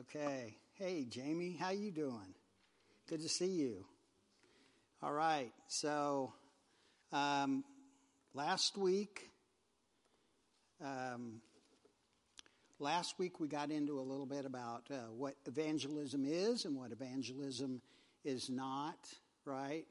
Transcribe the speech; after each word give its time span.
Okay. 0.00 0.58
Hey, 0.74 1.06
Jamie, 1.08 1.56
how 1.58 1.70
you 1.70 1.90
doing? 1.90 2.34
Good 3.08 3.22
to 3.22 3.30
see 3.30 3.46
you. 3.46 3.86
All 5.02 5.12
right. 5.12 5.52
So, 5.68 6.34
um, 7.14 7.64
last 8.34 8.76
week, 8.76 9.30
um, 10.84 11.40
last 12.78 13.18
week 13.18 13.40
we 13.40 13.48
got 13.48 13.70
into 13.70 13.98
a 13.98 14.02
little 14.02 14.26
bit 14.26 14.44
about 14.44 14.82
uh, 14.90 14.96
what 15.16 15.34
evangelism 15.46 16.26
is 16.26 16.66
and 16.66 16.76
what 16.76 16.92
evangelism 16.92 17.80
is 18.22 18.50
not, 18.50 18.98
right? 19.46 19.86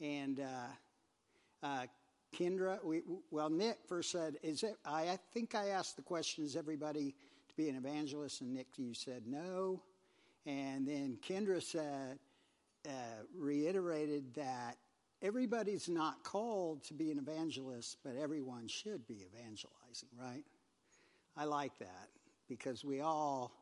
And 0.00 0.40
uh, 0.40 1.66
uh, 1.66 1.86
Kendra, 2.34 2.82
we, 2.82 3.02
well, 3.30 3.50
Nick 3.50 3.76
first 3.88 4.10
said, 4.10 4.36
"Is 4.42 4.62
it?" 4.62 4.76
I, 4.86 5.02
I 5.02 5.18
think 5.34 5.54
I 5.54 5.68
asked 5.68 5.96
the 5.96 6.02
question, 6.02 6.44
"Is 6.44 6.56
everybody?" 6.56 7.14
Be 7.56 7.68
an 7.68 7.76
evangelist, 7.76 8.40
and 8.40 8.52
Nick, 8.52 8.66
you 8.76 8.94
said 8.94 9.22
no. 9.26 9.82
And 10.46 10.86
then 10.86 11.18
Kendra 11.26 11.62
said, 11.62 12.18
uh, 12.86 12.90
reiterated 13.34 14.34
that 14.34 14.76
everybody's 15.22 15.88
not 15.88 16.22
called 16.22 16.84
to 16.84 16.94
be 16.94 17.10
an 17.10 17.18
evangelist, 17.18 17.96
but 18.04 18.14
everyone 18.16 18.68
should 18.68 19.06
be 19.06 19.24
evangelizing, 19.32 20.10
right? 20.20 20.44
I 21.36 21.44
like 21.44 21.78
that 21.78 22.08
because 22.48 22.84
we 22.84 23.00
all 23.00 23.52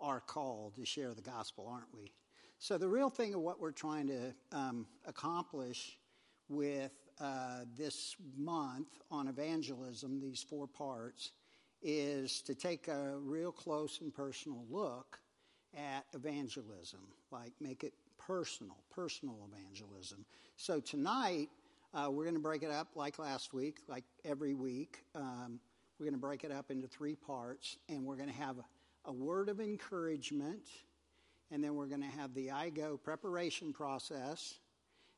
are 0.00 0.20
called 0.20 0.76
to 0.76 0.84
share 0.84 1.12
the 1.14 1.22
gospel, 1.22 1.68
aren't 1.68 1.92
we? 1.92 2.12
So, 2.60 2.78
the 2.78 2.88
real 2.88 3.10
thing 3.10 3.34
of 3.34 3.40
what 3.40 3.60
we're 3.60 3.72
trying 3.72 4.08
to 4.08 4.34
um, 4.52 4.86
accomplish 5.06 5.98
with 6.48 6.92
uh, 7.20 7.60
this 7.76 8.16
month 8.36 8.88
on 9.10 9.28
evangelism, 9.28 10.20
these 10.20 10.42
four 10.42 10.66
parts, 10.66 11.32
is 11.82 12.42
to 12.42 12.54
take 12.54 12.88
a 12.88 13.16
real 13.18 13.52
close 13.52 14.00
and 14.00 14.14
personal 14.14 14.64
look 14.70 15.18
at 15.76 16.04
evangelism, 16.14 17.00
like 17.30 17.52
make 17.60 17.84
it 17.84 17.94
personal, 18.18 18.76
personal 18.90 19.48
evangelism. 19.52 20.24
So 20.56 20.80
tonight, 20.80 21.48
uh, 21.94 22.08
we're 22.10 22.24
going 22.24 22.34
to 22.34 22.40
break 22.40 22.62
it 22.62 22.70
up 22.70 22.88
like 22.94 23.18
last 23.18 23.54
week, 23.54 23.78
like 23.88 24.04
every 24.24 24.54
week. 24.54 25.04
Um, 25.14 25.60
we're 25.98 26.04
going 26.04 26.14
to 26.14 26.20
break 26.20 26.44
it 26.44 26.52
up 26.52 26.70
into 26.70 26.86
three 26.86 27.16
parts, 27.16 27.78
and 27.88 28.04
we're 28.04 28.16
going 28.16 28.28
to 28.28 28.34
have 28.34 28.56
a, 29.04 29.12
word 29.12 29.48
of 29.48 29.58
encouragement, 29.58 30.68
and 31.50 31.64
then 31.64 31.74
we're 31.74 31.86
going 31.86 32.02
to 32.02 32.18
have 32.18 32.34
the 32.34 32.48
IGO 32.48 33.02
preparation 33.02 33.72
process. 33.72 34.58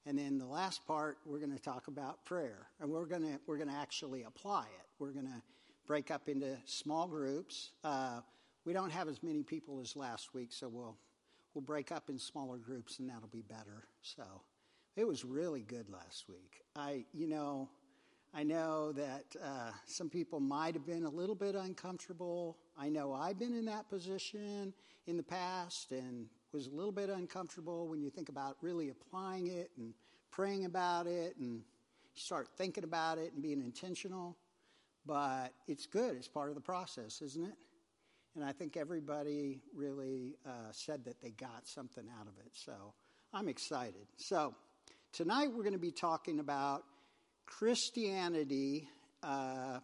And 0.07 0.17
then 0.17 0.39
the 0.39 0.47
last 0.47 0.87
part, 0.87 1.19
we're 1.27 1.41
going 1.41 1.53
to 1.53 1.63
talk 1.63 1.89
about 1.89 2.25
prayer, 2.25 2.69
and 2.81 2.89
we're 2.89 3.05
going 3.05 3.23
to 3.23 3.41
we're 3.47 3.57
going 3.57 3.69
to 3.69 3.75
actually 3.75 4.23
apply 4.23 4.63
it. 4.63 4.87
We're 5.01 5.11
going 5.11 5.27
to 5.27 5.43
break 5.91 6.13
up 6.13 6.29
into 6.29 6.57
small 6.67 7.09
groups. 7.09 7.73
Uh, 7.83 8.21
we 8.65 8.73
don't 8.73 8.93
have 8.93 9.09
as 9.09 9.25
many 9.25 9.43
people 9.43 9.81
as 9.81 9.97
last 9.97 10.33
week, 10.33 10.53
so 10.53 10.69
we'll 10.69 10.97
we'll 11.53 11.63
break 11.63 11.91
up 11.91 12.09
in 12.09 12.17
smaller 12.17 12.59
groups, 12.59 13.01
and 13.01 13.11
that'll 13.11 13.27
be 13.27 13.43
better. 13.43 13.89
So 14.03 14.23
it 14.95 15.05
was 15.05 15.25
really 15.25 15.63
good 15.63 15.91
last 15.91 16.29
week. 16.29 16.63
I, 16.77 17.07
you 17.13 17.27
know, 17.27 17.69
I 18.33 18.45
know 18.45 18.93
that 18.93 19.25
uh, 19.45 19.73
some 19.85 20.09
people 20.09 20.39
might 20.39 20.75
have 20.75 20.87
been 20.87 21.07
a 21.07 21.11
little 21.11 21.35
bit 21.35 21.57
uncomfortable. 21.57 22.57
I 22.79 22.89
know 22.89 23.13
I've 23.13 23.41
been 23.41 23.53
in 23.53 23.65
that 23.65 23.91
position 23.91 24.73
in 25.09 25.17
the 25.17 25.25
past 25.25 25.91
and 25.91 26.27
was 26.53 26.69
a 26.69 26.71
little 26.71 26.93
bit 26.93 27.11
uncomfortable 27.11 27.89
when 27.89 28.01
you 28.01 28.11
think 28.11 28.29
about 28.29 28.59
really 28.63 28.91
applying 28.91 29.49
it 29.49 29.73
and 29.77 29.93
praying 30.31 30.67
about 30.67 31.09
it 31.09 31.35
and 31.41 31.63
start 32.15 32.47
thinking 32.57 32.85
about 32.85 33.19
it 33.19 33.33
and 33.33 33.43
being 33.43 33.61
intentional. 33.61 34.37
But 35.07 35.53
it's 35.67 35.87
good. 35.87 36.17
It's 36.17 36.29
part 36.29 36.51
of 36.51 36.55
the 36.55 36.61
process, 36.61 37.23
isn't 37.23 37.45
it? 37.45 37.57
And 38.37 38.45
I 38.45 38.53
think 38.53 38.77
everybody 38.77 39.61
really 39.75 40.37
uh, 40.47 40.71
said 40.73 41.05
that 41.05 41.21
they 41.21 41.31
got 41.31 41.67
something 41.67 42.05
out 42.21 42.27
of 42.27 42.35
it. 42.45 42.53
So 42.53 42.73
I'm 43.33 43.49
excited. 43.49 44.07
So 44.17 44.55
tonight 45.13 45.49
we're 45.49 45.65
going 45.65 45.73
to 45.73 45.79
be 45.79 45.91
talking 45.91 46.39
about 46.39 46.85
Christianity 47.47 48.89
uh, 49.23 49.81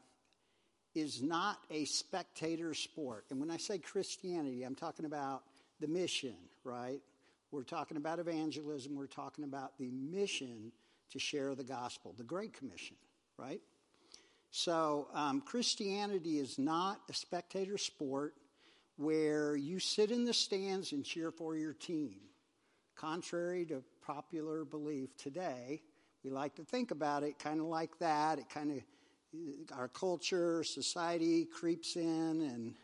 is 0.94 1.20
not 1.22 1.58
a 1.70 1.84
spectator 1.84 2.72
sport. 2.72 3.26
And 3.30 3.40
when 3.40 3.50
I 3.50 3.56
say 3.56 3.78
Christianity, 3.78 4.62
I'm 4.62 4.76
talking 4.76 5.04
about 5.04 5.42
the 5.80 5.88
mission, 5.88 6.36
right? 6.64 7.00
We're 7.50 7.64
talking 7.64 7.96
about 7.96 8.18
evangelism. 8.18 8.94
We're 8.94 9.06
talking 9.06 9.44
about 9.44 9.76
the 9.78 9.90
mission 9.90 10.72
to 11.10 11.18
share 11.18 11.54
the 11.54 11.64
gospel, 11.64 12.14
the 12.16 12.24
Great 12.24 12.52
Commission, 12.52 12.96
right? 13.36 13.60
So, 14.58 15.08
um, 15.12 15.42
Christianity 15.42 16.38
is 16.38 16.58
not 16.58 17.02
a 17.10 17.12
spectator 17.12 17.76
sport 17.76 18.32
where 18.96 19.54
you 19.54 19.78
sit 19.78 20.10
in 20.10 20.24
the 20.24 20.32
stands 20.32 20.92
and 20.92 21.04
cheer 21.04 21.30
for 21.30 21.58
your 21.58 21.74
team. 21.74 22.14
Contrary 22.94 23.66
to 23.66 23.84
popular 24.00 24.64
belief 24.64 25.14
today, 25.18 25.82
we 26.24 26.30
like 26.30 26.54
to 26.54 26.64
think 26.64 26.90
about 26.90 27.22
it 27.22 27.38
kind 27.38 27.60
of 27.60 27.66
like 27.66 27.98
that. 27.98 28.38
It 28.38 28.48
kind 28.48 28.70
of, 28.70 29.76
our 29.76 29.88
culture, 29.88 30.64
society 30.64 31.44
creeps 31.44 31.94
in, 31.94 32.40
and, 32.40 32.74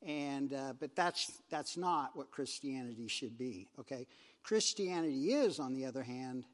and 0.00 0.54
uh, 0.54 0.72
but 0.80 0.96
that's, 0.96 1.30
that's 1.50 1.76
not 1.76 2.16
what 2.16 2.30
Christianity 2.30 3.06
should 3.06 3.36
be, 3.36 3.68
okay? 3.78 4.06
Christianity 4.42 5.34
is, 5.34 5.60
on 5.60 5.74
the 5.74 5.84
other 5.84 6.02
hand, 6.02 6.46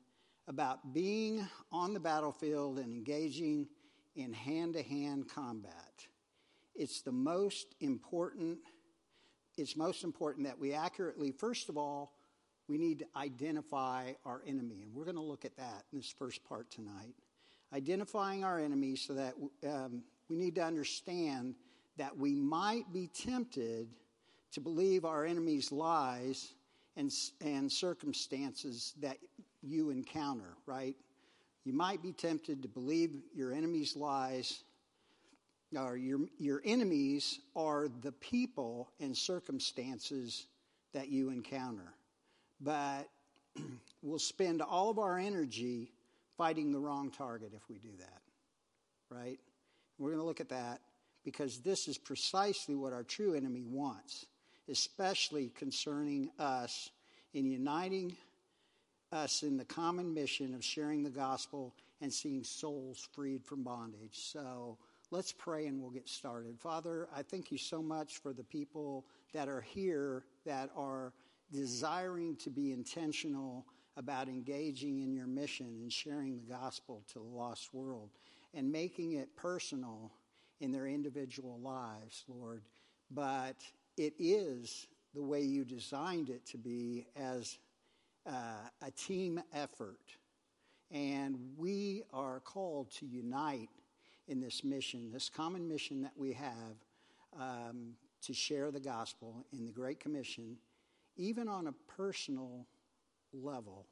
about 0.49 0.93
being 0.93 1.47
on 1.71 1.95
the 1.95 2.01
battlefield 2.01 2.81
and 2.81 2.93
engaging 2.93 3.69
in 4.19 4.33
hand 4.33 4.75
to 4.75 4.83
hand 4.83 5.29
combat. 5.33 6.07
It's 6.75 7.03
the 7.03 7.13
most 7.13 7.75
important, 7.81 8.59
it's 9.57 9.77
most 9.77 10.03
important 10.03 10.47
that 10.47 10.59
we 10.59 10.75
accurately, 10.75 11.31
first 11.31 11.69
of 11.69 11.79
all, 11.79 12.13
we 12.69 12.79
need 12.79 12.99
to 12.99 13.07
identify 13.17 14.13
our 14.27 14.43
enemy. 14.47 14.83
And 14.83 14.93
we're 14.93 15.05
going 15.05 15.17
to 15.17 15.23
look 15.23 15.45
at 15.45 15.57
that 15.57 15.85
in 15.93 15.99
this 15.99 16.13
first 16.19 16.45
part 16.45 16.71
tonight. 16.71 17.15
Identifying 17.73 18.45
our 18.45 18.59
enemy 18.59 18.97
so 18.97 19.15
that 19.15 19.35
um, 19.67 20.03
we 20.29 20.37
need 20.37 20.57
to 20.57 20.65
understand 20.65 21.55
that 21.97 22.17
we 22.17 22.35
might 22.35 22.93
be 22.93 23.09
tempted 23.09 23.89
to 24.53 24.61
believe 24.61 25.05
our 25.05 25.25
enemy's 25.25 25.71
lies 25.71 26.55
and, 26.97 27.13
and 27.41 27.71
circumstances 27.71 28.95
that 29.01 29.19
you 29.63 29.91
encounter, 29.91 30.57
right? 30.67 30.97
You 31.69 31.75
might 31.75 32.03
be 32.03 32.13
tempted 32.13 32.63
to 32.63 32.69
believe 32.69 33.11
your 33.35 33.53
enemy's 33.53 33.95
lies, 33.95 34.63
or 35.77 35.99
your, 35.99 36.21
your 36.39 36.63
enemies 36.65 37.41
are 37.55 37.89
the 38.01 38.13
people 38.13 38.89
and 39.01 39.15
circumstances 39.15 40.47
that 40.95 41.11
you 41.11 41.29
encounter. 41.29 41.93
But 42.59 43.11
we'll 44.03 44.19
spend 44.19 44.63
all 44.63 44.89
of 44.89 44.99
our 44.99 45.19
energy 45.19 45.93
fighting 46.39 46.73
the 46.73 46.79
wrong 46.79 47.11
target 47.11 47.53
if 47.55 47.69
we 47.69 47.77
do 47.77 47.95
that, 47.99 48.23
right? 49.11 49.39
We're 49.99 50.09
going 50.09 50.23
to 50.23 50.27
look 50.27 50.41
at 50.41 50.49
that 50.49 50.81
because 51.23 51.59
this 51.59 51.87
is 51.87 51.99
precisely 51.99 52.77
what 52.77 52.95
our 52.95 53.03
true 53.03 53.35
enemy 53.35 53.65
wants, 53.67 54.25
especially 54.71 55.51
concerning 55.55 56.31
us 56.39 56.89
in 57.35 57.45
uniting 57.45 58.17
us 59.13 59.43
in 59.43 59.57
the 59.57 59.65
common 59.65 60.13
mission 60.13 60.55
of 60.55 60.65
sharing 60.65 61.03
the 61.03 61.11
gospel 61.11 61.75
and 62.01 62.13
seeing 62.13 62.45
souls 62.45 63.09
freed 63.13 63.45
from 63.45 63.63
bondage. 63.63 64.15
So 64.15 64.77
let's 65.11 65.33
pray 65.33 65.67
and 65.67 65.81
we'll 65.81 65.91
get 65.91 66.09
started. 66.09 66.59
Father, 66.59 67.09
I 67.15 67.23
thank 67.23 67.51
you 67.51 67.59
so 67.59 67.83
much 67.83 68.19
for 68.19 68.33
the 68.33 68.45
people 68.45 69.05
that 69.33 69.49
are 69.49 69.61
here 69.61 70.25
that 70.45 70.71
are 70.77 71.13
desiring 71.53 72.37
to 72.37 72.51
be 72.51 72.73
intentional 72.73 73.65
about 73.97 74.29
engaging 74.29 75.03
in 75.03 75.13
your 75.13 75.27
mission 75.27 75.67
and 75.83 75.93
sharing 75.93 76.37
the 76.37 76.55
gospel 76.55 77.03
to 77.13 77.19
the 77.19 77.25
lost 77.25 77.75
world 77.75 78.11
and 78.55 78.71
making 78.71 79.13
it 79.13 79.35
personal 79.37 80.13
in 80.61 80.71
their 80.71 80.87
individual 80.87 81.59
lives, 81.61 82.25
Lord. 82.29 82.63
But 83.11 83.57
it 83.97 84.15
is 84.19 84.87
the 85.15 85.23
way 85.23 85.43
you 85.43 85.65
designed 85.65 86.29
it 86.29 86.47
to 86.47 86.59
be 86.59 87.07
as 87.17 87.59
uh, 88.29 88.87
a 88.87 88.91
team 88.91 89.41
effort. 89.55 90.17
And 90.91 91.39
we 91.57 92.03
are 92.13 92.41
called 92.41 92.91
to 92.93 93.07
unite 93.07 93.71
in 94.27 94.41
this 94.41 94.63
mission, 94.63 95.11
this 95.13 95.29
common 95.29 95.67
mission 95.67 96.03
that 96.03 96.13
we 96.17 96.33
have 96.35 96.77
um, 97.39 97.95
to 98.23 98.35
share 98.35 98.71
the 98.71 98.81
gospel 98.81 99.47
in 99.53 99.65
the 99.65 99.73
Great 99.73 100.01
Commission, 100.01 100.57
even 101.17 101.49
on 101.49 101.67
a 101.67 101.73
personal 101.97 102.67
level. 103.33 103.87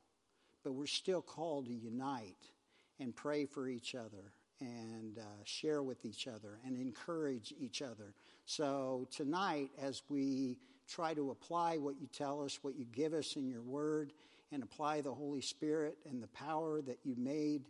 But 0.62 0.72
we're 0.72 0.86
still 0.86 1.22
called 1.22 1.66
to 1.66 1.74
unite 1.74 2.50
and 2.98 3.14
pray 3.14 3.44
for 3.46 3.68
each 3.68 3.94
other 3.94 4.32
and 4.60 5.18
uh, 5.18 5.22
share 5.44 5.82
with 5.82 6.04
each 6.04 6.26
other 6.26 6.58
and 6.64 6.76
encourage 6.78 7.52
each 7.58 7.82
other. 7.82 8.14
So, 8.46 9.06
tonight, 9.10 9.70
as 9.80 10.02
we 10.08 10.58
try 10.88 11.14
to 11.14 11.30
apply 11.30 11.76
what 11.78 12.00
you 12.00 12.06
tell 12.06 12.42
us, 12.42 12.58
what 12.62 12.76
you 12.76 12.84
give 12.84 13.12
us 13.12 13.36
in 13.36 13.48
your 13.48 13.62
word, 13.62 14.12
and 14.52 14.62
apply 14.62 15.00
the 15.00 15.12
Holy 15.12 15.40
Spirit 15.40 15.98
and 16.08 16.22
the 16.22 16.28
power 16.28 16.80
that 16.82 16.98
you 17.04 17.14
made 17.16 17.64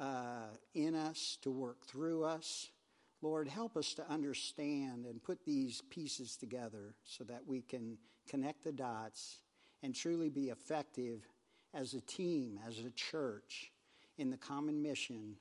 uh, 0.00 0.46
in 0.74 0.94
us 0.94 1.38
to 1.42 1.50
work 1.50 1.84
through 1.86 2.24
us. 2.24 2.70
Lord, 3.22 3.48
help 3.48 3.76
us 3.76 3.92
to 3.94 4.08
understand 4.10 5.04
and 5.04 5.22
put 5.22 5.44
these 5.44 5.82
pieces 5.90 6.36
together 6.36 6.94
so 7.04 7.24
that 7.24 7.42
we 7.46 7.60
can 7.60 7.98
connect 8.28 8.64
the 8.64 8.72
dots 8.72 9.38
and 9.82 9.94
truly 9.94 10.30
be 10.30 10.48
effective 10.48 11.26
as 11.74 11.94
a 11.94 12.00
team, 12.00 12.58
as 12.66 12.78
a 12.78 12.90
church, 12.90 13.72
in 14.18 14.30
the 14.30 14.36
common 14.36 14.82
mission 14.82 15.36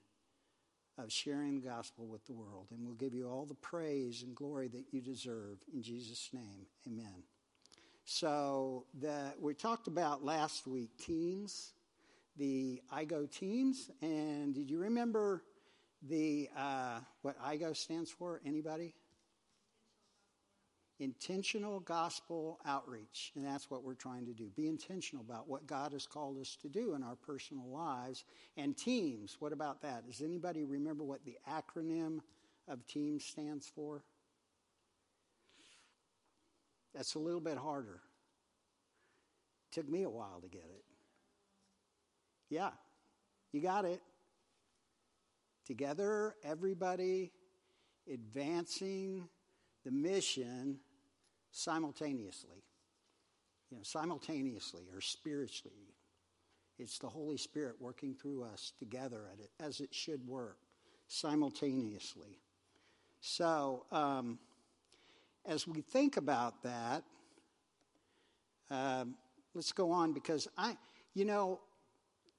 of 1.03 1.11
sharing 1.11 1.55
the 1.55 1.67
gospel 1.67 2.05
with 2.07 2.25
the 2.25 2.33
world. 2.33 2.67
And 2.71 2.85
we'll 2.85 2.95
give 2.95 3.13
you 3.13 3.27
all 3.27 3.45
the 3.45 3.55
praise 3.55 4.23
and 4.23 4.35
glory 4.35 4.67
that 4.69 4.85
you 4.91 5.01
deserve. 5.01 5.57
In 5.73 5.81
Jesus' 5.81 6.29
name, 6.33 6.65
amen. 6.87 7.23
So, 8.05 8.85
the, 8.99 9.33
we 9.39 9.53
talked 9.53 9.87
about 9.87 10.23
last 10.23 10.65
week 10.65 10.89
teams, 10.97 11.73
the 12.37 12.81
IGO 12.91 13.29
teams. 13.29 13.91
And 14.01 14.55
did 14.55 14.69
you 14.69 14.79
remember 14.79 15.43
the 16.01 16.49
uh, 16.57 16.99
what 17.21 17.39
IGO 17.39 17.75
stands 17.75 18.09
for? 18.09 18.41
Anybody? 18.45 18.95
Intentional 20.99 21.79
gospel 21.79 22.59
outreach. 22.65 23.31
And 23.35 23.45
that's 23.45 23.71
what 23.71 23.83
we're 23.83 23.93
trying 23.93 24.25
to 24.25 24.33
do. 24.33 24.51
Be 24.55 24.67
intentional 24.67 25.23
about 25.27 25.47
what 25.47 25.65
God 25.65 25.93
has 25.93 26.05
called 26.05 26.39
us 26.39 26.57
to 26.61 26.67
do 26.67 26.93
in 26.93 27.03
our 27.03 27.15
personal 27.15 27.67
lives. 27.67 28.25
And 28.57 28.77
teams, 28.77 29.37
what 29.39 29.53
about 29.53 29.81
that? 29.81 30.05
Does 30.05 30.21
anybody 30.21 30.63
remember 30.63 31.03
what 31.03 31.23
the 31.23 31.37
acronym 31.49 32.19
of 32.67 32.85
teams 32.85 33.23
stands 33.23 33.67
for? 33.73 34.03
That's 36.93 37.15
a 37.15 37.19
little 37.19 37.39
bit 37.39 37.57
harder. 37.57 38.01
Took 39.71 39.87
me 39.87 40.03
a 40.03 40.09
while 40.09 40.41
to 40.41 40.47
get 40.47 40.65
it. 40.65 40.83
Yeah, 42.49 42.71
you 43.51 43.61
got 43.61 43.85
it. 43.85 44.01
Together, 45.65 46.35
everybody 46.43 47.31
advancing 48.11 49.29
the 49.85 49.91
mission 49.91 50.79
simultaneously. 51.51 52.63
You 53.69 53.77
know, 53.77 53.83
simultaneously 53.83 54.83
or 54.93 55.01
spiritually. 55.01 55.93
It's 56.79 56.97
the 56.97 57.09
Holy 57.09 57.37
Spirit 57.37 57.75
working 57.79 58.15
through 58.15 58.43
us 58.43 58.73
together 58.79 59.27
it, 59.39 59.51
as 59.59 59.79
it 59.79 59.93
should 59.93 60.25
work, 60.25 60.57
simultaneously. 61.07 62.39
So, 63.21 63.85
um, 63.91 64.39
as 65.45 65.67
we 65.67 65.81
think 65.81 66.17
about 66.17 66.63
that, 66.63 67.03
um, 68.71 69.15
let's 69.53 69.71
go 69.71 69.91
on 69.91 70.13
because 70.13 70.47
I, 70.57 70.77
you 71.13 71.25
know, 71.25 71.59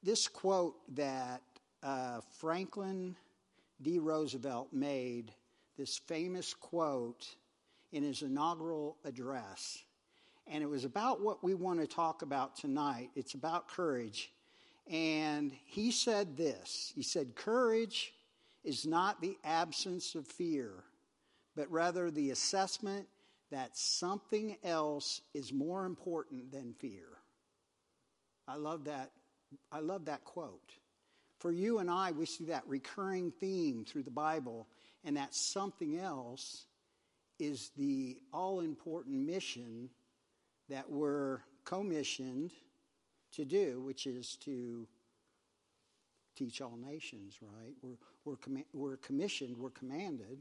this 0.02 0.26
quote 0.26 0.76
that 0.96 1.42
uh, 1.82 2.20
Franklin 2.38 3.16
D. 3.82 3.98
Roosevelt 3.98 4.68
made, 4.72 5.32
this 5.76 5.98
famous 5.98 6.54
quote 6.54 7.26
in 7.92 8.02
his 8.02 8.22
inaugural 8.22 8.96
address. 9.04 9.82
And 10.46 10.62
it 10.62 10.68
was 10.68 10.84
about 10.84 11.20
what 11.20 11.44
we 11.44 11.54
want 11.54 11.80
to 11.80 11.86
talk 11.86 12.22
about 12.22 12.56
tonight. 12.56 13.10
It's 13.14 13.34
about 13.34 13.68
courage. 13.68 14.32
And 14.90 15.52
he 15.64 15.90
said 15.90 16.36
this 16.36 16.92
He 16.94 17.02
said, 17.02 17.34
Courage 17.34 18.12
is 18.64 18.86
not 18.86 19.20
the 19.20 19.38
absence 19.44 20.14
of 20.14 20.26
fear, 20.26 20.72
but 21.56 21.70
rather 21.70 22.10
the 22.10 22.30
assessment 22.30 23.06
that 23.50 23.76
something 23.76 24.56
else 24.62 25.22
is 25.34 25.52
more 25.52 25.84
important 25.84 26.52
than 26.52 26.74
fear. 26.78 27.06
I 28.46 28.56
love 28.56 28.84
that. 28.84 29.10
I 29.72 29.80
love 29.80 30.04
that 30.06 30.24
quote. 30.24 30.72
For 31.38 31.50
you 31.50 31.78
and 31.78 31.90
I, 31.90 32.12
we 32.12 32.26
see 32.26 32.44
that 32.44 32.64
recurring 32.66 33.32
theme 33.40 33.84
through 33.84 34.02
the 34.02 34.10
Bible, 34.10 34.66
and 35.04 35.16
that 35.16 35.34
something 35.34 35.98
else 35.98 36.66
is 37.40 37.70
the 37.76 38.18
all 38.32 38.60
important 38.60 39.16
mission 39.26 39.88
that 40.68 40.88
we're 40.90 41.40
commissioned 41.64 42.52
to 43.32 43.44
do, 43.44 43.80
which 43.80 44.06
is 44.06 44.36
to 44.36 44.86
teach 46.36 46.60
all 46.60 46.76
nations, 46.76 47.38
right? 47.42 47.74
We're, 47.82 47.96
we're, 48.24 48.36
com- 48.36 48.64
we're 48.72 48.96
commissioned, 48.96 49.56
we're 49.56 49.70
commanded 49.70 50.38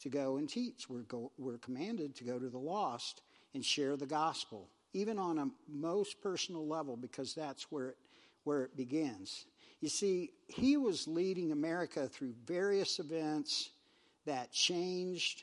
to 0.00 0.08
go 0.08 0.36
and 0.36 0.48
teach. 0.48 0.88
We're, 0.88 1.02
go- 1.02 1.32
we're 1.38 1.58
commanded 1.58 2.14
to 2.16 2.24
go 2.24 2.38
to 2.38 2.48
the 2.48 2.58
lost 2.58 3.22
and 3.54 3.64
share 3.64 3.96
the 3.96 4.06
gospel, 4.06 4.68
even 4.92 5.18
on 5.18 5.38
a 5.38 5.48
most 5.68 6.20
personal 6.20 6.66
level, 6.66 6.96
because 6.96 7.34
that's 7.34 7.70
where 7.70 7.90
it, 7.90 7.96
where 8.44 8.64
it 8.64 8.76
begins. 8.76 9.46
You 9.80 9.88
see, 9.88 10.30
he 10.48 10.76
was 10.76 11.06
leading 11.08 11.52
America 11.52 12.08
through 12.08 12.34
various 12.46 12.98
events 12.98 13.70
that 14.26 14.52
changed 14.52 15.42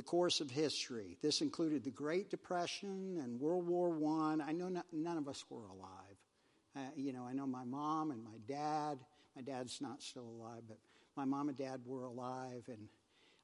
the 0.00 0.04
course 0.04 0.40
of 0.40 0.50
history. 0.50 1.18
This 1.20 1.42
included 1.42 1.84
the 1.84 1.90
Great 1.90 2.30
Depression 2.30 3.20
and 3.22 3.38
World 3.38 3.66
War 3.66 3.94
I. 4.18 4.38
I 4.48 4.52
know 4.52 4.70
not, 4.70 4.86
none 4.94 5.18
of 5.18 5.28
us 5.28 5.44
were 5.50 5.66
alive. 5.66 6.16
Uh, 6.74 6.80
you 6.96 7.12
know, 7.12 7.26
I 7.26 7.34
know 7.34 7.46
my 7.46 7.64
mom 7.66 8.10
and 8.10 8.24
my 8.24 8.38
dad. 8.48 8.98
My 9.36 9.42
dad's 9.42 9.78
not 9.82 10.00
still 10.02 10.24
alive, 10.24 10.62
but 10.66 10.78
my 11.18 11.26
mom 11.26 11.50
and 11.50 11.58
dad 11.58 11.82
were 11.84 12.04
alive, 12.04 12.62
and 12.68 12.88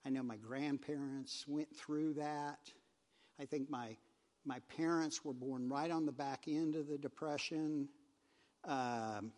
I 0.06 0.08
know 0.08 0.23
my 0.23 0.38
grandparents 0.38 1.44
went 1.47 1.76
through 1.76 2.14
that. 2.14 2.61
I 3.38 3.44
think 3.44 3.69
my 3.69 3.94
my 4.47 4.61
parents 4.79 5.26
were 5.26 5.35
born 5.35 5.69
right 5.69 5.91
on 5.91 6.06
the 6.06 6.12
back 6.12 6.44
end 6.49 6.75
of 6.75 6.88
the 6.88 6.97
Depression. 6.97 7.87
Um, 8.64 9.31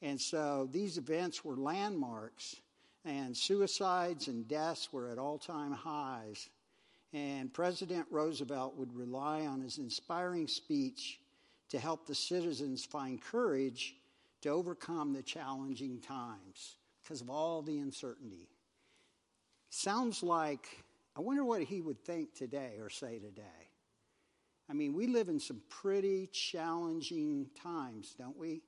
and 0.00 0.18
so 0.18 0.70
these 0.72 0.96
events 0.96 1.44
were 1.44 1.58
landmarks 1.58 2.56
and 3.06 3.36
suicides 3.36 4.26
and 4.26 4.48
deaths 4.48 4.92
were 4.92 5.08
at 5.08 5.18
all 5.18 5.38
time 5.38 5.72
highs. 5.72 6.48
And 7.12 7.54
President 7.54 8.06
Roosevelt 8.10 8.76
would 8.76 8.94
rely 8.94 9.46
on 9.46 9.60
his 9.60 9.78
inspiring 9.78 10.48
speech 10.48 11.20
to 11.70 11.78
help 11.78 12.06
the 12.06 12.14
citizens 12.14 12.84
find 12.84 13.22
courage 13.22 13.94
to 14.42 14.50
overcome 14.50 15.12
the 15.12 15.22
challenging 15.22 16.00
times 16.00 16.76
because 17.02 17.20
of 17.20 17.30
all 17.30 17.62
the 17.62 17.78
uncertainty. 17.78 18.48
Sounds 19.70 20.22
like, 20.22 20.66
I 21.16 21.20
wonder 21.20 21.44
what 21.44 21.62
he 21.62 21.80
would 21.80 22.04
think 22.04 22.34
today 22.34 22.74
or 22.80 22.90
say 22.90 23.18
today. 23.18 23.42
I 24.68 24.72
mean, 24.72 24.94
we 24.94 25.06
live 25.06 25.28
in 25.28 25.38
some 25.38 25.62
pretty 25.68 26.26
challenging 26.32 27.46
times, 27.62 28.14
don't 28.18 28.36
we? 28.36 28.62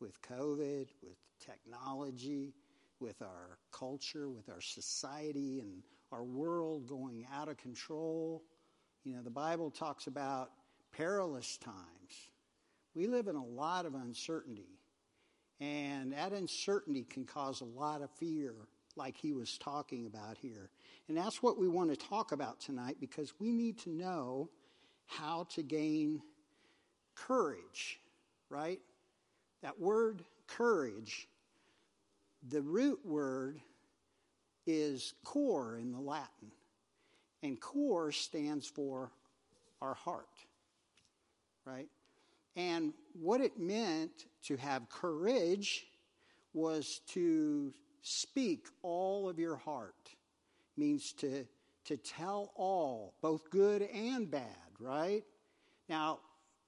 With 0.00 0.20
COVID, 0.22 0.86
with 1.02 1.16
technology, 1.44 2.54
with 3.00 3.20
our 3.22 3.58
culture, 3.72 4.28
with 4.28 4.48
our 4.48 4.60
society, 4.60 5.60
and 5.60 5.82
our 6.12 6.22
world 6.22 6.86
going 6.86 7.26
out 7.32 7.48
of 7.48 7.56
control. 7.56 8.42
You 9.04 9.14
know, 9.14 9.22
the 9.22 9.30
Bible 9.30 9.70
talks 9.70 10.06
about 10.06 10.50
perilous 10.96 11.56
times. 11.58 12.30
We 12.94 13.06
live 13.06 13.28
in 13.28 13.36
a 13.36 13.44
lot 13.44 13.86
of 13.86 13.94
uncertainty, 13.94 14.78
and 15.60 16.12
that 16.12 16.32
uncertainty 16.32 17.04
can 17.04 17.24
cause 17.24 17.60
a 17.60 17.64
lot 17.64 18.02
of 18.02 18.10
fear, 18.18 18.54
like 18.96 19.16
he 19.16 19.32
was 19.32 19.56
talking 19.58 20.06
about 20.06 20.36
here. 20.36 20.70
And 21.08 21.16
that's 21.16 21.42
what 21.42 21.58
we 21.58 21.68
want 21.68 21.90
to 21.90 21.96
talk 21.96 22.32
about 22.32 22.60
tonight 22.60 22.96
because 23.00 23.32
we 23.38 23.52
need 23.52 23.78
to 23.80 23.90
know 23.90 24.50
how 25.06 25.46
to 25.54 25.62
gain 25.62 26.20
courage, 27.14 28.00
right? 28.48 28.80
That 29.62 29.78
word 29.78 30.22
courage 30.46 31.28
the 32.48 32.62
root 32.62 33.00
word 33.04 33.60
is 34.66 35.14
cor 35.24 35.76
in 35.76 35.92
the 35.92 36.00
Latin, 36.00 36.52
and 37.42 37.60
cor 37.60 38.12
stands 38.12 38.66
for 38.66 39.10
our 39.80 39.94
heart, 39.94 40.28
right? 41.64 41.88
And 42.56 42.92
what 43.12 43.40
it 43.40 43.58
meant 43.58 44.26
to 44.44 44.56
have 44.56 44.88
courage 44.88 45.86
was 46.52 47.00
to 47.08 47.72
speak 48.02 48.66
all 48.82 49.28
of 49.28 49.38
your 49.38 49.56
heart, 49.56 50.10
means 50.76 51.12
to, 51.14 51.46
to 51.84 51.96
tell 51.96 52.52
all, 52.56 53.14
both 53.22 53.50
good 53.50 53.82
and 53.82 54.30
bad, 54.30 54.44
right? 54.78 55.24
Now, 55.88 56.20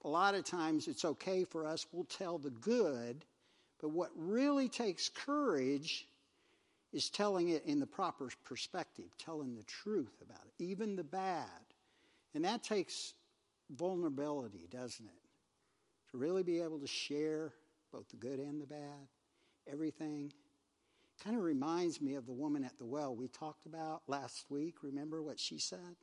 a 0.04 0.08
lot 0.08 0.34
of 0.34 0.44
times 0.44 0.88
it's 0.88 1.04
okay 1.04 1.44
for 1.44 1.66
us, 1.66 1.86
we'll 1.92 2.04
tell 2.04 2.38
the 2.38 2.50
good 2.50 3.24
but 3.82 3.90
what 3.90 4.10
really 4.16 4.68
takes 4.68 5.08
courage 5.08 6.06
is 6.92 7.10
telling 7.10 7.48
it 7.48 7.64
in 7.66 7.80
the 7.80 7.86
proper 7.86 8.28
perspective, 8.44 9.06
telling 9.18 9.56
the 9.56 9.64
truth 9.64 10.22
about 10.22 10.44
it, 10.46 10.62
even 10.62 10.94
the 10.94 11.04
bad. 11.04 11.46
And 12.34 12.44
that 12.44 12.62
takes 12.62 13.14
vulnerability, 13.70 14.68
doesn't 14.70 15.06
it? 15.06 16.10
To 16.12 16.18
really 16.18 16.44
be 16.44 16.60
able 16.60 16.78
to 16.78 16.86
share 16.86 17.52
both 17.92 18.08
the 18.08 18.16
good 18.16 18.38
and 18.38 18.60
the 18.60 18.66
bad, 18.66 19.08
everything. 19.70 20.32
Kind 21.24 21.36
of 21.36 21.42
reminds 21.42 22.00
me 22.00 22.14
of 22.14 22.26
the 22.26 22.32
woman 22.32 22.64
at 22.64 22.78
the 22.78 22.84
well 22.84 23.14
we 23.14 23.28
talked 23.28 23.66
about 23.66 24.02
last 24.06 24.44
week. 24.48 24.76
Remember 24.82 25.22
what 25.22 25.40
she 25.40 25.58
said? 25.58 25.96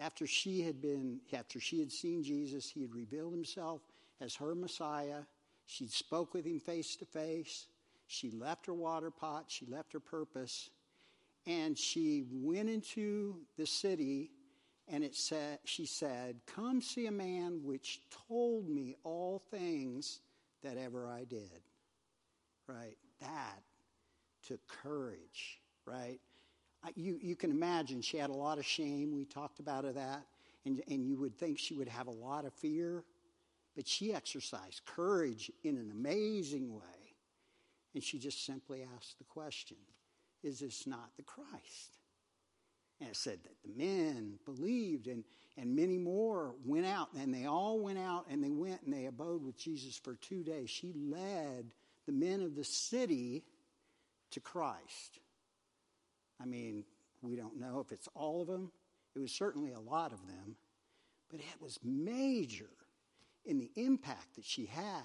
After 0.00 0.26
she 0.26 0.62
had 0.62 0.80
been, 0.80 1.20
after 1.32 1.60
she 1.60 1.80
had 1.80 1.92
seen 1.92 2.22
Jesus, 2.22 2.68
he 2.68 2.82
had 2.82 2.94
revealed 2.94 3.32
himself 3.32 3.82
as 4.20 4.34
her 4.36 4.54
Messiah 4.54 5.22
she 5.66 5.86
spoke 5.88 6.34
with 6.34 6.44
him 6.46 6.60
face 6.60 6.96
to 6.96 7.04
face. 7.06 7.66
She 8.06 8.30
left 8.30 8.66
her 8.66 8.74
water 8.74 9.10
pot. 9.10 9.46
She 9.48 9.66
left 9.66 9.92
her 9.92 10.00
purpose. 10.00 10.70
and 11.46 11.76
she 11.78 12.24
went 12.32 12.68
into 12.70 13.36
the 13.58 13.66
city 13.66 14.30
and 14.88 15.02
it 15.04 15.14
said 15.14 15.58
she 15.64 15.86
said 15.86 16.36
come 16.46 16.80
see 16.80 17.06
a 17.06 17.10
man 17.12 17.60
which 17.64 18.00
told 18.28 18.68
me 18.68 18.96
all 19.04 19.42
things 19.50 20.20
that 20.62 20.76
ever 20.76 21.06
i 21.08 21.24
did 21.24 21.62
right 22.66 22.96
that 23.20 23.62
took 24.46 24.60
courage 24.68 25.60
right 25.86 26.20
you, 26.96 27.18
you 27.22 27.34
can 27.36 27.50
imagine 27.50 28.02
she 28.02 28.18
had 28.18 28.30
a 28.30 28.34
lot 28.34 28.58
of 28.58 28.64
shame 28.66 29.14
we 29.14 29.24
talked 29.24 29.58
about 29.58 29.84
that 29.94 30.22
and, 30.66 30.82
and 30.88 31.06
you 31.06 31.16
would 31.18 31.36
think 31.38 31.58
she 31.58 31.74
would 31.74 31.88
have 31.88 32.06
a 32.06 32.10
lot 32.10 32.44
of 32.44 32.52
fear 32.54 33.04
but 33.74 33.86
she 33.86 34.14
exercised 34.14 34.82
courage 34.84 35.50
in 35.62 35.76
an 35.76 35.90
amazing 35.90 36.72
way 36.74 37.04
and 37.94 38.02
she 38.02 38.18
just 38.18 38.44
simply 38.44 38.86
asked 38.96 39.18
the 39.18 39.24
question 39.24 39.76
Is 40.42 40.60
this 40.60 40.86
not 40.86 41.10
the 41.16 41.22
Christ? 41.22 41.98
And 43.00 43.08
it 43.08 43.16
said 43.16 43.40
that 43.42 43.62
the 43.62 43.76
men 43.76 44.38
believed, 44.44 45.08
and, 45.08 45.24
and 45.56 45.74
many 45.74 45.98
more 45.98 46.54
went 46.64 46.86
out, 46.86 47.08
and 47.18 47.34
they 47.34 47.44
all 47.44 47.80
went 47.80 47.98
out 47.98 48.26
and 48.30 48.42
they 48.42 48.52
went 48.52 48.82
and 48.82 48.92
they 48.92 49.06
abode 49.06 49.44
with 49.44 49.58
Jesus 49.58 49.96
for 49.96 50.14
two 50.14 50.44
days. 50.44 50.70
She 50.70 50.92
led 50.94 51.72
the 52.06 52.12
men 52.12 52.40
of 52.40 52.54
the 52.54 52.64
city 52.64 53.42
to 54.30 54.40
Christ. 54.40 55.18
I 56.40 56.46
mean, 56.46 56.84
we 57.20 57.34
don't 57.34 57.58
know 57.58 57.80
if 57.80 57.90
it's 57.90 58.08
all 58.14 58.42
of 58.42 58.46
them, 58.46 58.70
it 59.14 59.18
was 59.18 59.32
certainly 59.32 59.72
a 59.72 59.80
lot 59.80 60.12
of 60.12 60.26
them, 60.26 60.56
but 61.30 61.40
it 61.40 61.60
was 61.60 61.78
major 61.82 62.70
in 63.44 63.58
the 63.58 63.70
impact 63.76 64.34
that 64.36 64.44
she 64.44 64.66
had 64.66 65.02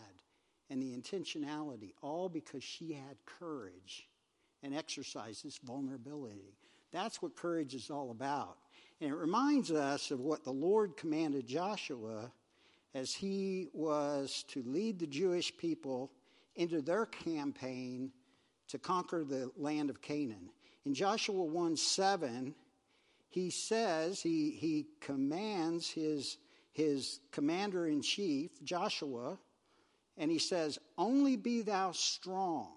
and 0.69 0.81
the 0.81 0.95
intentionality, 0.95 1.93
all 2.01 2.29
because 2.29 2.63
she 2.63 2.93
had 2.93 3.17
courage 3.25 4.07
and 4.63 4.75
exercised 4.75 5.43
this 5.43 5.57
vulnerability. 5.57 6.57
That's 6.91 7.21
what 7.21 7.35
courage 7.35 7.73
is 7.73 7.89
all 7.89 8.11
about. 8.11 8.57
And 9.01 9.11
it 9.11 9.15
reminds 9.15 9.71
us 9.71 10.11
of 10.11 10.19
what 10.19 10.43
the 10.43 10.51
Lord 10.51 10.97
commanded 10.97 11.47
Joshua 11.47 12.31
as 12.93 13.13
he 13.13 13.69
was 13.73 14.43
to 14.49 14.63
lead 14.65 14.99
the 14.99 15.07
Jewish 15.07 15.55
people 15.55 16.11
into 16.55 16.81
their 16.81 17.05
campaign 17.05 18.11
to 18.67 18.77
conquer 18.77 19.23
the 19.23 19.51
land 19.55 19.89
of 19.89 20.01
Canaan. 20.01 20.49
In 20.85 20.93
Joshua 20.93 21.43
1 21.43 21.77
7, 21.77 22.53
he 23.29 23.49
says, 23.49 24.21
he, 24.21 24.51
he 24.51 24.87
commands 24.99 25.89
his, 25.89 26.37
his 26.71 27.19
commander 27.31 27.87
in 27.87 28.01
chief, 28.01 28.51
Joshua, 28.63 29.37
and 30.17 30.29
he 30.29 30.39
says, 30.39 30.77
Only 30.97 31.35
be 31.35 31.61
thou 31.61 31.91
strong, 31.91 32.71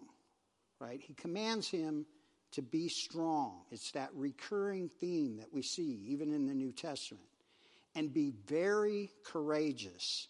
right? 0.79 1.01
He 1.01 1.15
commands 1.15 1.69
him 1.69 2.07
to 2.53 2.63
be 2.63 2.89
strong. 2.89 3.63
It's 3.71 3.91
that 3.93 4.11
recurring 4.15 4.89
theme 4.89 5.37
that 5.39 5.53
we 5.53 5.63
see 5.63 6.05
even 6.09 6.33
in 6.33 6.47
the 6.47 6.55
New 6.55 6.73
Testament. 6.73 7.25
And 7.95 8.13
be 8.13 8.33
very 8.47 9.11
courageous, 9.23 10.29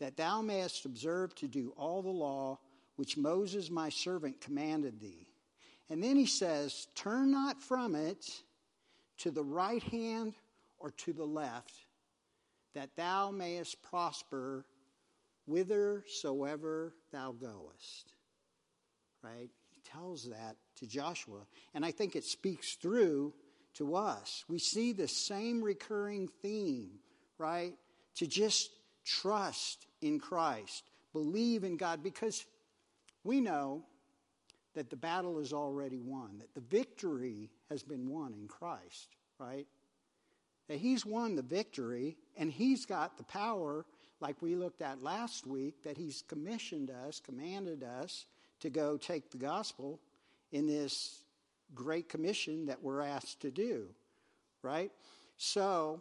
that 0.00 0.16
thou 0.16 0.40
mayest 0.40 0.86
observe 0.86 1.34
to 1.36 1.46
do 1.46 1.72
all 1.76 2.02
the 2.02 2.08
law 2.08 2.58
which 2.96 3.16
Moses 3.16 3.70
my 3.70 3.88
servant 3.88 4.40
commanded 4.40 5.00
thee. 5.00 5.28
And 5.88 6.02
then 6.02 6.16
he 6.16 6.26
says, 6.26 6.88
Turn 6.94 7.30
not 7.30 7.62
from 7.62 7.94
it 7.94 8.28
to 9.18 9.30
the 9.30 9.44
right 9.44 9.82
hand 9.84 10.34
or 10.78 10.90
to 10.90 11.12
the 11.12 11.24
left, 11.24 11.72
that 12.74 12.96
thou 12.96 13.30
mayest 13.30 13.82
prosper 13.82 14.64
whithersoever 15.46 16.94
thou 17.12 17.32
goest. 17.32 18.12
Right? 19.22 19.50
He 19.70 19.80
tells 19.90 20.28
that 20.30 20.56
to 20.76 20.86
Joshua. 20.86 21.40
And 21.74 21.84
I 21.84 21.90
think 21.90 22.16
it 22.16 22.24
speaks 22.24 22.76
through 22.76 23.34
to 23.74 23.94
us. 23.94 24.44
We 24.48 24.58
see 24.58 24.92
the 24.92 25.08
same 25.08 25.62
recurring 25.62 26.28
theme, 26.42 27.00
right? 27.38 27.74
To 28.16 28.26
just 28.26 28.70
trust 29.04 29.86
in 30.00 30.18
Christ, 30.18 30.84
believe 31.12 31.64
in 31.64 31.76
God, 31.76 32.02
because 32.02 32.44
we 33.24 33.40
know 33.40 33.84
that 34.74 34.90
the 34.90 34.96
battle 34.96 35.40
is 35.40 35.52
already 35.52 36.00
won, 36.00 36.38
that 36.38 36.54
the 36.54 36.60
victory 36.60 37.50
has 37.68 37.82
been 37.82 38.08
won 38.08 38.34
in 38.34 38.46
Christ, 38.48 39.08
right? 39.38 39.66
That 40.68 40.78
He's 40.78 41.04
won 41.04 41.34
the 41.34 41.42
victory 41.42 42.16
and 42.40 42.50
He's 42.50 42.86
got 42.86 43.18
the 43.18 43.22
power 43.22 43.84
like 44.20 44.42
we 44.42 44.56
looked 44.56 44.82
at 44.82 45.02
last 45.02 45.46
week, 45.46 45.84
that 45.84 45.96
He's 45.96 46.24
commissioned 46.26 46.90
us, 46.90 47.20
commanded 47.20 47.84
us 47.84 48.24
to 48.60 48.70
go 48.70 48.96
take 48.96 49.30
the 49.30 49.38
gospel 49.38 50.00
in 50.50 50.66
this 50.66 51.22
great 51.74 52.08
commission 52.08 52.66
that 52.66 52.82
we're 52.82 53.02
asked 53.02 53.40
to 53.42 53.50
do, 53.50 53.86
right? 54.62 54.90
So 55.36 56.00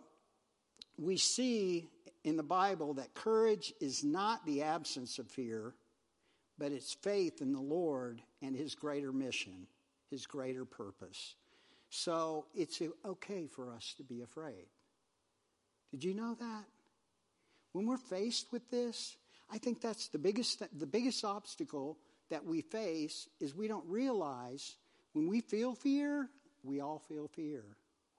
we 0.98 1.17
see 1.17 1.88
in 2.24 2.38
the 2.38 2.43
Bible 2.43 2.96
that 2.96 3.13
courage 3.13 3.74
is 3.79 4.03
not 4.03 4.46
the 4.46 4.63
absence 4.63 5.19
of 5.19 5.27
fear, 5.27 5.74
but 6.58 6.72
it's 6.72 6.93
faith 6.93 7.41
in 7.41 7.53
the 7.53 7.62
Lord 7.62 8.22
and 8.41 8.55
His 8.55 8.75
greater 8.75 9.12
mission, 9.12 9.67
His 10.10 10.25
greater 10.25 10.65
purpose. 10.65 11.36
So 11.89 12.46
it's 12.55 12.81
okay 13.05 13.48
for 13.48 13.72
us 13.72 13.93
to 13.98 14.03
be 14.03 14.22
afraid. 14.22 14.67
Did 15.91 16.03
you 16.03 16.13
know 16.13 16.36
that? 16.39 16.65
When 17.74 17.86
we're 17.86 17.98
faced 17.98 18.51
with 18.51 18.69
this, 18.69 19.17
I 19.51 19.58
think 19.58 19.81
that's 19.81 20.08
the 20.08 20.17
biggest, 20.17 20.63
the 20.77 20.86
biggest 20.86 21.24
obstacle 21.24 21.98
that 22.29 22.46
we 22.46 22.62
face 22.62 23.27
is 23.39 23.55
we 23.55 23.67
don't 23.67 23.86
realize 23.88 24.75
when 25.13 25.27
we 25.27 25.41
feel 25.41 25.74
fear, 25.74 26.29
we 26.63 26.81
all 26.81 27.00
feel 27.00 27.27
fear, 27.27 27.63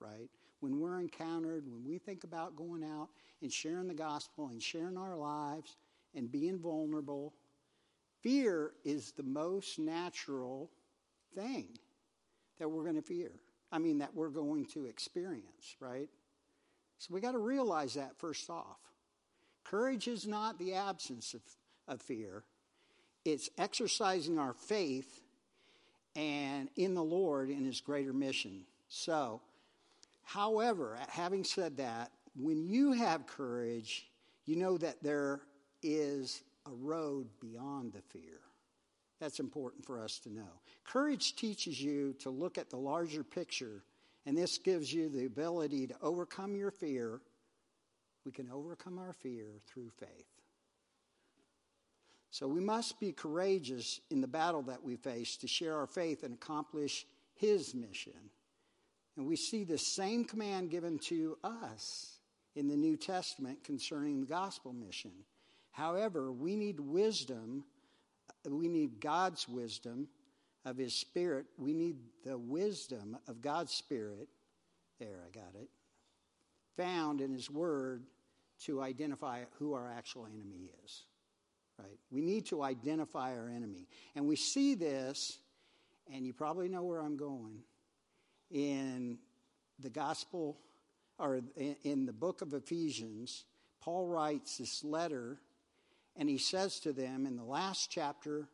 right? 0.00 0.28
When 0.60 0.80
we're 0.80 1.00
encountered, 1.00 1.64
when 1.66 1.84
we 1.84 1.98
think 1.98 2.24
about 2.24 2.56
going 2.56 2.84
out 2.84 3.08
and 3.42 3.52
sharing 3.52 3.88
the 3.88 3.94
gospel 3.94 4.48
and 4.48 4.62
sharing 4.62 4.96
our 4.96 5.16
lives 5.16 5.76
and 6.14 6.30
being 6.30 6.58
vulnerable, 6.58 7.32
fear 8.22 8.72
is 8.84 9.12
the 9.12 9.22
most 9.22 9.78
natural 9.78 10.70
thing 11.34 11.68
that 12.58 12.68
we're 12.68 12.82
going 12.82 12.96
to 12.96 13.02
fear. 13.02 13.30
I 13.72 13.78
mean, 13.78 13.98
that 13.98 14.14
we're 14.14 14.28
going 14.28 14.66
to 14.66 14.86
experience, 14.86 15.76
right? 15.78 16.08
So 17.00 17.14
we 17.14 17.22
got 17.22 17.32
to 17.32 17.38
realize 17.38 17.94
that 17.94 18.18
first 18.18 18.50
off. 18.50 18.78
Courage 19.64 20.06
is 20.06 20.26
not 20.26 20.58
the 20.58 20.74
absence 20.74 21.32
of, 21.32 21.40
of 21.88 22.02
fear, 22.02 22.44
it's 23.24 23.48
exercising 23.56 24.38
our 24.38 24.52
faith 24.52 25.22
and 26.14 26.68
in 26.76 26.94
the 26.94 27.02
Lord 27.02 27.48
in 27.48 27.64
his 27.64 27.80
greater 27.80 28.12
mission. 28.12 28.64
So, 28.88 29.40
however, 30.24 30.98
having 31.08 31.44
said 31.44 31.78
that, 31.78 32.10
when 32.38 32.66
you 32.66 32.92
have 32.92 33.26
courage, 33.26 34.10
you 34.44 34.56
know 34.56 34.76
that 34.78 35.02
there 35.02 35.40
is 35.82 36.42
a 36.66 36.70
road 36.70 37.28
beyond 37.40 37.92
the 37.94 38.02
fear. 38.02 38.40
That's 39.20 39.40
important 39.40 39.86
for 39.86 40.00
us 40.00 40.18
to 40.20 40.32
know. 40.32 40.60
Courage 40.84 41.36
teaches 41.36 41.80
you 41.80 42.14
to 42.20 42.30
look 42.30 42.58
at 42.58 42.68
the 42.68 42.76
larger 42.76 43.22
picture, 43.22 43.84
and 44.26 44.36
this 44.36 44.58
gives 44.58 44.92
you 44.92 45.08
the 45.08 45.26
ability 45.26 45.86
to 45.88 45.94
overcome 46.02 46.54
your 46.54 46.70
fear 46.70 47.20
we 48.24 48.32
can 48.32 48.50
overcome 48.50 48.98
our 48.98 49.12
fear 49.12 49.46
through 49.66 49.90
faith. 49.98 50.26
So 52.30 52.46
we 52.46 52.60
must 52.60 53.00
be 53.00 53.12
courageous 53.12 54.00
in 54.10 54.20
the 54.20 54.28
battle 54.28 54.62
that 54.62 54.82
we 54.82 54.96
face 54.96 55.36
to 55.38 55.48
share 55.48 55.76
our 55.76 55.86
faith 55.86 56.22
and 56.22 56.34
accomplish 56.34 57.06
His 57.34 57.74
mission. 57.74 58.30
And 59.16 59.26
we 59.26 59.36
see 59.36 59.64
the 59.64 59.78
same 59.78 60.24
command 60.24 60.70
given 60.70 60.98
to 61.06 61.38
us 61.42 62.18
in 62.54 62.68
the 62.68 62.76
New 62.76 62.96
Testament 62.96 63.64
concerning 63.64 64.20
the 64.20 64.26
gospel 64.26 64.72
mission. 64.72 65.12
However, 65.72 66.30
we 66.30 66.56
need 66.56 66.78
wisdom. 66.78 67.64
We 68.48 68.68
need 68.68 69.00
God's 69.00 69.48
wisdom 69.48 70.08
of 70.64 70.76
His 70.76 70.94
Spirit. 70.94 71.46
We 71.58 71.72
need 71.72 71.96
the 72.24 72.38
wisdom 72.38 73.16
of 73.28 73.40
God's 73.40 73.72
Spirit. 73.72 74.28
There, 74.98 75.20
I 75.26 75.30
got 75.30 75.54
it 75.60 75.68
found 76.80 77.20
in 77.20 77.32
His 77.32 77.50
Word 77.50 78.04
to 78.64 78.80
identify 78.80 79.42
who 79.58 79.74
our 79.74 79.90
actual 79.90 80.26
enemy 80.26 80.70
is. 80.84 81.02
Right? 81.78 81.98
We 82.10 82.20
need 82.20 82.46
to 82.46 82.62
identify 82.62 83.36
our 83.36 83.48
enemy. 83.48 83.86
And 84.14 84.26
we 84.26 84.36
see 84.36 84.74
this, 84.74 85.38
and 86.12 86.26
you 86.26 86.32
probably 86.32 86.68
know 86.68 86.82
where 86.82 87.00
I'm 87.00 87.16
going, 87.16 87.58
in 88.50 89.18
the 89.78 89.90
gospel, 89.90 90.58
or 91.18 91.40
in 91.56 92.06
the 92.06 92.12
book 92.12 92.42
of 92.42 92.52
Ephesians. 92.54 93.44
Paul 93.80 94.06
writes 94.06 94.58
this 94.58 94.84
letter, 94.84 95.38
and 96.16 96.28
he 96.28 96.38
says 96.38 96.80
to 96.80 96.92
them 96.92 97.26
in 97.26 97.36
the 97.36 97.44
last 97.44 97.90
chapter 97.90 98.48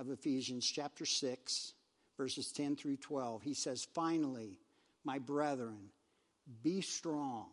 of 0.00 0.10
Ephesians, 0.10 0.66
chapter 0.66 1.04
6, 1.04 1.74
verses 2.16 2.50
10 2.50 2.74
through 2.74 2.96
12, 2.96 3.42
he 3.42 3.54
says, 3.54 3.86
Finally, 3.94 4.58
my 5.04 5.18
brethren, 5.18 5.90
be 6.62 6.80
strong 6.80 7.46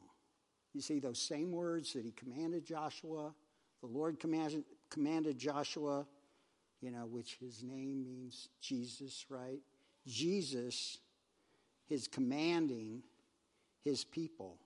you 0.77 0.81
see 0.83 0.99
those 0.99 1.17
same 1.17 1.51
words 1.51 1.93
that 1.93 2.05
he 2.05 2.11
commanded 2.11 2.63
Joshua, 2.63 3.33
the 3.81 3.87
Lord 3.87 4.19
commanded, 4.19 5.39
Joshua, 5.39 6.05
you 6.81 6.91
know, 6.91 7.07
which 7.07 7.37
his 7.39 7.63
name 7.63 8.03
means 8.03 8.47
Jesus, 8.61 9.25
right? 9.27 9.59
Jesus 10.05 10.99
his 11.87 12.07
commanding 12.07 13.01
his 13.83 14.03
people. 14.03 14.59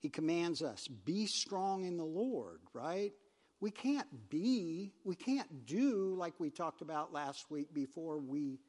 He 0.00 0.08
commands 0.08 0.60
us, 0.60 0.88
be 0.88 1.26
strong 1.26 1.84
in 1.84 1.96
the 1.98 2.04
Lord, 2.04 2.58
right? 2.72 3.12
We 3.60 3.70
can't 3.70 4.30
be, 4.30 4.92
we 5.04 5.16
can't 5.16 5.66
do 5.66 6.14
like 6.16 6.34
we 6.38 6.50
talked 6.50 6.80
about 6.80 7.12
last 7.12 7.50
week 7.50 7.74
before 7.74 8.18
we 8.18 8.60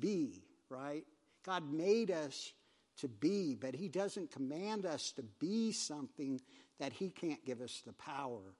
be, 0.00 0.42
right? 0.68 1.04
God 1.44 1.72
made 1.72 2.10
us 2.10 2.52
to 2.98 3.08
be, 3.08 3.54
but 3.54 3.74
He 3.74 3.88
doesn't 3.88 4.32
command 4.32 4.86
us 4.86 5.12
to 5.12 5.22
be 5.22 5.72
something 5.72 6.40
that 6.80 6.92
He 6.92 7.10
can't 7.10 7.44
give 7.44 7.60
us 7.60 7.82
the 7.86 7.92
power 7.92 8.54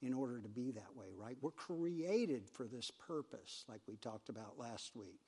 in 0.00 0.12
order 0.12 0.40
to 0.40 0.48
be 0.48 0.72
that 0.72 0.96
way, 0.96 1.06
right? 1.16 1.36
We're 1.40 1.52
created 1.52 2.48
for 2.48 2.66
this 2.66 2.90
purpose, 2.90 3.64
like 3.68 3.80
we 3.86 3.96
talked 3.96 4.28
about 4.28 4.58
last 4.58 4.96
week, 4.96 5.20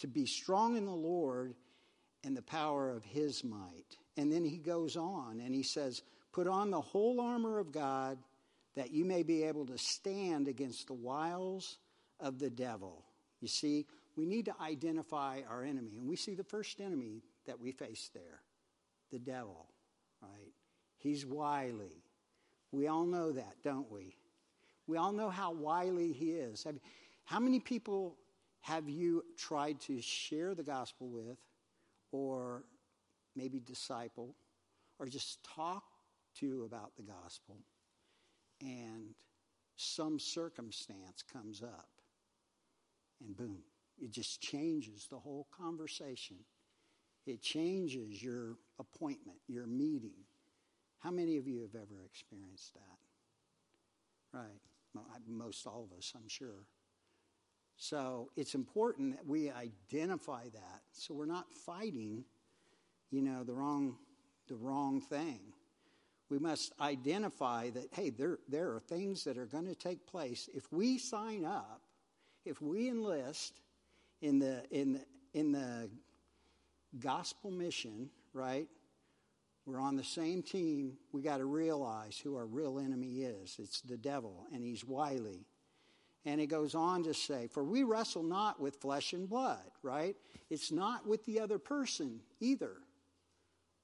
to 0.00 0.06
be 0.06 0.26
strong 0.26 0.76
in 0.76 0.84
the 0.84 0.90
Lord 0.90 1.54
and 2.22 2.36
the 2.36 2.42
power 2.42 2.90
of 2.90 3.04
His 3.04 3.42
might. 3.42 3.96
And 4.18 4.30
then 4.30 4.44
He 4.44 4.58
goes 4.58 4.96
on 4.96 5.40
and 5.40 5.54
He 5.54 5.62
says, 5.62 6.02
Put 6.32 6.46
on 6.46 6.70
the 6.70 6.80
whole 6.80 7.20
armor 7.20 7.58
of 7.58 7.72
God 7.72 8.18
that 8.76 8.90
you 8.90 9.04
may 9.04 9.22
be 9.22 9.44
able 9.44 9.66
to 9.66 9.78
stand 9.78 10.48
against 10.48 10.86
the 10.86 10.94
wiles 10.94 11.78
of 12.20 12.38
the 12.38 12.50
devil. 12.50 13.04
You 13.40 13.48
see, 13.48 13.86
we 14.16 14.26
need 14.26 14.46
to 14.46 14.54
identify 14.60 15.40
our 15.48 15.62
enemy. 15.62 15.98
And 15.98 16.08
we 16.08 16.16
see 16.16 16.34
the 16.34 16.44
first 16.44 16.80
enemy 16.80 17.22
that 17.46 17.60
we 17.60 17.72
face 17.72 18.10
there 18.14 18.40
the 19.10 19.18
devil, 19.18 19.66
right? 20.22 20.52
He's 20.96 21.26
wily. 21.26 22.02
We 22.70 22.86
all 22.86 23.04
know 23.04 23.32
that, 23.32 23.56
don't 23.62 23.90
we? 23.92 24.16
We 24.86 24.96
all 24.96 25.12
know 25.12 25.28
how 25.28 25.52
wily 25.52 26.12
he 26.12 26.30
is. 26.30 26.66
How 27.24 27.38
many 27.38 27.60
people 27.60 28.16
have 28.62 28.88
you 28.88 29.24
tried 29.36 29.80
to 29.80 30.00
share 30.00 30.54
the 30.54 30.62
gospel 30.62 31.08
with, 31.08 31.36
or 32.10 32.62
maybe 33.36 33.60
disciple, 33.60 34.34
or 34.98 35.06
just 35.06 35.42
talk 35.44 35.84
to 36.36 36.64
about 36.64 36.96
the 36.96 37.02
gospel, 37.02 37.56
and 38.62 39.14
some 39.76 40.18
circumstance 40.18 41.22
comes 41.32 41.62
up, 41.62 41.88
and 43.20 43.36
boom, 43.36 43.62
it 44.00 44.10
just 44.10 44.40
changes 44.40 45.06
the 45.10 45.18
whole 45.18 45.46
conversation. 45.56 46.36
It 47.26 47.42
changes 47.42 48.22
your 48.22 48.56
appointment, 48.78 49.38
your 49.46 49.66
meeting. 49.66 50.24
How 50.98 51.10
many 51.10 51.36
of 51.36 51.46
you 51.46 51.62
have 51.62 51.74
ever 51.74 52.04
experienced 52.04 52.74
that? 52.74 52.98
Right. 54.38 54.60
Most 55.28 55.66
all 55.66 55.88
of 55.90 55.96
us, 55.96 56.12
I'm 56.16 56.28
sure. 56.28 56.66
So 57.76 58.30
it's 58.36 58.54
important 58.54 59.16
that 59.16 59.26
we 59.26 59.50
identify 59.50 60.44
that 60.44 60.82
so 60.92 61.14
we're 61.14 61.26
not 61.26 61.52
fighting, 61.52 62.24
you 63.10 63.22
know, 63.22 63.44
the 63.44 63.54
wrong, 63.54 63.96
the 64.48 64.56
wrong 64.56 65.00
thing. 65.00 65.51
We 66.32 66.38
must 66.38 66.72
identify 66.80 67.68
that, 67.70 67.88
hey, 67.92 68.08
there, 68.08 68.38
there 68.48 68.72
are 68.72 68.80
things 68.80 69.22
that 69.24 69.36
are 69.36 69.44
going 69.44 69.66
to 69.66 69.74
take 69.74 70.06
place. 70.06 70.48
If 70.54 70.72
we 70.72 70.96
sign 70.96 71.44
up, 71.44 71.82
if 72.46 72.62
we 72.62 72.88
enlist, 72.88 73.60
in 74.22 74.38
the 74.38 74.62
in 74.70 74.94
the, 74.94 75.00
in 75.34 75.52
the 75.52 75.90
gospel 76.98 77.50
mission, 77.50 78.08
right? 78.32 78.66
We're 79.66 79.78
on 79.78 79.96
the 79.96 80.04
same 80.04 80.42
team. 80.42 80.94
We 81.12 81.20
got 81.20 81.36
to 81.36 81.44
realize 81.44 82.16
who 82.16 82.34
our 82.36 82.46
real 82.46 82.78
enemy 82.78 83.24
is. 83.24 83.56
It's 83.58 83.82
the 83.82 83.98
devil, 83.98 84.46
and 84.54 84.64
he's 84.64 84.86
wily. 84.86 85.44
And 86.24 86.40
it 86.40 86.46
goes 86.46 86.74
on 86.74 87.02
to 87.02 87.12
say, 87.12 87.46
For 87.46 87.62
we 87.62 87.82
wrestle 87.82 88.22
not 88.22 88.58
with 88.58 88.76
flesh 88.76 89.12
and 89.12 89.28
blood, 89.28 89.70
right? 89.82 90.16
It's 90.48 90.72
not 90.72 91.06
with 91.06 91.26
the 91.26 91.40
other 91.40 91.58
person 91.58 92.20
either, 92.40 92.76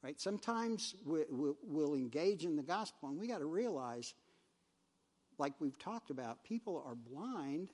right? 0.03 0.21
Sometimes 0.21 0.95
we'll 1.05 1.95
engage 1.95 2.45
in 2.45 2.57
the 2.57 2.63
gospel, 2.63 3.09
and 3.09 3.19
we 3.19 3.27
got 3.27 3.39
to 3.39 3.47
realize, 3.47 4.15
like 5.39 5.55
we've 5.61 5.79
talked 5.79 6.11
about, 6.11 6.45
people 6.45 6.83
are 6.87 6.95
blind 6.95 7.71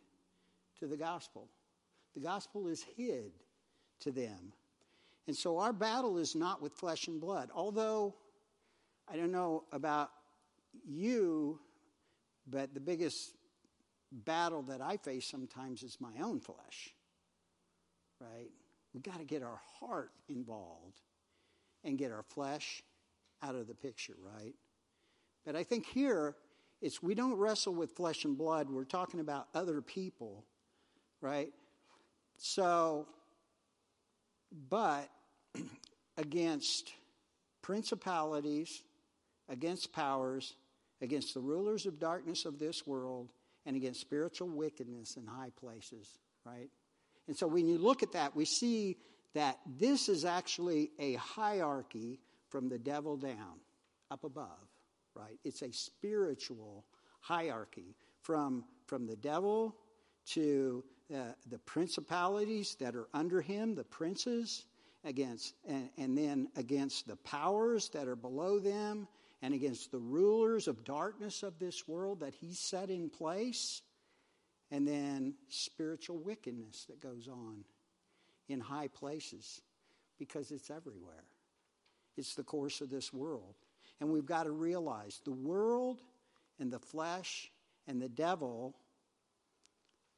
to 0.81 0.87
the 0.87 0.97
gospel. 0.97 1.49
The 2.15 2.21
gospel 2.21 2.69
is 2.69 2.85
hid 2.97 3.33
to 4.01 4.11
them. 4.11 4.53
And 5.27 5.37
so 5.37 5.59
our 5.59 5.73
battle 5.73 6.19
is 6.19 6.35
not 6.35 6.61
with 6.61 6.73
flesh 6.73 7.09
and 7.09 7.21
blood. 7.21 7.51
Although, 7.55 8.15
I 9.09 9.17
don't 9.17 9.33
know 9.33 9.65
about 9.73 10.11
you, 10.87 11.59
but 12.47 12.75
the 12.75 12.81
biggest 12.81 13.35
battle 14.13 14.63
that 14.63 14.81
I 14.81 14.97
face 14.99 15.27
sometimes 15.27 15.83
is 15.83 15.99
my 16.01 16.13
own 16.23 16.41
flesh. 16.41 16.95
Right? 18.21 18.51
We 18.93 19.01
got 19.01 19.19
to 19.19 19.25
get 19.25 19.43
our 19.43 19.61
heart 19.79 20.11
involved 20.29 21.01
and 21.85 21.99
get 21.99 22.11
our 22.11 22.23
flesh 22.23 22.83
out 23.43 23.55
of 23.55 23.67
the 23.67 23.75
picture, 23.75 24.17
right? 24.23 24.55
But 25.45 25.57
I 25.57 25.63
think 25.63 25.87
here 25.87 26.35
it's 26.81 27.03
we 27.03 27.15
don't 27.15 27.37
wrestle 27.37 27.75
with 27.75 27.93
flesh 27.93 28.25
and 28.25 28.37
blood. 28.37 28.69
We're 28.69 28.85
talking 28.85 29.21
about 29.21 29.49
other 29.55 29.81
people, 29.81 30.45
right? 31.21 31.51
So, 32.37 33.07
but 34.69 35.09
against 36.19 36.93
principalities, 37.63 38.83
against 39.49 39.93
powers, 39.93 40.55
against 41.01 41.35
the 41.35 41.41
rulers 41.41 41.87
of 41.87 41.99
darkness 41.99 42.45
of 42.45 42.59
this 42.59 42.87
world, 42.87 43.29
and 43.67 43.77
against 43.77 44.01
spiritual 44.01 44.49
wickedness 44.49 45.17
in 45.17 45.27
high 45.27 45.51
places, 45.59 46.19
right? 46.45 46.69
And 47.27 47.37
so 47.37 47.47
when 47.47 47.67
you 47.67 47.79
look 47.79 48.03
at 48.03 48.13
that, 48.13 48.37
we 48.37 48.45
see 48.45 48.99
that 49.35 49.59
this 49.79 50.09
is 50.09 50.25
actually 50.25 50.91
a 50.99 51.15
hierarchy 51.15 52.21
from 52.49 52.69
the 52.69 52.79
devil 52.79 53.17
down, 53.17 53.59
up 54.11 54.25
above, 54.25 54.69
right? 55.15 55.39
It's 55.45 55.63
a 55.63 55.73
spiritual 55.73 56.85
hierarchy 57.21 57.97
from, 58.23 58.65
from 58.87 59.07
the 59.07 59.17
devil 59.17 59.77
to 60.27 60.85
uh, 61.13 61.33
the 61.51 61.59
principalities 61.59 62.77
that 62.81 62.95
are 62.95 63.09
under 63.13 63.41
him, 63.41 63.75
the 63.75 63.85
princes, 63.85 64.67
against 65.05 65.55
and, 65.69 65.91
and 65.99 66.17
then 66.17 66.49
against 66.57 67.07
the 67.07 67.17
powers 67.17 67.91
that 67.91 68.09
are 68.09 68.17
below 68.17 68.59
them, 68.59 69.07
and 69.43 69.53
against 69.53 69.91
the 69.91 69.99
rulers 69.99 70.67
of 70.67 70.85
darkness 70.85 71.43
of 71.43 71.59
this 71.59 71.87
world 71.87 72.21
that 72.21 72.35
he 72.35 72.55
set 72.55 72.89
in 72.89 73.11
place, 73.11 73.83
and 74.71 74.89
then 74.89 75.35
spiritual 75.49 76.17
wickedness 76.17 76.87
that 76.89 77.03
goes 77.03 77.29
on 77.29 77.65
in 78.49 78.61
high 78.61 78.89
places 78.89 79.61
because 80.19 80.51
it's 80.51 80.71
everywhere. 80.71 81.25
It's 82.17 82.35
the 82.35 82.45
course 82.45 82.81
of 82.81 82.91
this 82.91 83.13
world. 83.13 83.55
And 84.01 84.11
we've 84.11 84.27
got 84.27 84.45
to 84.45 84.51
realize 84.51 85.21
the 85.25 85.33
world 85.33 86.01
and 86.59 86.73
the 86.73 86.79
flesh 86.79 87.51
and 87.87 88.01
the 88.01 88.09
devil 88.09 88.77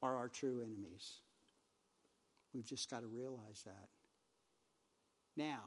are 0.02 0.16
our 0.16 0.28
true 0.28 0.60
enemies. 0.60 1.20
We've 2.54 2.66
just 2.66 2.90
got 2.90 3.00
to 3.00 3.06
realize 3.06 3.62
that. 3.64 3.88
Now, 5.36 5.62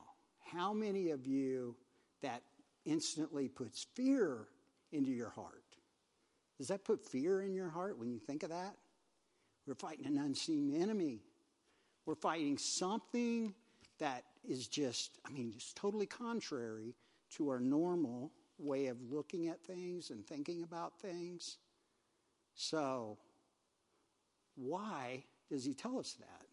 how 0.52 0.74
many 0.74 1.12
of 1.12 1.28
you 1.28 1.76
that 2.22 2.42
instantly 2.86 3.48
puts 3.48 3.86
fear 3.96 4.48
into 4.92 5.12
your 5.12 5.30
heart? 5.30 5.64
Does 6.58 6.68
that 6.70 6.84
put 6.84 7.06
fear 7.06 7.42
in 7.42 7.54
your 7.54 7.70
heart 7.70 7.98
when 7.98 8.10
you 8.10 8.20
think 8.20 8.44
of 8.44 8.50
that? 8.50 8.76
We're 9.66 9.76
fighting 9.76 10.08
an 10.08 10.18
unseen 10.18 10.76
enemy. 10.82 11.22
We're 12.10 12.16
fighting 12.16 12.58
something 12.58 13.54
that 14.00 14.24
is 14.44 14.68
just, 14.68 15.20
I 15.28 15.30
mean, 15.30 15.52
just 15.52 15.76
totally 15.76 16.08
contrary 16.08 16.96
to 17.36 17.50
our 17.50 17.60
normal 17.60 18.32
way 18.58 18.88
of 18.88 18.98
looking 19.12 19.48
at 19.48 19.64
things 19.64 20.10
and 20.10 20.26
thinking 20.26 20.64
about 20.64 21.00
things. 21.00 21.58
So, 22.56 23.20
why 24.56 25.24
does 25.52 25.64
he 25.64 25.76
tell 25.76 26.00
us 26.00 26.14
that? 26.14 26.48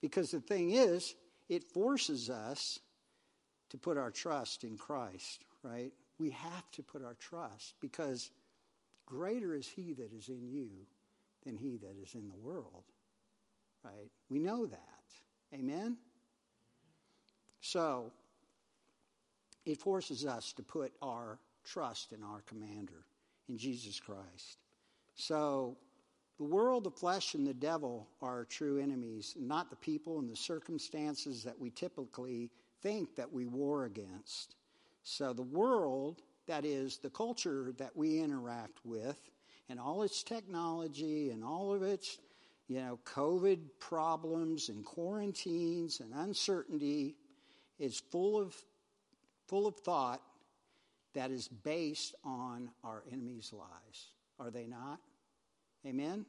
Because 0.00 0.30
the 0.30 0.40
thing 0.40 0.70
is, 0.70 1.14
it 1.50 1.64
forces 1.64 2.30
us 2.30 2.78
to 3.68 3.76
put 3.76 3.98
our 3.98 4.10
trust 4.10 4.64
in 4.64 4.78
Christ, 4.78 5.44
right? 5.62 5.92
We 6.18 6.30
have 6.30 6.70
to 6.70 6.82
put 6.82 7.04
our 7.04 7.16
trust 7.20 7.74
because 7.82 8.30
greater 9.04 9.54
is 9.54 9.68
he 9.68 9.92
that 9.92 10.14
is 10.14 10.30
in 10.30 10.48
you 10.48 10.70
than 11.44 11.58
he 11.58 11.76
that 11.76 11.96
is 12.02 12.14
in 12.14 12.26
the 12.30 12.38
world, 12.38 12.84
right? 13.84 14.10
We 14.28 14.38
know 14.38 14.66
that. 14.66 14.78
Amen? 15.54 15.96
So, 17.60 18.12
it 19.64 19.78
forces 19.78 20.24
us 20.26 20.52
to 20.54 20.62
put 20.62 20.92
our 21.02 21.38
trust 21.64 22.12
in 22.12 22.22
our 22.22 22.42
commander, 22.42 23.04
in 23.48 23.58
Jesus 23.58 24.00
Christ. 24.00 24.58
So, 25.14 25.76
the 26.38 26.44
world, 26.44 26.84
the 26.84 26.90
flesh, 26.90 27.34
and 27.34 27.46
the 27.46 27.54
devil 27.54 28.06
are 28.22 28.44
true 28.44 28.78
enemies, 28.78 29.34
not 29.38 29.70
the 29.70 29.76
people 29.76 30.20
and 30.20 30.30
the 30.30 30.36
circumstances 30.36 31.42
that 31.42 31.58
we 31.58 31.70
typically 31.70 32.50
think 32.80 33.16
that 33.16 33.32
we 33.32 33.46
war 33.46 33.84
against. 33.86 34.54
So 35.02 35.32
the 35.32 35.42
world, 35.42 36.22
that 36.46 36.64
is, 36.64 36.98
the 36.98 37.10
culture 37.10 37.72
that 37.78 37.96
we 37.96 38.20
interact 38.20 38.78
with, 38.84 39.18
and 39.68 39.80
all 39.80 40.02
its 40.02 40.22
technology 40.22 41.30
and 41.30 41.42
all 41.42 41.74
of 41.74 41.82
its, 41.82 42.18
you 42.68 42.80
know, 42.80 42.98
COVID 43.04 43.60
problems 43.80 44.68
and 44.68 44.84
quarantines 44.84 46.00
and 46.00 46.12
uncertainty 46.14 47.16
is 47.78 47.98
full 47.98 48.38
of, 48.38 48.54
full 49.46 49.66
of 49.66 49.76
thought 49.76 50.20
that 51.14 51.30
is 51.30 51.48
based 51.48 52.14
on 52.24 52.70
our 52.84 53.02
enemy's 53.10 53.52
lies. 53.52 54.08
Are 54.38 54.50
they 54.50 54.66
not? 54.66 55.00
Amen? 55.86 56.26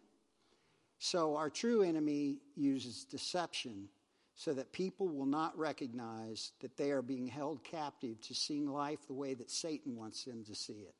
So, 0.97 1.35
our 1.35 1.49
true 1.49 1.81
enemy 1.81 2.37
uses 2.55 3.03
deception 3.05 3.89
so 4.35 4.53
that 4.53 4.71
people 4.71 5.09
will 5.09 5.25
not 5.25 5.57
recognize 5.57 6.53
that 6.61 6.77
they 6.77 6.91
are 6.91 7.01
being 7.01 7.27
held 7.27 7.63
captive 7.63 8.19
to 8.21 8.33
seeing 8.33 8.71
life 8.71 8.99
the 9.07 9.13
way 9.13 9.33
that 9.33 9.51
Satan 9.51 9.97
wants 9.97 10.23
them 10.23 10.43
to 10.45 10.55
see 10.55 10.85
it. 10.87 10.95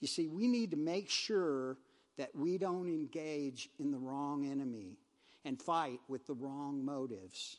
You 0.00 0.08
see, 0.08 0.26
we 0.26 0.48
need 0.48 0.70
to 0.70 0.76
make 0.76 1.10
sure 1.10 1.76
that 2.18 2.30
we 2.34 2.58
don't 2.58 2.88
engage 2.88 3.68
in 3.78 3.90
the 3.90 3.98
wrong 3.98 4.46
enemy 4.50 4.98
and 5.44 5.60
fight 5.60 6.00
with 6.08 6.26
the 6.26 6.34
wrong 6.34 6.84
motives 6.84 7.56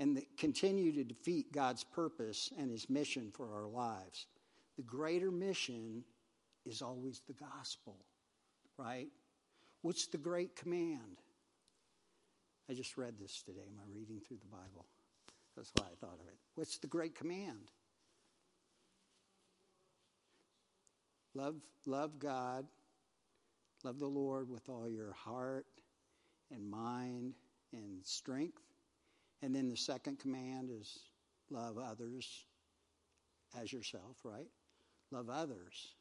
and 0.00 0.20
continue 0.36 0.92
to 0.92 1.04
defeat 1.04 1.52
God's 1.52 1.84
purpose 1.84 2.50
and 2.58 2.70
his 2.70 2.90
mission 2.90 3.30
for 3.32 3.54
our 3.54 3.68
lives. 3.68 4.26
The 4.76 4.82
greater 4.82 5.30
mission 5.30 6.04
is 6.66 6.82
always 6.82 7.20
the 7.26 7.34
gospel, 7.34 7.96
right? 8.76 9.08
What's 9.82 10.06
the 10.06 10.18
great 10.18 10.56
command? 10.56 11.20
I 12.68 12.74
just 12.74 12.96
read 12.96 13.14
this 13.20 13.42
today. 13.42 13.60
I 13.78 13.82
reading 13.94 14.20
through 14.26 14.38
the 14.38 14.56
Bible? 14.56 14.86
That's 15.56 15.70
why 15.76 15.86
I 15.86 15.94
thought 16.00 16.18
of 16.20 16.26
it. 16.26 16.38
What's 16.54 16.78
the 16.78 16.86
great 16.86 17.14
command? 17.14 17.70
Love, 21.34 21.56
love 21.86 22.18
God, 22.18 22.66
love 23.84 23.98
the 23.98 24.06
Lord 24.06 24.48
with 24.48 24.68
all 24.68 24.88
your 24.88 25.12
heart 25.12 25.66
and 26.50 26.68
mind 26.68 27.34
and 27.72 28.04
strength. 28.04 28.62
And 29.42 29.54
then 29.54 29.68
the 29.68 29.76
second 29.76 30.18
command 30.18 30.70
is 30.70 31.00
love 31.50 31.76
others 31.78 32.44
as 33.60 33.72
yourself, 33.72 34.16
right? 34.24 34.48
Love 35.10 35.28
others. 35.28 35.94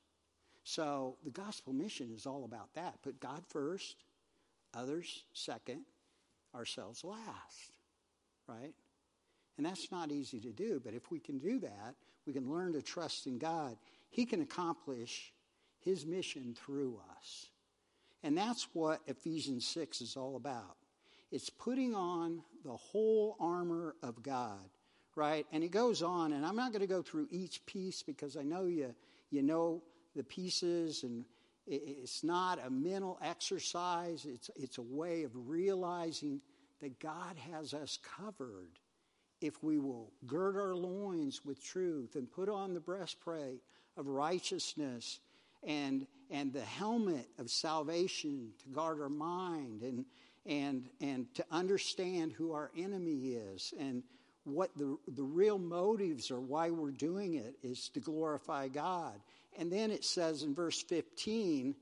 So 0.63 1.17
the 1.23 1.29
gospel 1.29 1.73
mission 1.73 2.11
is 2.15 2.25
all 2.25 2.45
about 2.45 2.73
that. 2.75 3.01
Put 3.03 3.19
God 3.19 3.43
first, 3.49 3.97
others 4.73 5.25
second, 5.33 5.81
ourselves 6.55 7.03
last, 7.03 7.75
right? 8.47 8.73
And 9.57 9.65
that's 9.65 9.91
not 9.91 10.11
easy 10.11 10.39
to 10.39 10.51
do, 10.51 10.81
but 10.83 10.93
if 10.93 11.11
we 11.11 11.19
can 11.19 11.37
do 11.37 11.59
that, 11.59 11.95
we 12.25 12.33
can 12.33 12.49
learn 12.49 12.73
to 12.73 12.81
trust 12.81 13.27
in 13.27 13.37
God. 13.37 13.75
He 14.09 14.25
can 14.25 14.41
accomplish 14.41 15.33
his 15.79 16.05
mission 16.05 16.55
through 16.57 16.99
us. 17.19 17.47
And 18.23 18.37
that's 18.37 18.67
what 18.73 19.01
Ephesians 19.07 19.67
6 19.67 20.01
is 20.01 20.15
all 20.15 20.35
about. 20.37 20.77
It's 21.31 21.49
putting 21.49 21.93
on 21.93 22.41
the 22.63 22.75
whole 22.75 23.35
armor 23.39 23.95
of 24.01 24.23
God, 24.23 24.69
right? 25.15 25.45
And 25.51 25.63
it 25.63 25.71
goes 25.71 26.01
on, 26.01 26.31
and 26.31 26.45
I'm 26.45 26.55
not 26.55 26.71
going 26.71 26.81
to 26.81 26.87
go 26.87 27.01
through 27.01 27.27
each 27.31 27.65
piece 27.65 28.01
because 28.01 28.37
I 28.37 28.43
know 28.43 28.65
you, 28.65 28.93
you 29.29 29.41
know 29.41 29.83
the 30.15 30.23
pieces, 30.23 31.03
and 31.03 31.25
it's 31.65 32.23
not 32.23 32.59
a 32.65 32.69
mental 32.69 33.17
exercise. 33.21 34.25
It's, 34.25 34.49
it's 34.55 34.77
a 34.77 34.83
way 34.83 35.23
of 35.23 35.31
realizing 35.33 36.39
that 36.81 36.99
God 36.99 37.35
has 37.51 37.73
us 37.73 37.97
covered 38.17 38.79
if 39.41 39.61
we 39.63 39.79
will 39.79 40.11
gird 40.25 40.55
our 40.55 40.75
loins 40.75 41.43
with 41.43 41.63
truth 41.63 42.15
and 42.15 42.31
put 42.31 42.47
on 42.47 42.73
the 42.73 42.79
breastplate 42.79 43.61
of 43.97 44.07
righteousness 44.07 45.19
and, 45.65 46.07
and 46.29 46.53
the 46.53 46.61
helmet 46.61 47.27
of 47.39 47.49
salvation 47.49 48.51
to 48.63 48.69
guard 48.69 49.01
our 49.01 49.09
mind 49.09 49.81
and, 49.81 50.05
and, 50.45 50.89
and 51.01 51.33
to 51.35 51.45
understand 51.51 52.33
who 52.33 52.53
our 52.53 52.71
enemy 52.77 53.33
is 53.33 53.73
and 53.79 54.03
what 54.45 54.75
the, 54.77 54.97
the 55.07 55.23
real 55.23 55.57
motives 55.57 56.29
are 56.31 56.39
why 56.39 56.69
we're 56.69 56.91
doing 56.91 57.35
it 57.35 57.55
is 57.63 57.89
to 57.89 57.99
glorify 57.99 58.67
God. 58.67 59.19
And 59.57 59.71
then 59.71 59.91
it 59.91 60.03
says 60.03 60.43
in 60.43 60.53
verse 60.53 60.81
15, 60.81 61.75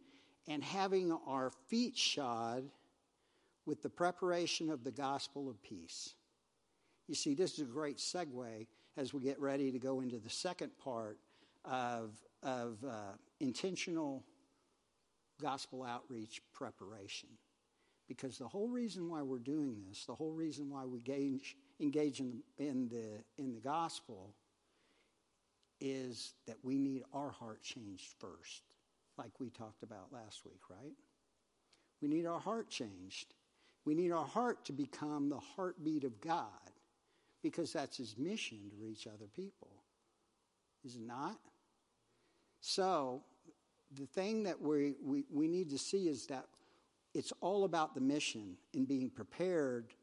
and 0.48 0.63
having 0.63 1.17
our 1.28 1.52
feet 1.67 1.98
shod 1.98 2.70
with 3.65 3.82
the 3.82 3.89
preparation 3.89 4.70
of 4.70 4.84
the 4.84 4.91
gospel 4.91 5.50
of 5.50 5.62
peace. 5.63 6.13
You 7.08 7.15
see, 7.15 7.36
this 7.36 7.54
is 7.54 7.62
a 7.62 7.65
great 7.65 7.98
segue 7.98 8.67
as 8.98 9.13
we 9.13 9.22
get 9.22 9.39
ready 9.39 9.72
to 9.72 9.80
go 9.80 10.02
into 10.02 10.17
the 10.17 10.30
second 10.30 10.72
part 10.84 11.17
of, 11.65 12.12
of 12.43 12.77
uh, 12.88 13.13
intentional 13.39 14.23
gospel 15.41 15.84
outreach 15.84 16.41
preparation. 16.54 17.30
Because 18.08 18.38
the 18.38 18.47
whole 18.47 18.67
reason 18.67 19.10
why 19.10 19.21
we're 19.21 19.39
doing 19.39 19.77
this, 19.88 20.06
the 20.06 20.15
whole 20.15 20.34
reason 20.34 20.69
why 20.69 20.86
we 20.86 20.97
engage, 20.97 21.56
engage 21.80 22.19
in, 22.19 22.41
the, 22.58 22.67
in, 22.67 22.89
the, 22.89 23.23
in 23.38 23.54
the 23.54 23.62
gospel, 23.62 24.36
is 25.80 26.34
that 26.45 26.58
we 26.62 26.77
need 26.77 27.04
our 27.13 27.30
heart 27.32 27.63
changed 27.63 28.13
first, 28.19 28.63
like 29.17 29.32
we 29.39 29.49
talked 29.49 29.84
about 29.84 30.12
last 30.12 30.45
week, 30.45 30.62
right? 30.69 30.93
We 32.01 32.08
need 32.08 32.25
our 32.25 32.39
heart 32.39 32.69
changed. 32.69 33.34
We 33.86 33.95
need 33.95 34.12
our 34.12 34.25
heart 34.25 34.65
to 34.65 34.73
become 34.73 35.30
the 35.30 35.39
heartbeat 35.39 36.04
of 36.04 36.19
God 36.21 36.45
because 37.41 37.73
that's 37.73 37.97
his 37.97 38.15
mission 38.17 38.60
to 38.69 38.75
reach 38.86 39.08
other 39.08 39.27
people. 39.36 39.69
Is 40.84 40.95
it 40.95 41.01
not? 41.01 41.39
So, 42.62 43.24
the 43.97 44.06
thing 44.06 44.43
that 44.43 44.62
we, 44.62 44.95
we, 45.04 45.26
we 45.30 45.47
need 45.47 45.71
to 45.71 45.78
see 45.78 46.08
is 46.08 46.28
that 46.28 46.45
it's 47.13 47.34
all 47.41 47.65
about 47.65 47.93
the 47.93 48.02
mission 48.02 48.56
and 48.74 48.88
being 48.88 49.10
prepared 49.10 49.93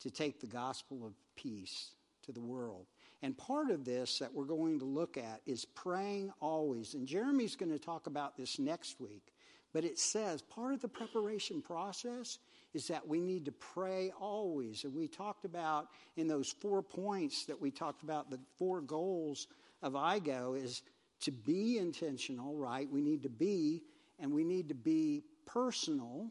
to 0.00 0.10
take 0.10 0.40
the 0.40 0.46
gospel 0.46 1.06
of 1.06 1.14
peace 1.36 1.92
to 2.24 2.32
the 2.32 2.40
world. 2.40 2.86
And 3.22 3.36
part 3.36 3.70
of 3.70 3.84
this 3.84 4.18
that 4.18 4.32
we're 4.32 4.44
going 4.44 4.78
to 4.80 4.84
look 4.84 5.16
at 5.16 5.40
is 5.46 5.64
praying 5.64 6.32
always. 6.40 6.94
And 6.94 7.06
Jeremy's 7.06 7.56
going 7.56 7.72
to 7.72 7.78
talk 7.78 8.06
about 8.06 8.36
this 8.36 8.58
next 8.58 9.00
week. 9.00 9.32
But 9.72 9.84
it 9.84 9.98
says 9.98 10.42
part 10.42 10.74
of 10.74 10.80
the 10.80 10.88
preparation 10.88 11.62
process 11.62 12.38
is 12.74 12.88
that 12.88 13.06
we 13.06 13.20
need 13.20 13.44
to 13.44 13.52
pray 13.52 14.12
always. 14.18 14.84
And 14.84 14.94
we 14.94 15.06
talked 15.06 15.44
about 15.44 15.88
in 16.16 16.28
those 16.28 16.50
four 16.50 16.82
points 16.82 17.46
that 17.46 17.60
we 17.60 17.70
talked 17.70 18.02
about, 18.02 18.30
the 18.30 18.40
four 18.58 18.80
goals 18.80 19.46
of 19.82 19.92
IGO 19.92 20.62
is 20.62 20.82
to 21.20 21.30
be 21.30 21.78
intentional, 21.78 22.56
right? 22.56 22.90
We 22.90 23.00
need 23.00 23.22
to 23.22 23.28
be, 23.28 23.82
and 24.18 24.32
we 24.32 24.44
need 24.44 24.68
to 24.68 24.74
be 24.74 25.24
personal. 25.46 26.30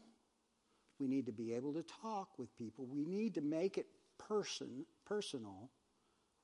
We 0.98 1.06
need 1.06 1.26
to 1.26 1.32
be 1.32 1.54
able 1.54 1.72
to 1.74 1.82
talk 2.02 2.38
with 2.38 2.54
people. 2.56 2.86
We 2.86 3.04
need 3.04 3.34
to 3.34 3.40
make 3.40 3.78
it 3.78 3.86
person 4.18 4.84
personal, 5.06 5.70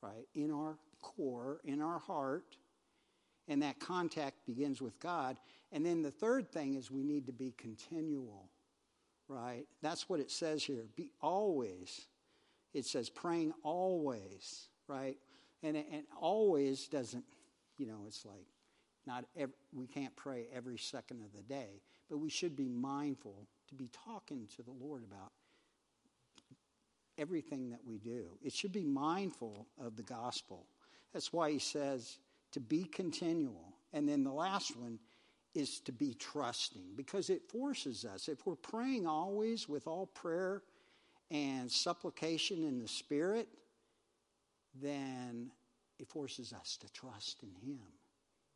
right? 0.02 0.26
In 0.34 0.50
our 0.50 0.78
core, 1.02 1.60
in 1.64 1.80
our 1.80 1.98
heart. 1.98 2.56
And 3.48 3.62
that 3.62 3.78
contact 3.78 4.44
begins 4.46 4.82
with 4.82 4.98
God. 4.98 5.38
And 5.72 5.84
then 5.86 6.02
the 6.02 6.10
third 6.10 6.50
thing 6.50 6.74
is 6.74 6.90
we 6.90 7.04
need 7.04 7.26
to 7.26 7.32
be 7.32 7.52
continual, 7.56 8.50
right? 9.28 9.66
That's 9.82 10.08
what 10.08 10.20
it 10.20 10.30
says 10.30 10.64
here. 10.64 10.86
Be 10.96 11.10
always. 11.20 12.06
It 12.74 12.86
says 12.86 13.08
praying 13.08 13.52
always, 13.62 14.68
right? 14.88 15.16
And, 15.62 15.76
and 15.76 16.04
always 16.20 16.88
doesn't 16.88 17.24
you 17.78 17.86
know, 17.86 18.04
it's 18.06 18.24
like 18.24 18.46
not 19.06 19.24
every, 19.36 19.54
we 19.72 19.86
can't 19.86 20.14
pray 20.16 20.46
every 20.54 20.78
second 20.78 21.22
of 21.22 21.32
the 21.32 21.42
day, 21.42 21.80
but 22.10 22.18
we 22.18 22.28
should 22.28 22.56
be 22.56 22.68
mindful 22.68 23.46
to 23.68 23.74
be 23.74 23.88
talking 24.04 24.48
to 24.56 24.62
the 24.62 24.72
Lord 24.72 25.02
about 25.04 25.32
everything 27.18 27.70
that 27.70 27.80
we 27.86 27.98
do. 27.98 28.26
It 28.42 28.52
should 28.52 28.72
be 28.72 28.84
mindful 28.84 29.66
of 29.80 29.96
the 29.96 30.02
gospel. 30.02 30.66
That's 31.12 31.32
why 31.32 31.50
he 31.50 31.58
says 31.58 32.18
to 32.52 32.60
be 32.60 32.84
continual. 32.84 33.74
And 33.92 34.08
then 34.08 34.22
the 34.24 34.32
last 34.32 34.76
one 34.76 34.98
is 35.54 35.80
to 35.80 35.92
be 35.92 36.14
trusting 36.14 36.84
because 36.96 37.30
it 37.30 37.42
forces 37.50 38.04
us. 38.04 38.28
If 38.28 38.46
we're 38.46 38.56
praying 38.56 39.06
always 39.06 39.68
with 39.68 39.86
all 39.86 40.06
prayer 40.06 40.62
and 41.30 41.70
supplication 41.70 42.64
in 42.64 42.78
the 42.78 42.88
Spirit, 42.88 43.48
then 44.80 45.50
it 45.98 46.08
forces 46.08 46.52
us 46.52 46.76
to 46.78 46.92
trust 46.92 47.42
in 47.42 47.68
Him. 47.68 47.80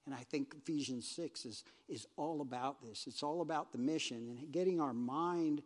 And 0.06 0.14
I 0.14 0.22
think 0.22 0.54
Ephesians 0.56 1.06
6 1.08 1.44
is, 1.44 1.64
is 1.88 2.06
all 2.16 2.40
about 2.40 2.82
this. 2.82 3.06
It's 3.06 3.22
all 3.22 3.42
about 3.42 3.72
the 3.72 3.78
mission 3.78 4.36
and 4.38 4.52
getting 4.52 4.80
our 4.80 4.94
mind 4.94 5.62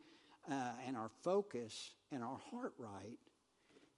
uh, 0.51 0.73
and 0.87 0.97
our 0.97 1.11
focus 1.23 1.93
and 2.13 2.23
our 2.23 2.39
heart 2.51 2.75
right 2.79 3.19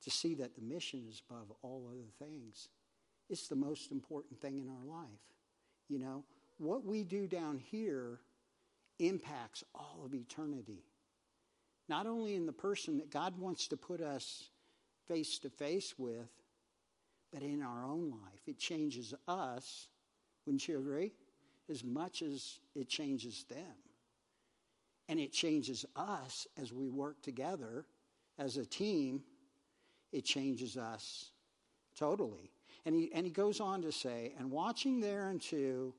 to 0.02 0.10
see 0.10 0.34
that 0.34 0.54
the 0.54 0.62
mission 0.62 1.04
is 1.08 1.22
above 1.28 1.50
all 1.62 1.88
other 1.90 2.10
things. 2.18 2.68
It's 3.28 3.48
the 3.48 3.56
most 3.56 3.90
important 3.90 4.40
thing 4.40 4.58
in 4.58 4.68
our 4.68 4.84
life. 4.84 5.08
You 5.88 5.98
know, 5.98 6.24
what 6.58 6.84
we 6.84 7.02
do 7.02 7.26
down 7.26 7.58
here 7.58 8.20
impacts 8.98 9.64
all 9.74 10.02
of 10.04 10.14
eternity. 10.14 10.84
Not 11.88 12.06
only 12.06 12.34
in 12.34 12.46
the 12.46 12.52
person 12.52 12.98
that 12.98 13.10
God 13.10 13.38
wants 13.38 13.68
to 13.68 13.76
put 13.76 14.00
us 14.00 14.50
face 15.06 15.38
to 15.40 15.50
face 15.50 15.94
with, 15.98 16.28
but 17.32 17.42
in 17.42 17.62
our 17.62 17.84
own 17.84 18.10
life. 18.10 18.40
It 18.46 18.58
changes 18.58 19.14
us, 19.26 19.88
wouldn't 20.44 20.66
you 20.68 20.78
agree? 20.78 21.12
As 21.68 21.84
much 21.84 22.22
as 22.22 22.60
it 22.74 22.88
changes 22.88 23.44
them. 23.48 23.74
And 25.08 25.20
it 25.20 25.32
changes 25.32 25.84
us 25.94 26.46
as 26.60 26.72
we 26.72 26.88
work 26.88 27.22
together 27.22 27.86
as 28.38 28.56
a 28.56 28.64
team. 28.64 29.22
It 30.12 30.24
changes 30.24 30.76
us 30.76 31.30
totally. 31.96 32.50
And 32.84 32.94
he, 32.94 33.10
and 33.12 33.26
he 33.26 33.32
goes 33.32 33.60
on 33.60 33.82
to 33.82 33.92
say, 33.92 34.32
and 34.38 34.50
watching 34.50 35.00
thereunto 35.00 35.94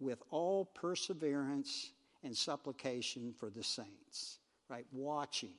with 0.00 0.22
all 0.30 0.64
perseverance 0.64 1.92
and 2.22 2.36
supplication 2.36 3.32
for 3.32 3.50
the 3.50 3.62
saints, 3.62 4.38
right? 4.68 4.86
Watching. 4.92 5.54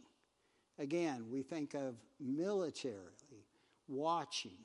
Again, 0.77 1.25
we 1.29 1.41
think 1.41 1.73
of 1.73 1.95
militarily, 2.19 3.45
watching. 3.87 4.57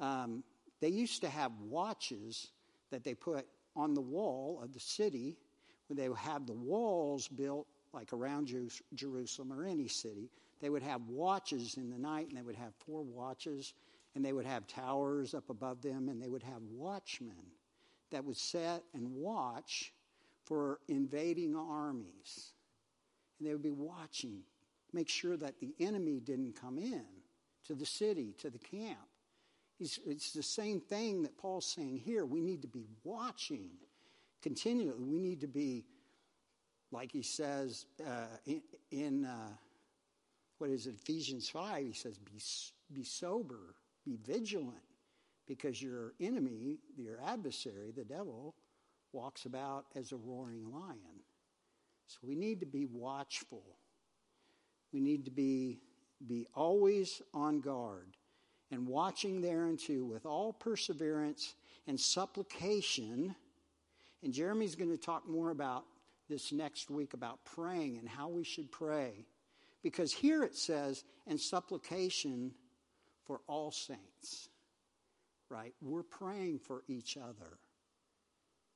Um, 0.00 0.42
they 0.80 0.88
used 0.88 1.20
to 1.20 1.28
have 1.28 1.52
watches 1.60 2.48
that 2.90 3.04
they 3.04 3.14
put 3.14 3.46
on 3.76 3.94
the 3.94 4.00
wall 4.00 4.60
of 4.62 4.72
the 4.72 4.80
city 4.80 5.36
when 5.88 5.96
they 5.96 6.08
would 6.08 6.18
have 6.18 6.46
the 6.46 6.54
walls 6.54 7.28
built 7.28 7.66
like 7.92 8.12
around 8.12 8.52
Jerusalem 8.94 9.52
or 9.52 9.64
any 9.64 9.88
city. 9.88 10.30
They 10.60 10.70
would 10.70 10.82
have 10.82 11.02
watches 11.08 11.76
in 11.76 11.90
the 11.90 11.98
night, 11.98 12.28
and 12.28 12.36
they 12.36 12.42
would 12.42 12.56
have 12.56 12.72
four 12.86 13.02
watches, 13.02 13.74
and 14.14 14.24
they 14.24 14.32
would 14.32 14.46
have 14.46 14.66
towers 14.66 15.34
up 15.34 15.50
above 15.50 15.82
them, 15.82 16.08
and 16.08 16.22
they 16.22 16.28
would 16.28 16.42
have 16.42 16.62
watchmen 16.70 17.50
that 18.10 18.24
would 18.24 18.36
set 18.36 18.82
and 18.94 19.08
watch 19.14 19.92
for 20.44 20.80
invading 20.88 21.56
armies. 21.56 22.52
And 23.38 23.48
they 23.48 23.52
would 23.52 23.62
be 23.62 23.70
watching, 23.70 24.42
make 24.92 25.08
sure 25.08 25.36
that 25.36 25.58
the 25.60 25.74
enemy 25.80 26.20
didn't 26.20 26.60
come 26.60 26.78
in 26.78 27.04
to 27.66 27.74
the 27.74 27.86
city, 27.86 28.34
to 28.38 28.50
the 28.50 28.58
camp. 28.58 28.98
It's 29.80 30.32
the 30.32 30.42
same 30.42 30.80
thing 30.80 31.22
that 31.22 31.36
Paul's 31.38 31.66
saying 31.66 32.02
here. 32.04 32.26
We 32.26 32.40
need 32.40 32.62
to 32.62 32.68
be 32.68 32.84
watching 33.02 33.70
continually. 34.42 35.04
We 35.04 35.18
need 35.18 35.40
to 35.40 35.46
be, 35.46 35.84
like 36.92 37.10
he 37.10 37.22
says 37.22 37.86
uh, 38.06 38.36
in, 38.44 38.62
in 38.90 39.24
uh, 39.24 39.48
what 40.58 40.70
is 40.70 40.86
it, 40.86 40.96
Ephesians 40.96 41.48
5, 41.48 41.86
he 41.86 41.92
says, 41.94 42.18
be, 42.18 42.38
be 42.92 43.04
sober, 43.04 43.74
be 44.04 44.18
vigilant, 44.26 44.76
because 45.48 45.82
your 45.82 46.12
enemy, 46.20 46.78
your 46.96 47.18
adversary, 47.26 47.92
the 47.96 48.04
devil, 48.04 48.54
walks 49.12 49.46
about 49.46 49.86
as 49.96 50.12
a 50.12 50.16
roaring 50.16 50.70
lion. 50.70 51.24
So 52.06 52.18
we 52.22 52.34
need 52.34 52.60
to 52.60 52.66
be 52.66 52.84
watchful. 52.84 53.64
We 54.92 55.00
need 55.00 55.24
to 55.24 55.30
be, 55.30 55.80
be 56.26 56.46
always 56.54 57.22
on 57.32 57.60
guard 57.60 58.16
and 58.70 58.86
watching 58.86 59.40
thereunto 59.40 60.04
with 60.04 60.26
all 60.26 60.52
perseverance 60.52 61.54
and 61.86 61.98
supplication. 61.98 63.34
And 64.22 64.32
Jeremy's 64.32 64.74
going 64.74 64.90
to 64.90 64.98
talk 64.98 65.28
more 65.28 65.50
about 65.50 65.84
this 66.28 66.52
next 66.52 66.90
week 66.90 67.14
about 67.14 67.44
praying 67.44 67.98
and 67.98 68.08
how 68.08 68.28
we 68.28 68.44
should 68.44 68.70
pray. 68.70 69.26
Because 69.82 70.12
here 70.12 70.44
it 70.44 70.56
says, 70.56 71.04
and 71.26 71.40
supplication 71.40 72.52
for 73.24 73.40
all 73.46 73.70
saints, 73.70 74.48
right? 75.48 75.74
We're 75.80 76.02
praying 76.02 76.60
for 76.60 76.82
each 76.86 77.16
other 77.16 77.58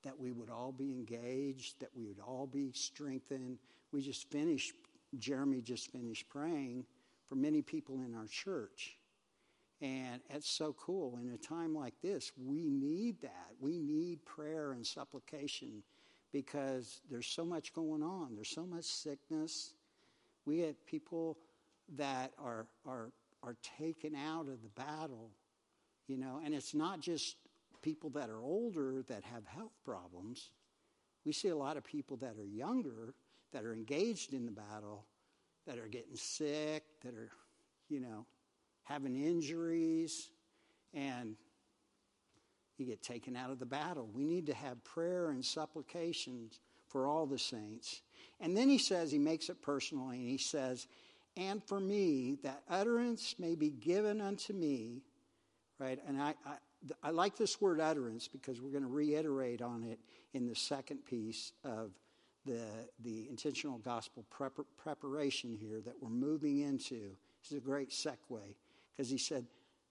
that 0.03 0.19
we 0.19 0.33
would 0.33 0.51
all 0.51 0.73
be 0.73 0.93
engaged, 0.93 1.81
that 1.81 1.91
we 1.95 2.05
would 2.05 2.21
all 2.21 2.47
be 2.47 2.73
strengthened. 2.73 3.59
We 3.93 4.03
just 4.03 4.31
finished, 4.31 4.75
Jeremy 5.19 5.61
just 5.61 5.91
finished 5.91 6.29
praying 6.29 6.85
for 7.29 7.37
many 7.37 7.63
people 7.63 8.03
in 8.03 8.15
our 8.15 8.27
church. 8.27 8.97
And 9.85 10.23
it's 10.31 10.49
so 10.49 10.75
cool. 10.79 11.19
In 11.23 11.31
a 11.35 11.37
time 11.37 11.75
like 11.75 11.93
this, 12.03 12.33
we 12.43 12.71
need 12.71 13.21
that. 13.21 13.51
We 13.61 13.79
need 13.79 14.25
prayer 14.25 14.73
and 14.73 14.87
supplication 14.87 15.83
because 16.33 17.03
there's 17.11 17.27
so 17.27 17.45
much 17.45 17.75
going 17.75 18.03
on. 18.03 18.35
There's 18.35 18.49
so 18.49 18.65
much 18.65 18.87
sickness. 18.87 19.75
We 20.47 20.61
have 20.61 20.87
people 20.87 21.37
that 21.97 22.33
are, 22.43 22.67
are, 22.87 23.11
are 23.43 23.57
taken 23.79 24.15
out 24.15 24.49
of 24.49 24.63
the 24.63 24.71
battle, 24.75 25.31
you 26.09 26.17
know, 26.17 26.41
and 26.43 26.55
it's 26.55 26.75
not 26.75 27.01
just 27.01 27.37
people 27.83 28.09
that 28.11 28.31
are 28.31 28.41
older 28.41 29.05
that 29.09 29.23
have 29.23 29.45
health 29.45 29.77
problems. 29.85 30.49
We 31.27 31.33
see 31.33 31.49
a 31.49 31.57
lot 31.57 31.77
of 31.77 31.85
people 31.85 32.17
that 32.19 32.39
are 32.39 32.47
younger 32.47 33.13
that 33.53 33.67
are 33.67 33.75
engaged 33.75 34.33
in 34.33 34.47
the 34.47 34.51
battle 34.51 35.05
that 35.67 35.79
are 35.79 35.89
getting 35.89 36.17
sick, 36.17 36.85
that 37.03 37.15
are, 37.15 37.31
you 37.91 38.01
know, 38.01 38.25
having 38.85 39.17
injuries, 39.17 40.31
and 40.93 41.37
you 42.79 42.87
get 42.87 43.03
taken 43.03 43.37
out 43.37 43.51
of 43.51 43.59
the 43.59 43.67
battle. 43.67 44.09
We 44.13 44.25
need 44.25 44.47
to 44.47 44.55
have 44.55 44.83
prayer 44.85 45.31
and 45.31 45.45
supplications 45.45 46.61
for 46.89 47.07
all 47.07 47.27
the 47.27 47.39
saints. 47.39 48.03
And 48.41 48.57
then 48.57 48.69
he 48.69 48.79
says, 48.79 49.11
he 49.11 49.19
makes 49.19 49.49
it 49.49 49.61
personal, 49.63 50.09
and 50.09 50.29
he 50.29 50.39
says, 50.39 50.87
and 51.37 51.63
for 51.65 51.81
me, 51.81 52.39
that 52.43 52.63
utterance 52.69 53.35
may 53.39 53.55
be 53.55 53.71
given 53.71 54.21
unto 54.21 54.53
me, 54.53 55.03
right? 55.79 55.99
And 56.07 56.21
I, 56.21 56.35
I 56.47 56.55
I 57.03 57.11
like 57.11 57.37
this 57.37 57.63
word 57.63 57.81
utterance 57.81 58.29
because 58.29 58.61
we're 58.61 58.71
going 58.71 58.83
to 58.83 58.91
reiterate 58.91 59.63
on 59.63 59.85
it 59.85 59.99
in 60.35 60.47
the 60.47 60.55
second 60.55 61.07
piece 61.07 61.53
of 61.65 61.93
the, 62.45 62.61
the 63.03 63.27
intentional 63.31 63.79
gospel 63.79 64.27
prep, 64.31 64.53
preparation 64.77 65.57
here 65.59 65.81
that 65.81 65.95
we're 66.01 66.11
moving 66.11 66.59
into. 66.59 67.17
This 67.43 67.53
is 67.53 67.57
a 67.57 67.61
great 67.61 67.89
segue 67.89 68.55
because 68.97 69.11
he 69.11 69.19
said, 69.19 69.47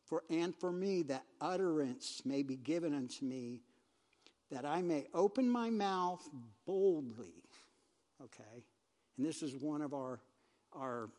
for, 0.06 0.24
And 0.30 0.56
for 0.56 0.72
me, 0.72 1.04
that 1.04 1.24
utterance 1.42 2.22
may 2.26 2.44
be 2.44 2.56
given 2.56 2.94
unto 2.94 3.26
me 3.26 3.62
that 4.52 4.66
I 4.66 4.82
may 4.82 5.08
open 5.14 5.50
my 5.50 5.70
mouth 5.70 6.28
boldly. 6.66 7.34
Okay? 8.22 8.64
And 9.18 9.26
this 9.26 9.42
is 9.42 9.56
one 9.56 9.82
of 9.82 9.94
our, 9.94 10.20
our 10.74 11.10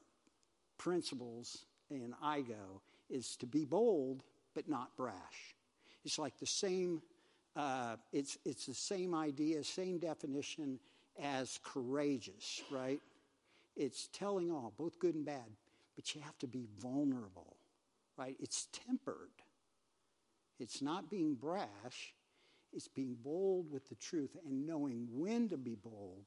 principles 0.79 1.65
in 1.91 2.15
IGO 2.23 2.81
is 3.11 3.37
to 3.37 3.47
be 3.47 3.65
bold 3.65 4.23
but 4.55 4.69
not 4.69 4.97
brash. 4.97 5.55
It's 6.05 6.19
like 6.19 6.39
the 6.39 6.47
same, 6.47 7.03
uh, 7.57 7.97
it's, 8.13 8.39
it's 8.45 8.67
the 8.67 8.75
same 8.75 9.15
idea, 9.15 9.65
same 9.65 9.99
definition 9.99 10.79
as 11.21 11.59
courageous, 11.65 12.63
right? 12.71 13.01
It's 13.77 14.09
telling 14.13 14.51
all, 14.51 14.73
both 14.77 14.99
good 14.99 15.15
and 15.15 15.25
bad, 15.25 15.51
but 15.97 16.15
you 16.15 16.21
have 16.21 16.39
to 16.39 16.47
be 16.47 16.67
vulnerable, 16.79 17.57
right? 18.17 18.37
It's 18.41 18.69
tempered. 18.73 19.31
It's 20.61 20.81
not 20.81 21.11
being 21.11 21.35
brash, 21.35 22.15
it's 22.73 22.89
being 22.89 23.17
bold 23.23 23.71
with 23.71 23.89
the 23.89 23.97
truth 23.97 24.37
and 24.47 24.67
knowing 24.67 25.09
when 25.11 25.49
to 25.49 25.57
be 25.57 25.75
bold 25.75 26.27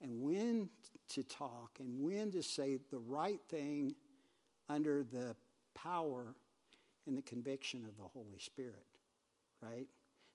and 0.00 0.20
when 0.20 0.68
to 1.10 1.22
talk 1.22 1.78
and 1.80 2.00
when 2.00 2.30
to 2.32 2.42
say 2.42 2.78
the 2.90 2.98
right 2.98 3.40
thing 3.48 3.94
under 4.68 5.02
the 5.02 5.34
power 5.74 6.34
and 7.06 7.16
the 7.16 7.22
conviction 7.22 7.84
of 7.84 7.96
the 7.96 8.08
Holy 8.08 8.38
Spirit 8.38 8.84
right? 9.62 9.86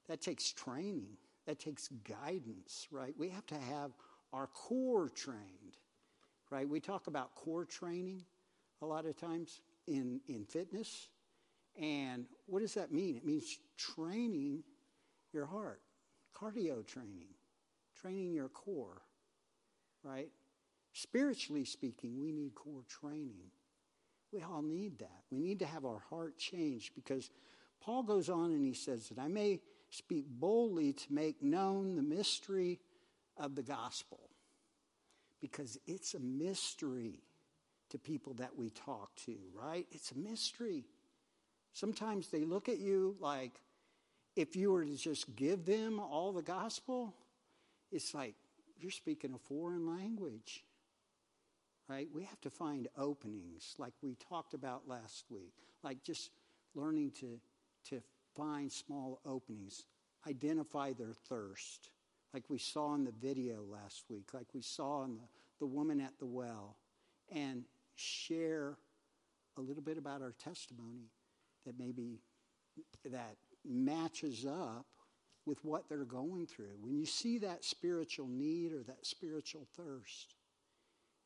That 0.07 0.21
takes 0.21 0.51
training, 0.51 1.17
that 1.45 1.59
takes 1.59 1.89
guidance, 2.03 2.87
right? 2.91 3.13
We 3.17 3.29
have 3.29 3.45
to 3.47 3.55
have 3.55 3.91
our 4.31 4.47
core 4.47 5.09
trained, 5.09 5.77
right? 6.49 6.67
We 6.67 6.79
talk 6.79 7.07
about 7.07 7.35
core 7.35 7.65
training 7.65 8.23
a 8.81 8.85
lot 8.85 9.05
of 9.05 9.15
times 9.17 9.61
in, 9.87 10.21
in 10.27 10.45
fitness. 10.45 11.09
And 11.79 12.25
what 12.45 12.61
does 12.61 12.75
that 12.75 12.91
mean? 12.91 13.15
It 13.15 13.25
means 13.25 13.57
training 13.77 14.63
your 15.31 15.45
heart, 15.45 15.81
cardio 16.35 16.85
training, 16.85 17.33
training 17.99 18.33
your 18.33 18.49
core, 18.49 19.01
right? 20.03 20.29
Spiritually 20.93 21.65
speaking, 21.65 22.21
we 22.21 22.31
need 22.31 22.53
core 22.53 22.83
training. 22.87 23.49
We 24.31 24.43
all 24.43 24.61
need 24.61 24.99
that. 24.99 25.23
We 25.31 25.39
need 25.39 25.59
to 25.59 25.65
have 25.65 25.85
our 25.85 26.03
heart 26.09 26.37
changed 26.37 26.93
because 26.95 27.29
Paul 27.81 28.03
goes 28.03 28.29
on 28.29 28.51
and 28.51 28.63
he 28.63 28.73
says 28.73 29.09
that 29.09 29.19
I 29.19 29.27
may 29.27 29.61
speak 29.89 30.25
boldly 30.27 30.93
to 30.93 31.13
make 31.13 31.41
known 31.41 31.95
the 31.95 32.03
mystery 32.03 32.79
of 33.37 33.55
the 33.55 33.63
gospel 33.63 34.29
because 35.41 35.77
it's 35.85 36.13
a 36.13 36.19
mystery 36.19 37.19
to 37.93 37.99
people 37.99 38.33
that 38.33 38.57
we 38.57 38.71
talk 38.71 39.15
to, 39.15 39.35
right? 39.53 39.85
It's 39.91 40.11
a 40.11 40.17
mystery. 40.17 40.83
Sometimes 41.73 42.27
they 42.27 42.43
look 42.43 42.67
at 42.67 42.79
you 42.79 43.15
like 43.19 43.61
if 44.35 44.55
you 44.55 44.71
were 44.71 44.83
to 44.83 44.97
just 44.97 45.35
give 45.35 45.63
them 45.65 45.99
all 45.99 46.31
the 46.31 46.41
gospel, 46.41 47.13
it's 47.91 48.15
like 48.15 48.33
you're 48.79 48.89
speaking 48.89 49.31
a 49.35 49.37
foreign 49.37 49.87
language, 49.87 50.63
right? 51.87 52.07
We 52.11 52.23
have 52.23 52.41
to 52.41 52.49
find 52.49 52.87
openings 52.97 53.75
like 53.77 53.93
we 54.01 54.15
talked 54.15 54.55
about 54.55 54.87
last 54.87 55.25
week, 55.29 55.53
like 55.83 56.01
just 56.03 56.31
learning 56.73 57.11
to 57.19 57.39
to 57.89 58.01
find 58.35 58.71
small 58.71 59.19
openings, 59.23 59.83
identify 60.27 60.93
their 60.93 61.13
thirst, 61.29 61.89
like 62.33 62.49
we 62.49 62.57
saw 62.57 62.95
in 62.95 63.03
the 63.03 63.13
video 63.21 63.63
last 63.69 64.05
week, 64.09 64.33
like 64.33 64.47
we 64.53 64.61
saw 64.63 65.03
in 65.03 65.17
the, 65.17 65.27
the 65.59 65.65
woman 65.67 66.01
at 66.01 66.17
the 66.17 66.25
well, 66.25 66.77
and 67.31 67.65
share 68.03 68.77
a 69.57 69.61
little 69.61 69.83
bit 69.83 69.97
about 69.97 70.21
our 70.21 70.33
testimony 70.43 71.11
that 71.65 71.79
maybe 71.79 72.19
that 73.05 73.35
matches 73.65 74.45
up 74.45 74.85
with 75.45 75.63
what 75.63 75.89
they're 75.89 76.05
going 76.05 76.47
through. 76.47 76.77
When 76.81 76.95
you 76.95 77.05
see 77.05 77.37
that 77.39 77.63
spiritual 77.63 78.27
need 78.27 78.73
or 78.73 78.83
that 78.83 79.05
spiritual 79.05 79.67
thirst, 79.75 80.35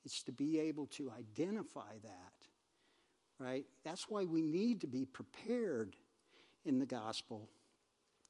it's 0.06 0.24
to 0.24 0.32
be 0.32 0.60
able 0.60 0.88
to 0.88 1.12
identify 1.18 1.94
that, 2.04 2.34
right? 3.40 3.66
That's 3.84 4.10
why 4.10 4.26
we 4.26 4.42
need 4.42 4.82
to 4.82 4.88
be 4.88 5.06
prepared 5.06 5.96
in 6.66 6.80
the 6.80 6.86
gospel 6.86 7.50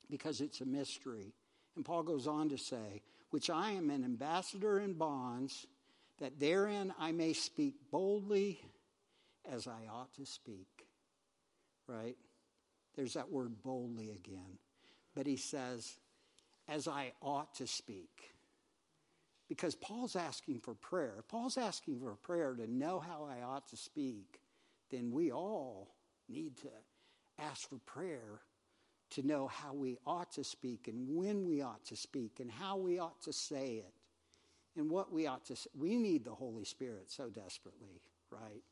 because 0.09 0.41
it's 0.41 0.61
a 0.61 0.65
mystery. 0.65 1.33
And 1.75 1.85
Paul 1.85 2.03
goes 2.03 2.27
on 2.27 2.49
to 2.49 2.57
say, 2.57 3.01
which 3.29 3.49
I 3.49 3.71
am 3.71 3.89
an 3.89 4.03
ambassador 4.03 4.79
in 4.79 4.93
bonds, 4.93 5.67
that 6.19 6.39
therein 6.39 6.93
I 6.99 7.11
may 7.11 7.33
speak 7.33 7.75
boldly 7.91 8.59
as 9.51 9.67
I 9.67 9.87
ought 9.91 10.13
to 10.15 10.25
speak. 10.25 10.87
Right? 11.87 12.17
There's 12.95 13.13
that 13.13 13.31
word 13.31 13.61
boldly 13.63 14.11
again. 14.11 14.57
But 15.15 15.27
he 15.27 15.37
says, 15.37 15.97
as 16.67 16.87
I 16.87 17.13
ought 17.21 17.55
to 17.55 17.67
speak. 17.67 18.33
Because 19.47 19.75
Paul's 19.75 20.15
asking 20.15 20.59
for 20.59 20.73
prayer. 20.73 21.15
If 21.19 21.27
Paul's 21.29 21.57
asking 21.57 21.99
for 21.99 22.15
prayer 22.15 22.53
to 22.55 22.67
know 22.69 22.99
how 22.99 23.29
I 23.29 23.43
ought 23.43 23.67
to 23.69 23.77
speak, 23.77 24.41
then 24.91 25.11
we 25.11 25.31
all 25.31 25.95
need 26.27 26.57
to 26.57 26.69
ask 27.39 27.69
for 27.69 27.77
prayer 27.85 28.41
to 29.11 29.25
know 29.25 29.47
how 29.47 29.73
we 29.73 29.97
ought 30.05 30.33
to 30.33 30.43
speak 30.43 30.89
and 30.89 31.15
when 31.15 31.45
we 31.45 31.61
ought 31.61 31.85
to 31.85 31.95
speak 31.95 32.39
and 32.41 32.51
how 32.51 32.75
we 32.75 32.99
ought 32.99 33.21
to 33.21 33.31
say 33.31 33.75
it 33.75 33.93
and 34.77 34.89
what 34.89 35.11
we 35.11 35.27
ought 35.27 35.45
to 35.45 35.55
say. 35.55 35.69
We 35.77 35.97
need 35.97 36.23
the 36.23 36.33
Holy 36.33 36.63
Spirit 36.63 37.11
so 37.11 37.29
desperately, 37.29 38.01
right? 38.31 38.63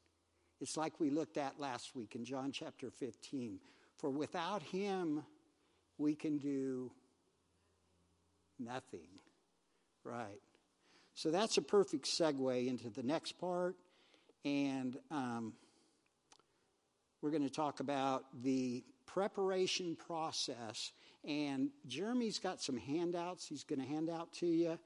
It's 0.61 0.77
like 0.77 0.99
we 0.99 1.09
looked 1.09 1.37
at 1.37 1.59
last 1.59 1.95
week 1.95 2.15
in 2.15 2.23
John 2.23 2.51
chapter 2.51 2.89
15. 2.89 3.59
For 3.97 4.09
without 4.09 4.61
Him, 4.61 5.23
we 5.97 6.15
can 6.15 6.37
do 6.37 6.91
nothing, 8.59 9.07
right? 10.03 10.41
So 11.13 11.31
that's 11.31 11.57
a 11.57 11.61
perfect 11.61 12.05
segue 12.05 12.67
into 12.67 12.89
the 12.89 13.03
next 13.03 13.39
part. 13.39 13.75
And 14.43 14.97
um, 15.11 15.53
we're 17.21 17.31
going 17.31 17.43
to 17.43 17.49
talk 17.49 17.79
about 17.79 18.25
the 18.43 18.83
preparation 19.05 19.95
process. 19.95 20.91
And 21.23 21.69
Jeremy's 21.87 22.37
got 22.37 22.61
some 22.61 22.77
handouts 22.77 23.47
he's 23.47 23.63
going 23.63 23.79
to 23.81 23.87
hand 23.87 24.09
out 24.09 24.31
to 24.33 24.45
you, 24.45 24.77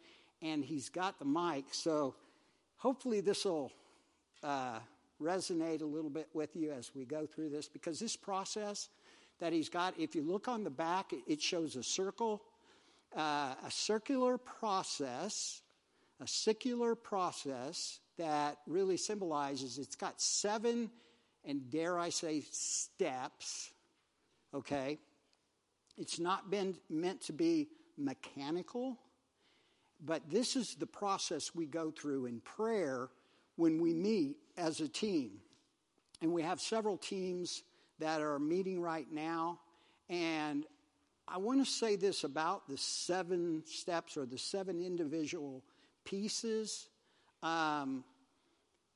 and 0.42 0.64
he's 0.64 0.90
got 0.90 1.20
the 1.20 1.26
mic. 1.26 1.66
So 1.72 2.16
hopefully, 2.78 3.22
this 3.22 3.46
will 3.46 3.72
uh, 4.44 4.80
resonate 5.22 5.82
a 5.82 5.86
little 5.86 6.10
bit 6.10 6.28
with 6.34 6.56
you 6.56 6.72
as 6.72 6.92
we 6.96 7.06
go 7.06 7.26
through 7.26 7.50
this 7.50 7.68
because 7.68 8.00
this 8.00 8.16
process 8.16 8.90
that 9.40 9.54
he's 9.54 9.70
got, 9.70 9.94
if 9.98 10.16
you 10.16 10.22
look 10.22 10.48
on 10.48 10.64
the 10.64 10.70
back, 10.70 11.14
it 11.28 11.42
shows 11.42 11.76
a 11.76 11.84
circle, 11.84 12.42
uh, 13.16 13.56
a 13.66 13.72
circular 13.72 14.38
process, 14.38 15.62
a 16.22 16.28
circular 16.28 16.96
process 16.96 18.00
that 18.18 18.58
really 18.68 18.98
symbolizes 18.98 19.78
it's 19.78 19.96
got 19.96 20.20
seven 20.20 20.90
and 21.46 21.72
dare 21.72 21.98
I 21.98 22.10
say 22.10 22.42
steps 22.52 23.72
okay? 24.54 24.98
It's 25.98 26.20
not 26.20 26.50
been 26.50 26.76
meant 26.90 27.22
to 27.22 27.34
be 27.34 27.70
mechanical, 27.98 28.98
but 30.06 30.30
this 30.30 30.56
is 30.56 30.76
the 30.76 30.86
process 30.86 31.54
we 31.54 31.66
go 31.66 31.92
through 31.92 32.26
in 32.26 32.40
prayer 32.42 33.10
when 33.56 33.82
we 33.82 33.94
meet 33.94 34.38
as 34.58 34.80
a 34.80 34.88
team. 34.88 35.32
And 36.22 36.32
we 36.32 36.42
have 36.42 36.60
several 36.62 36.98
teams 36.98 37.64
that 38.00 38.22
are 38.22 38.40
meeting 38.40 38.82
right 38.82 39.08
now. 39.12 39.60
And 40.10 40.66
I 41.28 41.38
want 41.38 41.64
to 41.64 41.70
say 41.70 41.96
this 41.96 42.24
about 42.24 42.68
the 42.68 42.78
seven 42.78 43.64
steps 43.66 44.18
or 44.18 44.26
the 44.26 44.38
seven 44.38 44.82
individual 44.82 45.64
pieces 46.06 46.88
um, 47.44 48.04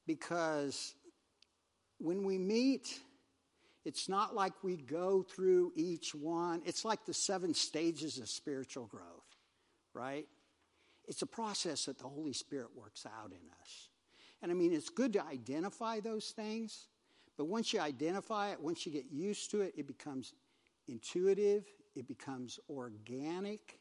because 0.07 0.95
when 1.99 2.23
we 2.23 2.37
meet, 2.37 2.99
it's 3.85 4.07
not 4.07 4.33
like 4.33 4.53
we 4.63 4.77
go 4.77 5.23
through 5.23 5.73
each 5.75 6.15
one. 6.15 6.61
It's 6.65 6.85
like 6.85 7.05
the 7.05 7.13
seven 7.13 7.53
stages 7.53 8.17
of 8.17 8.29
spiritual 8.29 8.85
growth, 8.85 9.03
right? 9.93 10.25
It's 11.07 11.21
a 11.21 11.27
process 11.27 11.85
that 11.85 11.97
the 11.97 12.07
Holy 12.07 12.33
Spirit 12.33 12.69
works 12.75 13.05
out 13.05 13.31
in 13.31 13.49
us. 13.61 13.89
And 14.41 14.51
I 14.51 14.55
mean, 14.55 14.73
it's 14.73 14.89
good 14.89 15.13
to 15.13 15.23
identify 15.23 15.99
those 15.99 16.29
things, 16.29 16.87
but 17.37 17.45
once 17.45 17.73
you 17.73 17.79
identify 17.79 18.51
it, 18.51 18.59
once 18.59 18.85
you 18.85 18.91
get 18.91 19.05
used 19.11 19.51
to 19.51 19.61
it, 19.61 19.73
it 19.77 19.87
becomes 19.87 20.33
intuitive, 20.87 21.65
it 21.95 22.07
becomes 22.07 22.59
organic, 22.69 23.79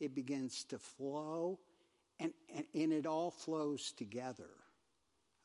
it 0.00 0.14
begins 0.14 0.64
to 0.64 0.78
flow, 0.78 1.58
and, 2.20 2.32
and, 2.54 2.64
and 2.74 2.92
it 2.92 3.06
all 3.06 3.30
flows 3.30 3.92
together. 3.92 4.50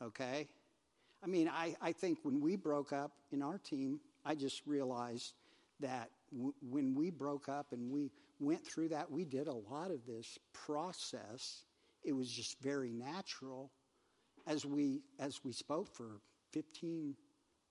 Okay? 0.03 0.47
I 1.23 1.27
mean, 1.27 1.49
I, 1.49 1.75
I 1.81 1.91
think 1.91 2.19
when 2.23 2.41
we 2.41 2.55
broke 2.55 2.93
up 2.93 3.11
in 3.31 3.41
our 3.41 3.57
team, 3.57 3.99
I 4.25 4.35
just 4.35 4.65
realized 4.67 5.33
that 5.79 6.09
w- 6.31 6.53
when 6.61 6.93
we 6.93 7.09
broke 7.09 7.49
up 7.49 7.71
and 7.71 7.91
we 7.91 8.11
went 8.39 8.65
through 8.65 8.89
that, 8.89 9.11
we 9.11 9.25
did 9.25 9.47
a 9.47 9.53
lot 9.53 9.91
of 9.91 10.05
this 10.05 10.37
process. 10.53 11.63
It 12.03 12.13
was 12.13 12.29
just 12.29 12.59
very 12.61 12.91
natural 12.91 13.71
as 14.45 14.65
we 14.65 15.01
as 15.19 15.43
we 15.43 15.51
spoke 15.51 15.93
for 15.93 16.21
15 16.53 17.15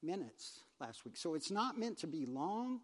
minutes 0.02 0.60
last 0.80 1.04
week. 1.04 1.16
So 1.16 1.34
it's 1.34 1.50
not 1.50 1.78
meant 1.78 1.98
to 1.98 2.06
be 2.06 2.26
long, 2.26 2.80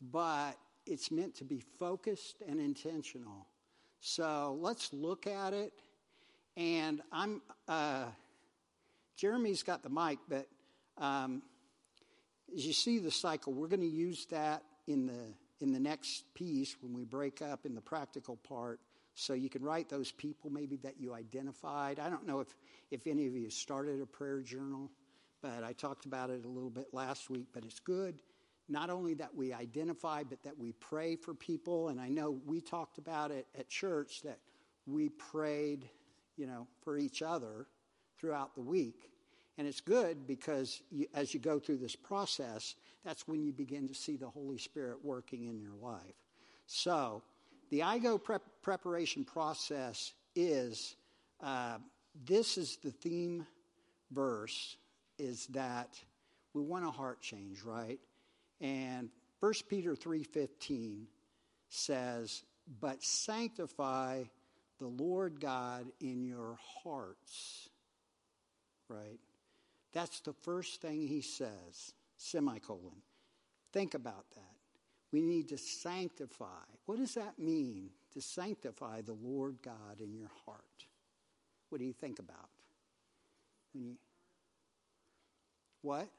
but 0.00 0.56
it's 0.86 1.10
meant 1.10 1.34
to 1.36 1.44
be 1.44 1.60
focused 1.78 2.42
and 2.48 2.60
intentional. 2.60 3.46
So 4.00 4.58
let's 4.60 4.92
look 4.92 5.26
at 5.26 5.52
it. 5.52 5.72
And 6.56 7.02
I'm 7.12 7.42
uh, 7.68 8.06
Jeremy's 9.16 9.62
got 9.62 9.82
the 9.82 9.90
mic, 9.90 10.18
but 10.28 10.46
um, 10.98 11.42
as 12.54 12.66
you 12.66 12.72
see 12.72 12.98
the 12.98 13.10
cycle, 13.10 13.52
we're 13.52 13.68
going 13.68 13.80
to 13.80 13.86
use 13.86 14.26
that 14.30 14.62
in 14.86 15.06
the 15.06 15.34
in 15.60 15.72
the 15.72 15.80
next 15.80 16.24
piece 16.34 16.76
when 16.80 16.92
we 16.92 17.04
break 17.04 17.42
up 17.42 17.66
in 17.66 17.74
the 17.74 17.80
practical 17.80 18.36
part. 18.36 18.80
So 19.14 19.32
you 19.32 19.48
can 19.48 19.62
write 19.62 19.88
those 19.88 20.12
people 20.12 20.50
maybe 20.50 20.76
that 20.78 21.00
you 21.00 21.14
identified. 21.14 21.98
I 21.98 22.10
don't 22.10 22.26
know 22.26 22.40
if 22.40 22.54
if 22.90 23.06
any 23.06 23.26
of 23.26 23.34
you 23.34 23.50
started 23.50 24.00
a 24.00 24.06
prayer 24.06 24.40
journal, 24.40 24.90
but 25.42 25.64
I 25.64 25.72
talked 25.72 26.04
about 26.04 26.30
it 26.30 26.44
a 26.44 26.48
little 26.48 26.70
bit 26.70 26.88
last 26.92 27.30
week. 27.30 27.46
But 27.52 27.64
it's 27.64 27.80
good 27.80 28.18
not 28.68 28.90
only 28.90 29.14
that 29.14 29.34
we 29.34 29.52
identify, 29.52 30.22
but 30.24 30.42
that 30.42 30.56
we 30.58 30.72
pray 30.72 31.16
for 31.16 31.34
people. 31.34 31.88
And 31.88 32.00
I 32.00 32.08
know 32.08 32.38
we 32.44 32.60
talked 32.60 32.98
about 32.98 33.30
it 33.30 33.46
at 33.56 33.68
church 33.68 34.22
that 34.22 34.38
we 34.86 35.08
prayed, 35.08 35.88
you 36.36 36.46
know, 36.46 36.66
for 36.82 36.98
each 36.98 37.22
other 37.22 37.66
throughout 38.18 38.54
the 38.54 38.62
week. 38.62 39.10
And 39.58 39.66
it's 39.66 39.80
good 39.80 40.26
because 40.26 40.82
you, 40.90 41.06
as 41.14 41.32
you 41.32 41.40
go 41.40 41.58
through 41.58 41.78
this 41.78 41.96
process, 41.96 42.74
that's 43.04 43.26
when 43.26 43.42
you 43.42 43.52
begin 43.52 43.88
to 43.88 43.94
see 43.94 44.16
the 44.16 44.28
Holy 44.28 44.58
Spirit 44.58 44.98
working 45.02 45.44
in 45.44 45.60
your 45.60 45.74
life. 45.80 46.14
So, 46.66 47.22
the 47.70 47.80
IGO 47.80 48.22
prep, 48.22 48.42
preparation 48.62 49.24
process 49.24 50.12
is 50.34 50.96
uh, 51.40 51.78
this 52.24 52.58
is 52.58 52.76
the 52.82 52.90
theme 52.90 53.46
verse 54.10 54.76
is 55.18 55.46
that 55.48 55.98
we 56.52 56.62
want 56.62 56.84
a 56.84 56.90
heart 56.90 57.20
change, 57.20 57.62
right? 57.62 57.98
And 58.60 59.10
1 59.40 59.52
Peter 59.68 59.96
3:15 59.96 61.06
says, 61.68 62.44
"But 62.80 63.02
sanctify 63.02 64.24
the 64.78 64.86
Lord 64.86 65.40
God 65.40 65.90
in 66.00 66.24
your 66.24 66.58
hearts." 66.82 67.70
right? 68.88 69.18
That's 69.96 70.20
the 70.20 70.34
first 70.34 70.82
thing 70.82 71.06
he 71.06 71.22
says, 71.22 71.94
semicolon. 72.18 73.00
Think 73.72 73.94
about 73.94 74.26
that. 74.34 74.56
We 75.10 75.22
need 75.22 75.48
to 75.48 75.56
sanctify. 75.56 76.66
What 76.84 76.98
does 76.98 77.14
that 77.14 77.38
mean, 77.38 77.88
to 78.12 78.20
sanctify 78.20 79.00
the 79.00 79.14
Lord 79.14 79.56
God 79.62 80.02
in 80.02 80.12
your 80.12 80.28
heart? 80.44 80.84
What 81.70 81.78
do 81.78 81.86
you 81.86 81.94
think 81.94 82.18
about? 82.18 82.50
You, 83.72 83.96
what? 85.80 86.10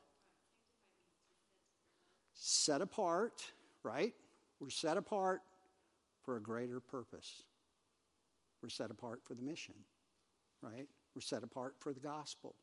Set 2.33 2.81
apart, 2.81 3.43
right? 3.83 4.15
We're 4.59 4.71
set 4.71 4.97
apart 4.97 5.41
for 6.23 6.35
a 6.35 6.41
greater 6.41 6.79
purpose. 6.79 7.43
We're 8.63 8.69
set 8.69 8.89
apart 8.89 9.19
for 9.23 9.35
the 9.35 9.43
mission, 9.43 9.75
right? 10.63 10.87
We're 11.13 11.21
set 11.21 11.43
apart 11.43 11.75
for 11.77 11.93
the 11.93 11.99
gospel. 11.99 12.55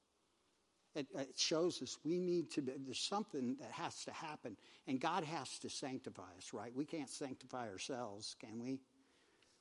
It, 0.95 1.07
it, 1.17 1.37
shows 1.37 1.83
us 1.83 1.99
we 2.05 2.19
need 2.19 2.51
to 2.53 2.63
be, 2.63 2.73
there's 2.85 3.01
something 3.01 3.57
that 3.61 3.71
has 3.73 4.05
to 4.05 4.13
happen, 4.13 4.57
and 4.87 5.01
God 5.01 5.25
has 5.25 5.59
to 5.61 5.69
sanctify 5.69 6.23
us, 6.37 6.53
right? 6.53 6.75
We 6.75 6.85
can't 6.85 7.11
sanctify 7.11 7.69
ourselves, 7.69 8.37
can 8.41 8.63
we? 8.63 8.79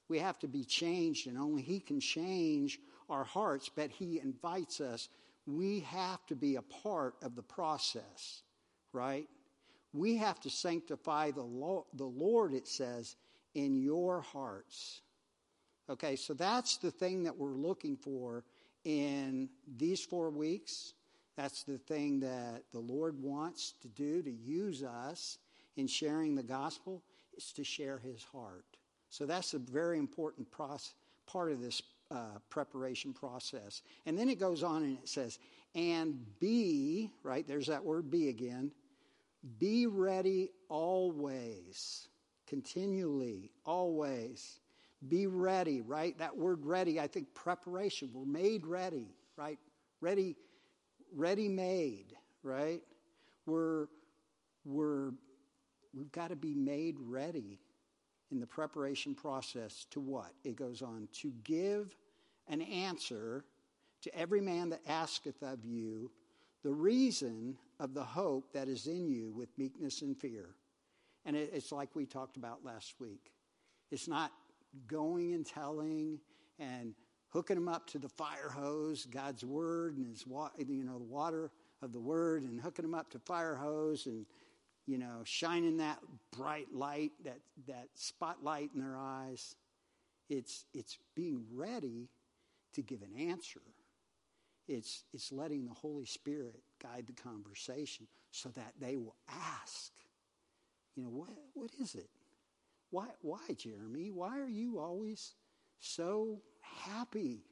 We 0.10 0.20
have 0.20 0.38
to 0.40 0.48
be 0.48 0.64
changed, 0.64 1.28
and 1.28 1.38
only 1.38 1.64
He 1.64 1.80
can 1.80 2.00
change 2.00 2.80
our 3.10 3.24
hearts, 3.24 3.70
but 3.76 3.90
He 3.90 4.20
invites 4.20 4.80
us. 4.80 5.10
We 5.48 5.80
have 5.82 6.24
to 6.28 6.36
be 6.36 6.56
a 6.56 6.62
part 6.62 7.16
of 7.24 7.36
the 7.36 7.42
process, 7.42 8.44
right? 8.92 9.28
We 9.92 10.18
have 10.18 10.40
to 10.42 10.50
sanctify 10.50 11.32
the, 11.32 11.84
the 11.94 12.06
Lord, 12.06 12.54
it 12.54 12.68
says, 12.68 13.16
in 13.56 13.82
your 13.82 14.22
hearts. 14.22 15.02
Okay, 15.90 16.16
so 16.16 16.34
that's 16.34 16.78
the 16.78 16.92
thing 16.92 17.24
that 17.24 17.38
we're 17.38 17.56
looking 17.56 17.98
for 17.98 18.44
in 18.86 19.50
these 19.78 20.04
four 20.04 20.30
weeks. 20.30 20.94
That's 21.36 21.64
the 21.64 21.78
thing 21.78 22.20
that 22.20 22.64
the 22.72 22.80
Lord 22.80 23.22
wants 23.22 23.74
to 23.82 23.88
do 23.88 24.22
to 24.22 24.32
use 24.32 24.84
us 24.84 25.40
in 25.76 25.88
sharing 25.88 26.36
the 26.36 26.44
gospel 26.44 27.04
is 27.36 27.52
to 27.54 27.64
share 27.64 27.98
his 27.98 28.24
heart. 28.24 28.66
So 29.10 29.26
that's 29.26 29.54
a 29.54 29.60
very 29.60 29.98
important 29.98 30.50
process, 30.52 30.94
part 31.26 31.52
of 31.52 31.62
this 31.62 31.82
uh, 32.12 32.38
preparation 32.50 33.14
process. 33.14 33.82
And 34.06 34.18
then 34.18 34.30
it 34.30 34.40
goes 34.40 34.64
on 34.64 34.84
and 34.84 34.98
it 34.98 35.10
says, 35.10 35.40
and 35.76 36.24
be, 36.40 37.10
right, 37.24 37.48
there's 37.48 37.68
that 37.68 37.84
word 37.84 38.12
be 38.12 38.30
again, 38.30 38.72
be 39.58 39.88
ready 39.88 40.52
always, 40.70 42.08
continually, 42.48 43.52
always. 43.66 44.60
Be 45.08 45.28
ready, 45.28 45.82
right? 45.82 46.18
That 46.18 46.38
word 46.38 46.66
ready, 46.66 47.00
I 47.00 47.08
think 47.08 47.34
preparation. 47.34 48.10
We're 48.14 48.26
made 48.26 48.66
ready, 48.66 49.08
right? 49.36 49.60
Ready, 50.00 50.38
ready 51.16 51.48
made, 51.48 52.14
right? 52.42 52.82
We're, 53.46 53.88
we're, 54.66 55.12
we've 55.94 56.12
got 56.12 56.30
to 56.30 56.36
be 56.36 56.54
made 56.54 56.96
ready 57.00 57.60
in 58.32 58.40
the 58.40 58.48
preparation 58.48 59.14
process 59.14 59.86
to 59.92 60.00
what? 60.00 60.32
It 60.44 60.56
goes 60.56 60.82
on 60.82 61.08
to 61.22 61.32
give 61.44 61.96
an 62.48 62.62
answer 62.62 63.46
to 64.02 64.18
every 64.18 64.42
man 64.42 64.70
that 64.70 64.82
asketh 64.88 65.42
of 65.42 65.64
you 65.64 66.12
the 66.64 66.72
reason 66.72 67.58
of 67.80 67.94
the 67.94 68.04
hope 68.04 68.54
that 68.54 68.68
is 68.68 68.88
in 68.88 69.08
you 69.08 69.32
with 69.32 69.50
meekness 69.58 70.02
and 70.02 70.18
fear. 70.18 70.56
And 71.26 71.36
it, 71.36 71.52
it's 71.54 71.72
like 71.72 71.90
we 71.96 72.06
talked 72.06 72.38
about 72.38 72.64
last 72.64 72.96
week. 73.00 73.32
It's 73.92 74.08
not 74.08 74.32
going 74.88 75.34
and 75.34 75.46
telling 75.46 76.20
and 76.60 76.96
hooking 77.34 77.56
them 77.56 77.68
up 77.68 77.88
to 77.88 77.98
the 77.98 78.08
fire 78.08 78.50
hose, 78.50 79.06
God's 79.06 79.44
word 79.44 79.98
and 79.98 80.08
his 80.08 80.26
you 80.70 80.84
know 80.84 81.00
the 81.00 81.04
water 81.04 81.52
of 81.82 81.92
the 81.92 82.00
word, 82.00 82.44
and 82.44 82.62
hooking 82.62 82.84
them 82.84 82.94
up 82.94 83.10
to 83.12 83.20
fire 83.20 83.56
hose 83.56 84.06
and 84.06 84.26
you 84.86 84.98
know 84.98 85.22
shining 85.24 85.78
that 85.78 86.00
bright 86.32 86.68
light, 86.74 87.12
that 87.26 87.40
that 87.68 87.88
spotlight 87.96 88.70
in 88.76 88.82
their 88.82 88.98
eyes. 88.98 89.56
It's 90.30 90.66
it's 90.74 90.98
being 91.16 91.44
ready 91.52 92.08
to 92.74 92.82
give 92.82 93.02
an 93.02 93.30
answer. 93.30 93.62
It's 94.68 95.04
it's 95.12 95.32
letting 95.32 95.66
the 95.66 95.74
Holy 95.74 96.06
Spirit 96.06 96.62
guide 96.82 97.06
the 97.08 97.22
conversation 97.22 98.08
so 98.32 98.50
that 98.50 98.74
they 98.80 98.96
will 98.96 99.16
ask. 99.28 99.92
You 100.96 101.04
know 101.04 101.10
what 101.10 101.30
what 101.54 101.72
is 101.82 101.96
it? 101.96 102.10
Why, 102.92 103.08
why, 103.22 103.40
Jeremy? 103.58 104.12
Why 104.12 104.40
are 104.40 104.48
you 104.48 104.78
always 104.78 105.34
so 105.80 106.44
happy? 106.64 107.44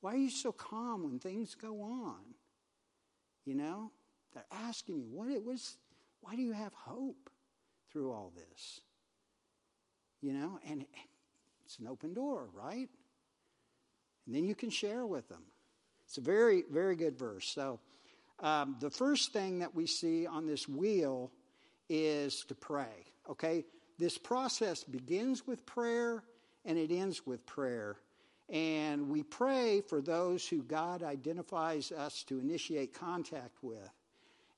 Why 0.00 0.14
are 0.14 0.18
you 0.18 0.30
so 0.30 0.52
calm 0.52 1.04
when 1.04 1.18
things 1.18 1.54
go 1.54 1.80
on? 1.82 2.20
You 3.44 3.54
know, 3.54 3.90
they're 4.34 4.44
asking 4.50 4.98
you, 4.98 5.08
what 5.10 5.28
it 5.28 5.44
was, 5.44 5.76
why 6.20 6.36
do 6.36 6.42
you 6.42 6.52
have 6.52 6.72
hope 6.74 7.30
through 7.90 8.12
all 8.12 8.32
this? 8.36 8.80
You 10.20 10.32
know, 10.34 10.58
and 10.68 10.84
it's 11.64 11.78
an 11.78 11.86
open 11.86 12.14
door, 12.14 12.48
right? 12.52 12.88
And 14.26 14.34
then 14.34 14.44
you 14.44 14.54
can 14.54 14.70
share 14.70 15.06
with 15.06 15.28
them. 15.28 15.42
It's 16.06 16.18
a 16.18 16.22
very, 16.22 16.64
very 16.70 16.96
good 16.96 17.18
verse. 17.18 17.48
So, 17.48 17.80
um, 18.40 18.76
the 18.80 18.90
first 18.90 19.32
thing 19.32 19.60
that 19.60 19.74
we 19.74 19.86
see 19.86 20.26
on 20.26 20.46
this 20.46 20.68
wheel 20.68 21.32
is 21.88 22.44
to 22.48 22.54
pray. 22.54 23.06
Okay? 23.28 23.64
this 23.98 24.16
process 24.16 24.84
begins 24.84 25.46
with 25.46 25.66
prayer 25.66 26.22
and 26.64 26.78
it 26.78 26.92
ends 26.92 27.26
with 27.26 27.44
prayer. 27.46 27.96
And 28.48 29.08
we 29.08 29.22
pray 29.22 29.82
for 29.82 30.00
those 30.00 30.46
who 30.46 30.62
God 30.62 31.02
identifies 31.02 31.92
us 31.92 32.22
to 32.24 32.38
initiate 32.38 32.94
contact 32.94 33.62
with. 33.62 33.90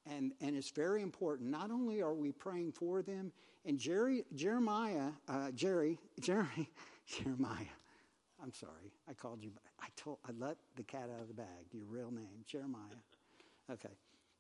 And, 0.07 0.33
and 0.41 0.57
it's 0.57 0.71
very 0.71 1.03
important. 1.03 1.51
Not 1.51 1.71
only 1.71 2.01
are 2.01 2.15
we 2.15 2.31
praying 2.31 2.73
for 2.73 3.03
them, 3.03 3.33
and 3.67 3.79
Jerry, 3.79 4.25
Jeremiah, 4.35 5.11
uh, 5.29 5.51
Jerry, 5.51 5.99
Jerry, 6.21 6.71
Jeremiah, 7.07 7.77
I'm 8.43 8.55
sorry, 8.55 8.93
I 9.09 9.13
called 9.13 9.43
you, 9.43 9.51
I 9.81 9.87
told, 9.97 10.19
I 10.27 10.31
let 10.39 10.57
the 10.77 10.83
cat 10.83 11.11
out 11.15 11.21
of 11.21 11.29
the 11.29 11.35
bag, 11.35 11.67
your 11.73 11.85
real 11.87 12.11
name, 12.11 12.45
Jeremiah. 12.47 12.81
Okay. 13.71 13.91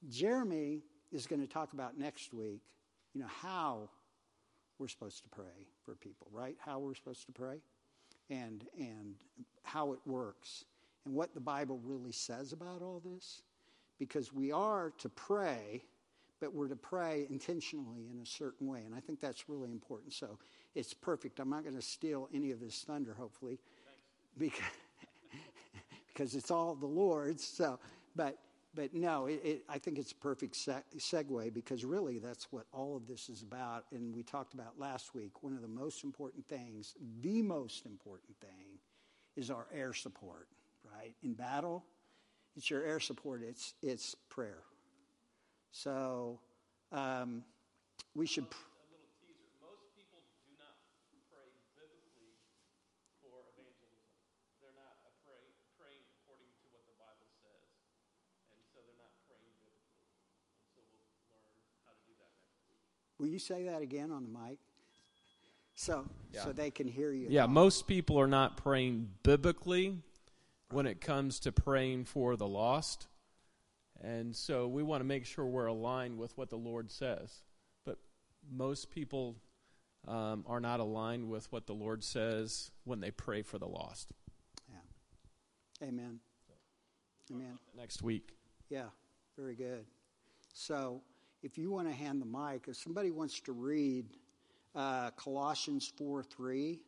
Jeremy 0.08 0.82
is 1.12 1.26
going 1.26 1.42
to 1.42 1.46
talk 1.46 1.72
about 1.74 1.98
next 1.98 2.32
week, 2.32 2.62
you 3.12 3.20
know, 3.20 3.28
how 3.28 3.90
we're 4.78 4.88
supposed 4.88 5.22
to 5.24 5.28
pray 5.28 5.66
for 5.84 5.94
people, 5.96 6.28
right? 6.32 6.56
How 6.58 6.78
we're 6.78 6.94
supposed 6.94 7.26
to 7.26 7.32
pray 7.32 7.60
and 8.30 8.64
and 8.78 9.16
how 9.62 9.92
it 9.92 9.98
works 10.06 10.64
and 11.04 11.14
what 11.14 11.34
the 11.34 11.40
Bible 11.40 11.80
really 11.84 12.12
says 12.12 12.52
about 12.52 12.82
all 12.82 13.02
this 13.04 13.42
because 13.98 14.32
we 14.32 14.52
are 14.52 14.92
to 14.98 15.08
pray 15.08 15.82
but 16.40 16.54
we're 16.54 16.68
to 16.68 16.76
pray 16.76 17.26
intentionally 17.28 18.08
in 18.10 18.18
a 18.22 18.26
certain 18.26 18.66
way 18.66 18.82
and 18.86 18.94
I 18.94 19.00
think 19.00 19.20
that's 19.20 19.48
really 19.48 19.70
important. 19.70 20.14
So 20.14 20.38
it's 20.74 20.94
perfect. 20.94 21.38
I'm 21.38 21.50
not 21.50 21.64
going 21.64 21.76
to 21.76 21.82
steal 21.82 22.30
any 22.32 22.50
of 22.50 22.60
his 22.60 22.74
thunder 22.78 23.14
hopefully 23.14 23.58
because 24.38 24.60
because 26.08 26.34
it's 26.34 26.50
all 26.50 26.74
the 26.74 26.86
Lord's. 26.86 27.44
So 27.44 27.78
but 28.16 28.38
but 28.80 28.94
no, 28.94 29.26
it, 29.26 29.42
it, 29.44 29.64
I 29.68 29.76
think 29.76 29.98
it's 29.98 30.12
a 30.12 30.14
perfect 30.14 30.54
segue 30.54 31.52
because 31.52 31.84
really 31.84 32.18
that's 32.18 32.50
what 32.50 32.64
all 32.72 32.96
of 32.96 33.06
this 33.06 33.28
is 33.28 33.42
about. 33.42 33.84
And 33.92 34.14
we 34.14 34.22
talked 34.22 34.54
about 34.54 34.78
last 34.78 35.14
week. 35.14 35.42
One 35.42 35.52
of 35.52 35.60
the 35.60 35.68
most 35.68 36.02
important 36.02 36.48
things, 36.48 36.94
the 37.20 37.42
most 37.42 37.84
important 37.84 38.40
thing, 38.40 38.78
is 39.36 39.50
our 39.50 39.66
air 39.74 39.92
support. 39.92 40.48
Right 40.82 41.14
in 41.22 41.34
battle, 41.34 41.84
it's 42.56 42.70
your 42.70 42.82
air 42.82 43.00
support. 43.00 43.42
It's 43.46 43.74
it's 43.82 44.14
prayer. 44.30 44.62
So 45.72 46.40
um, 46.90 47.44
we 48.14 48.26
should. 48.26 48.48
Pr- 48.48 48.69
Will 63.20 63.28
you 63.28 63.38
say 63.38 63.64
that 63.64 63.82
again 63.82 64.10
on 64.10 64.22
the 64.22 64.30
mic? 64.30 64.58
So, 65.74 66.08
yeah. 66.32 66.42
so 66.42 66.52
they 66.52 66.70
can 66.70 66.88
hear 66.88 67.12
you. 67.12 67.26
Yeah, 67.28 67.44
most 67.44 67.86
people 67.86 68.18
are 68.18 68.26
not 68.26 68.56
praying 68.56 69.10
biblically 69.22 69.98
when 70.70 70.86
it 70.86 71.02
comes 71.02 71.38
to 71.40 71.52
praying 71.52 72.06
for 72.06 72.34
the 72.36 72.46
lost. 72.46 73.08
And 74.02 74.34
so 74.34 74.66
we 74.66 74.82
want 74.82 75.02
to 75.02 75.04
make 75.04 75.26
sure 75.26 75.44
we're 75.44 75.66
aligned 75.66 76.16
with 76.16 76.36
what 76.38 76.48
the 76.48 76.56
Lord 76.56 76.90
says. 76.90 77.42
But 77.84 77.98
most 78.50 78.90
people 78.90 79.36
um, 80.08 80.42
are 80.48 80.60
not 80.60 80.80
aligned 80.80 81.28
with 81.28 81.52
what 81.52 81.66
the 81.66 81.74
Lord 81.74 82.02
says 82.02 82.70
when 82.84 83.00
they 83.00 83.10
pray 83.10 83.42
for 83.42 83.58
the 83.58 83.68
lost. 83.68 84.12
Yeah. 84.70 85.88
Amen. 85.88 86.20
Amen. 87.30 87.58
Next 87.76 88.00
week. 88.00 88.30
Yeah, 88.70 88.86
very 89.36 89.56
good. 89.56 89.84
So, 90.54 91.02
if 91.42 91.56
you 91.56 91.70
want 91.70 91.88
to 91.88 91.94
hand 91.94 92.20
the 92.20 92.26
mic, 92.26 92.66
if 92.68 92.76
somebody 92.76 93.10
wants 93.10 93.40
to 93.40 93.52
read 93.52 94.06
uh, 94.74 95.10
Colossians 95.12 95.90
4 95.96 96.22
3, 96.22 96.78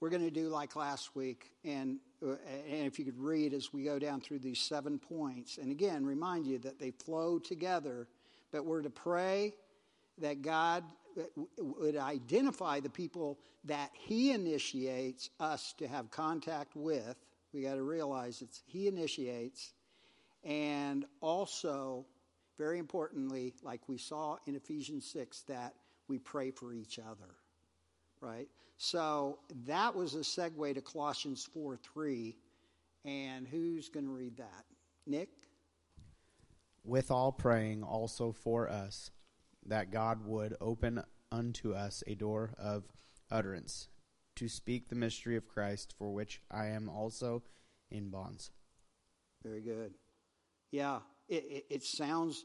we're 0.00 0.10
going 0.10 0.24
to 0.24 0.30
do 0.30 0.48
like 0.48 0.76
last 0.76 1.14
week. 1.14 1.52
And, 1.64 1.98
uh, 2.26 2.36
and 2.68 2.86
if 2.86 2.98
you 2.98 3.04
could 3.04 3.18
read 3.18 3.52
as 3.52 3.72
we 3.72 3.84
go 3.84 3.98
down 3.98 4.20
through 4.20 4.40
these 4.40 4.60
seven 4.60 4.98
points. 4.98 5.58
And 5.58 5.70
again, 5.70 6.04
remind 6.04 6.46
you 6.46 6.58
that 6.60 6.78
they 6.78 6.90
flow 6.90 7.38
together, 7.38 8.08
but 8.50 8.64
we're 8.64 8.82
to 8.82 8.90
pray 8.90 9.54
that 10.18 10.42
God 10.42 10.84
would 11.58 11.96
identify 11.96 12.80
the 12.80 12.90
people 12.90 13.38
that 13.64 13.90
He 13.94 14.32
initiates 14.32 15.30
us 15.40 15.74
to 15.78 15.86
have 15.86 16.10
contact 16.10 16.74
with. 16.74 17.16
We 17.52 17.62
got 17.62 17.74
to 17.74 17.82
realize 17.82 18.42
it's 18.42 18.62
He 18.66 18.88
initiates. 18.88 19.72
And 20.44 21.04
also, 21.20 22.06
very 22.58 22.78
importantly, 22.78 23.54
like 23.62 23.88
we 23.88 23.98
saw 23.98 24.36
in 24.46 24.56
Ephesians 24.56 25.06
6, 25.12 25.42
that 25.42 25.74
we 26.08 26.18
pray 26.18 26.50
for 26.50 26.72
each 26.72 26.98
other, 26.98 27.34
right? 28.20 28.48
So 28.78 29.38
that 29.66 29.94
was 29.94 30.14
a 30.14 30.18
segue 30.18 30.74
to 30.74 30.80
Colossians 30.80 31.48
4 31.52 31.76
3. 31.76 32.36
And 33.04 33.46
who's 33.46 33.88
going 33.88 34.06
to 34.06 34.12
read 34.12 34.36
that? 34.38 34.64
Nick? 35.06 35.28
With 36.84 37.10
all 37.10 37.32
praying 37.32 37.82
also 37.82 38.32
for 38.32 38.68
us, 38.68 39.10
that 39.64 39.90
God 39.90 40.24
would 40.26 40.56
open 40.60 41.02
unto 41.32 41.72
us 41.72 42.02
a 42.06 42.14
door 42.14 42.54
of 42.58 42.84
utterance 43.30 43.88
to 44.36 44.48
speak 44.48 44.88
the 44.88 44.94
mystery 44.94 45.36
of 45.36 45.48
Christ, 45.48 45.94
for 45.98 46.12
which 46.12 46.40
I 46.50 46.66
am 46.66 46.88
also 46.88 47.42
in 47.90 48.10
bonds. 48.10 48.50
Very 49.42 49.62
good. 49.62 49.94
Yeah, 50.70 50.98
it, 51.28 51.66
it, 51.70 51.82
sounds 51.82 52.44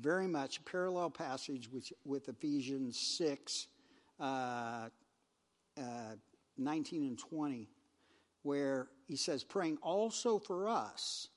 very 0.00 0.26
much 0.26 0.64
parallel 0.64 1.10
passage 1.10 1.70
with, 1.70 1.92
with 2.04 2.28
Ephesians 2.28 2.98
6, 2.98 3.66
uh, 4.20 4.88
uh, 5.78 5.82
19 6.56 7.02
and 7.02 7.18
20, 7.18 7.68
where 8.42 8.88
he 9.06 9.16
says, 9.16 9.44
praying 9.44 9.78
also 9.82 10.38
for 10.38 10.68
us, 10.68 11.28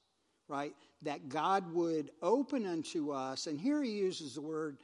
right, 0.48 0.74
that 1.02 1.28
God 1.30 1.74
would 1.74 2.12
open 2.22 2.66
unto 2.66 3.12
us, 3.12 3.48
and 3.48 3.60
here 3.60 3.84
he 3.84 3.92
uses 3.92 4.36
the 4.36 4.42
word 4.42 4.78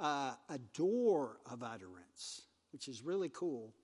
uh, 0.00 0.32
a 0.48 0.58
door 0.74 1.38
of 1.50 1.62
utterance, 1.62 2.42
which 2.72 2.88
is 2.88 3.02
really 3.02 3.30
cool 3.30 3.74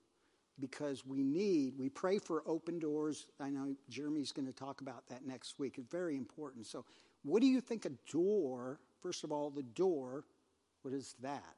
because 0.59 1.05
we 1.05 1.23
need, 1.23 1.73
we 1.77 1.89
pray 1.89 2.17
for 2.17 2.41
open 2.45 2.79
doors. 2.79 3.27
I 3.39 3.49
know 3.49 3.75
Jeremy's 3.89 4.31
going 4.31 4.47
to 4.47 4.53
talk 4.53 4.81
about 4.81 5.07
that 5.09 5.25
next 5.25 5.59
week. 5.59 5.75
It's 5.77 5.91
very 5.91 6.15
important. 6.15 6.65
So, 6.65 6.85
what 7.25 7.41
do 7.41 7.47
you 7.47 7.59
think 7.59 7.85
a 7.85 7.91
door, 8.11 8.79
first 9.01 9.23
of 9.23 9.31
all, 9.31 9.49
the 9.49 9.63
door, 9.63 10.23
what 10.83 10.93
is 10.93 11.15
that? 11.21 11.57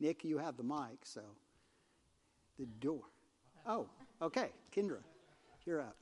Nick, 0.00 0.24
you 0.24 0.38
have 0.38 0.56
the 0.56 0.64
mic, 0.64 1.04
so 1.04 1.22
the 2.58 2.66
door. 2.66 3.02
Oh, 3.66 3.86
okay. 4.20 4.50
Kendra, 4.74 4.98
you're 5.64 5.80
up. 5.80 5.96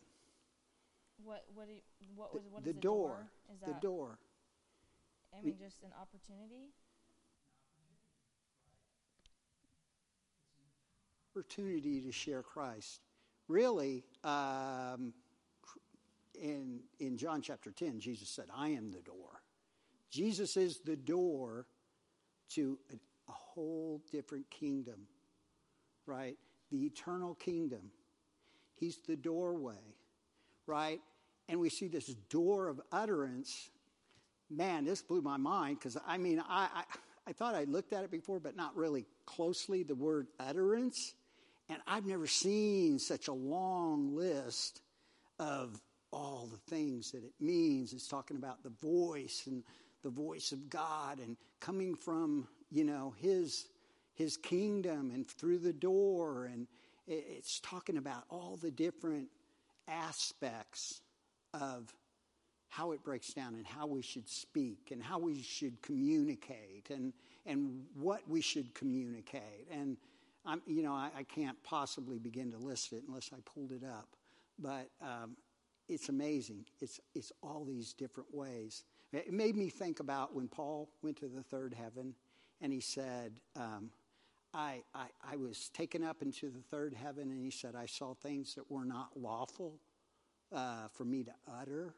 What 1.22 1.44
what 1.54 1.68
you, 1.68 1.80
what 2.14 2.34
was 2.34 2.42
what 2.50 2.64
the, 2.64 2.70
is 2.70 2.76
the 2.76 2.80
door. 2.80 3.26
Is 3.52 3.60
the 3.60 3.80
door. 3.80 4.18
I 5.36 5.44
mean 5.44 5.56
just 5.58 5.82
an 5.82 5.90
opportunity? 6.00 6.72
opportunity 11.36 12.00
to 12.00 12.10
share 12.10 12.42
Christ. 12.42 13.00
Really, 13.48 14.04
um, 14.24 15.12
in, 16.40 16.80
in 17.00 17.16
John 17.16 17.42
chapter 17.42 17.70
10, 17.70 18.00
Jesus 18.00 18.28
said, 18.28 18.46
I 18.54 18.68
am 18.68 18.90
the 18.90 19.00
door. 19.00 19.42
Jesus 20.10 20.56
is 20.56 20.80
the 20.80 20.96
door 20.96 21.66
to 22.54 22.78
a, 22.92 22.96
a 23.30 23.34
whole 23.34 24.02
different 24.10 24.48
kingdom, 24.50 25.06
right? 26.06 26.36
The 26.70 26.84
eternal 26.84 27.34
kingdom. 27.34 27.90
He's 28.76 28.98
the 29.06 29.16
doorway, 29.16 29.96
right? 30.66 31.00
And 31.48 31.60
we 31.60 31.70
see 31.70 31.88
this 31.88 32.06
door 32.30 32.68
of 32.68 32.80
utterance. 32.92 33.70
Man, 34.50 34.84
this 34.84 35.02
blew 35.02 35.22
my 35.22 35.36
mind 35.36 35.78
because 35.78 35.96
I 36.06 36.18
mean, 36.18 36.40
I, 36.40 36.68
I, 36.74 36.84
I 37.28 37.32
thought 37.32 37.54
I 37.54 37.64
looked 37.64 37.92
at 37.92 38.04
it 38.04 38.10
before, 38.10 38.38
but 38.38 38.56
not 38.56 38.76
really 38.76 39.06
closely. 39.24 39.82
The 39.82 39.94
word 39.94 40.28
utterance 40.38 41.14
and 41.68 41.78
I've 41.86 42.06
never 42.06 42.26
seen 42.26 42.98
such 42.98 43.28
a 43.28 43.32
long 43.32 44.14
list 44.14 44.82
of 45.38 45.80
all 46.16 46.48
the 46.50 46.74
things 46.74 47.10
that 47.10 47.22
it 47.22 47.34
means. 47.38 47.92
It's 47.92 48.08
talking 48.08 48.38
about 48.38 48.62
the 48.62 48.72
voice 48.80 49.42
and 49.46 49.62
the 50.02 50.08
voice 50.08 50.50
of 50.50 50.70
God 50.70 51.18
and 51.18 51.36
coming 51.60 51.94
from, 51.94 52.48
you 52.70 52.84
know, 52.84 53.14
his 53.18 53.66
his 54.14 54.38
kingdom 54.38 55.10
and 55.14 55.28
through 55.28 55.58
the 55.58 55.74
door 55.74 56.46
and 56.46 56.66
it's 57.06 57.60
talking 57.60 57.98
about 57.98 58.24
all 58.30 58.58
the 58.60 58.70
different 58.70 59.28
aspects 59.86 61.02
of 61.52 61.94
how 62.68 62.92
it 62.92 63.04
breaks 63.04 63.34
down 63.34 63.54
and 63.54 63.66
how 63.66 63.86
we 63.86 64.00
should 64.00 64.26
speak 64.26 64.88
and 64.90 65.02
how 65.02 65.18
we 65.18 65.42
should 65.42 65.80
communicate 65.82 66.88
and 66.88 67.12
and 67.44 67.84
what 67.94 68.22
we 68.26 68.40
should 68.40 68.74
communicate 68.74 69.68
and 69.70 69.98
I'm, 70.46 70.62
you 70.66 70.82
know, 70.82 70.92
I, 70.92 71.10
I, 71.18 71.22
can't 71.24 71.60
possibly 71.64 72.18
begin 72.18 72.52
to 72.52 72.58
list 72.58 72.92
it 72.92 73.02
unless 73.08 73.30
I 73.32 73.38
pulled 73.44 73.72
it 73.72 73.82
up. 73.84 74.06
But 74.60 74.88
um, 75.02 75.36
it's 75.88 76.08
amazing. 76.08 76.66
It's, 76.80 77.00
it's 77.14 77.32
all 77.42 77.64
these 77.64 77.92
different 77.92 78.34
ways. 78.34 78.84
It 79.12 79.32
made 79.32 79.56
me 79.56 79.68
think 79.68 80.00
about 80.00 80.34
when 80.34 80.48
Paul 80.48 80.88
went 81.02 81.18
to 81.18 81.28
the 81.28 81.42
third 81.42 81.74
heaven 81.74 82.14
and 82.60 82.72
he 82.72 82.80
said, 82.80 83.40
um, 83.54 83.90
I, 84.54 84.82
I, 84.94 85.06
I 85.32 85.36
was 85.36 85.68
taken 85.68 86.02
up 86.02 86.22
into 86.22 86.48
the 86.48 86.62
third 86.70 86.94
heaven, 86.94 87.30
and 87.30 87.44
he 87.44 87.50
said, 87.50 87.74
I 87.74 87.84
saw 87.84 88.14
things 88.14 88.54
that 88.54 88.70
were 88.70 88.86
not 88.86 89.10
lawful 89.14 89.78
uh, 90.50 90.88
for 90.92 91.04
me 91.04 91.24
to 91.24 91.32
utter. 91.60 91.94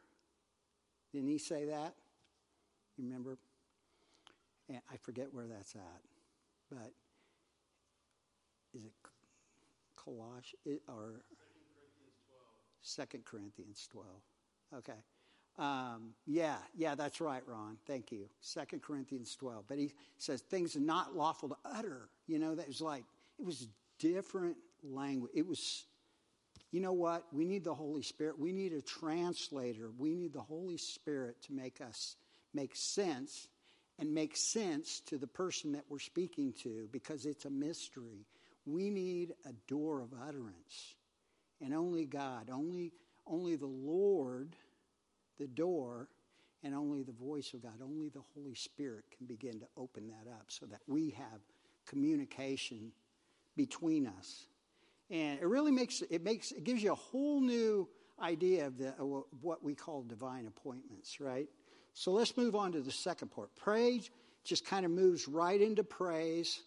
Didn't 1.12 1.28
he 1.28 1.39
say 1.39 1.66
that? 1.66 1.95
You 2.97 3.05
remember? 3.05 3.39
And 4.68 4.80
I 4.93 4.97
forget 4.97 5.32
where 5.32 5.47
that's 5.47 5.76
at. 5.76 6.03
But 6.68 6.93
is 8.74 8.84
it 8.84 8.93
Colossians 9.95 10.80
or 10.89 11.22
Second 12.83 13.24
Corinthians 13.24 13.89
12. 13.91 14.07
Okay. 14.79 14.99
Um, 15.59 16.14
yeah, 16.26 16.57
yeah, 16.76 16.95
that's 16.95 17.20
right, 17.20 17.43
Ron. 17.47 17.79
Thank 17.87 18.12
you. 18.12 18.29
Second 18.41 18.83
Corinthians 18.83 19.35
12. 19.37 19.64
But 19.66 19.79
he 19.79 19.93
says 20.18 20.41
things 20.41 20.76
are 20.76 20.81
not 20.81 21.16
lawful 21.16 21.49
to 21.49 21.57
utter. 21.64 22.09
You 22.26 22.39
know, 22.39 22.55
that 22.55 22.68
was 22.68 22.81
like, 22.81 23.05
it 23.39 23.45
was 23.45 23.66
different 23.99 24.57
language. 24.85 25.33
It 25.35 25.47
was, 25.47 25.85
you 26.70 26.81
know 26.81 26.93
what? 26.93 27.24
We 27.33 27.45
need 27.45 27.64
the 27.64 27.74
Holy 27.74 28.03
Spirit. 28.03 28.39
We 28.39 28.53
need 28.53 28.72
a 28.72 28.83
translator. 28.83 29.91
We 29.99 30.14
need 30.14 30.33
the 30.33 30.41
Holy 30.41 30.76
Spirit 30.76 31.43
to 31.47 31.53
make 31.53 31.81
us 31.81 32.14
make 32.55 32.74
sense 32.74 33.49
and 33.99 34.14
make 34.14 34.37
sense 34.37 35.01
to 35.07 35.18
the 35.18 35.26
person 35.26 35.72
that 35.72 35.85
we're 35.89 35.99
speaking 35.99 36.55
to 36.62 36.89
because 36.93 37.26
it's 37.26 37.45
a 37.45 37.51
mystery. 37.51 38.26
We 38.64 38.91
need 38.91 39.35
a 39.45 39.53
door 39.66 40.01
of 40.01 40.11
utterance. 40.26 40.95
And 41.61 41.74
only 41.74 42.04
God, 42.04 42.50
only, 42.52 42.92
only 43.26 43.56
the 43.56 43.66
Lord, 43.66 44.54
the 45.38 45.46
door, 45.46 46.09
and 46.62 46.74
only 46.74 47.02
the 47.02 47.12
voice 47.12 47.52
of 47.54 47.62
God, 47.62 47.80
only 47.82 48.09
the 48.09 48.22
Holy 48.34 48.54
Spirit 48.54 49.04
can 49.16 49.26
begin 49.26 49.61
to 49.61 49.66
open 49.76 50.09
that 50.09 50.30
up 50.30 50.46
so 50.48 50.66
that 50.66 50.80
we 50.86 51.11
have 51.11 51.40
communication 51.86 52.92
between 53.56 54.06
us. 54.06 54.46
And 55.11 55.38
it 55.40 55.46
really 55.46 55.72
makes 55.72 56.02
it 56.11 56.22
makes 56.22 56.52
it 56.52 56.64
gives 56.64 56.82
you 56.82 56.92
a 56.92 56.96
whole 56.96 57.40
new 57.40 57.88
idea 58.20 58.66
of 58.66 58.76
the 58.76 58.88
of 58.98 59.24
what 59.40 59.62
we 59.62 59.74
call 59.74 60.02
divine 60.02 60.46
appointments, 60.46 61.20
right? 61.20 61.48
So 61.94 62.12
let's 62.12 62.36
move 62.36 62.54
on 62.54 62.72
to 62.72 62.80
the 62.80 62.90
second 62.90 63.28
part. 63.28 63.54
Praise 63.56 64.11
just 64.44 64.64
kind 64.64 64.86
of 64.86 64.90
moves 64.90 65.28
right 65.28 65.61
into 65.61 65.84
praise 65.84 66.62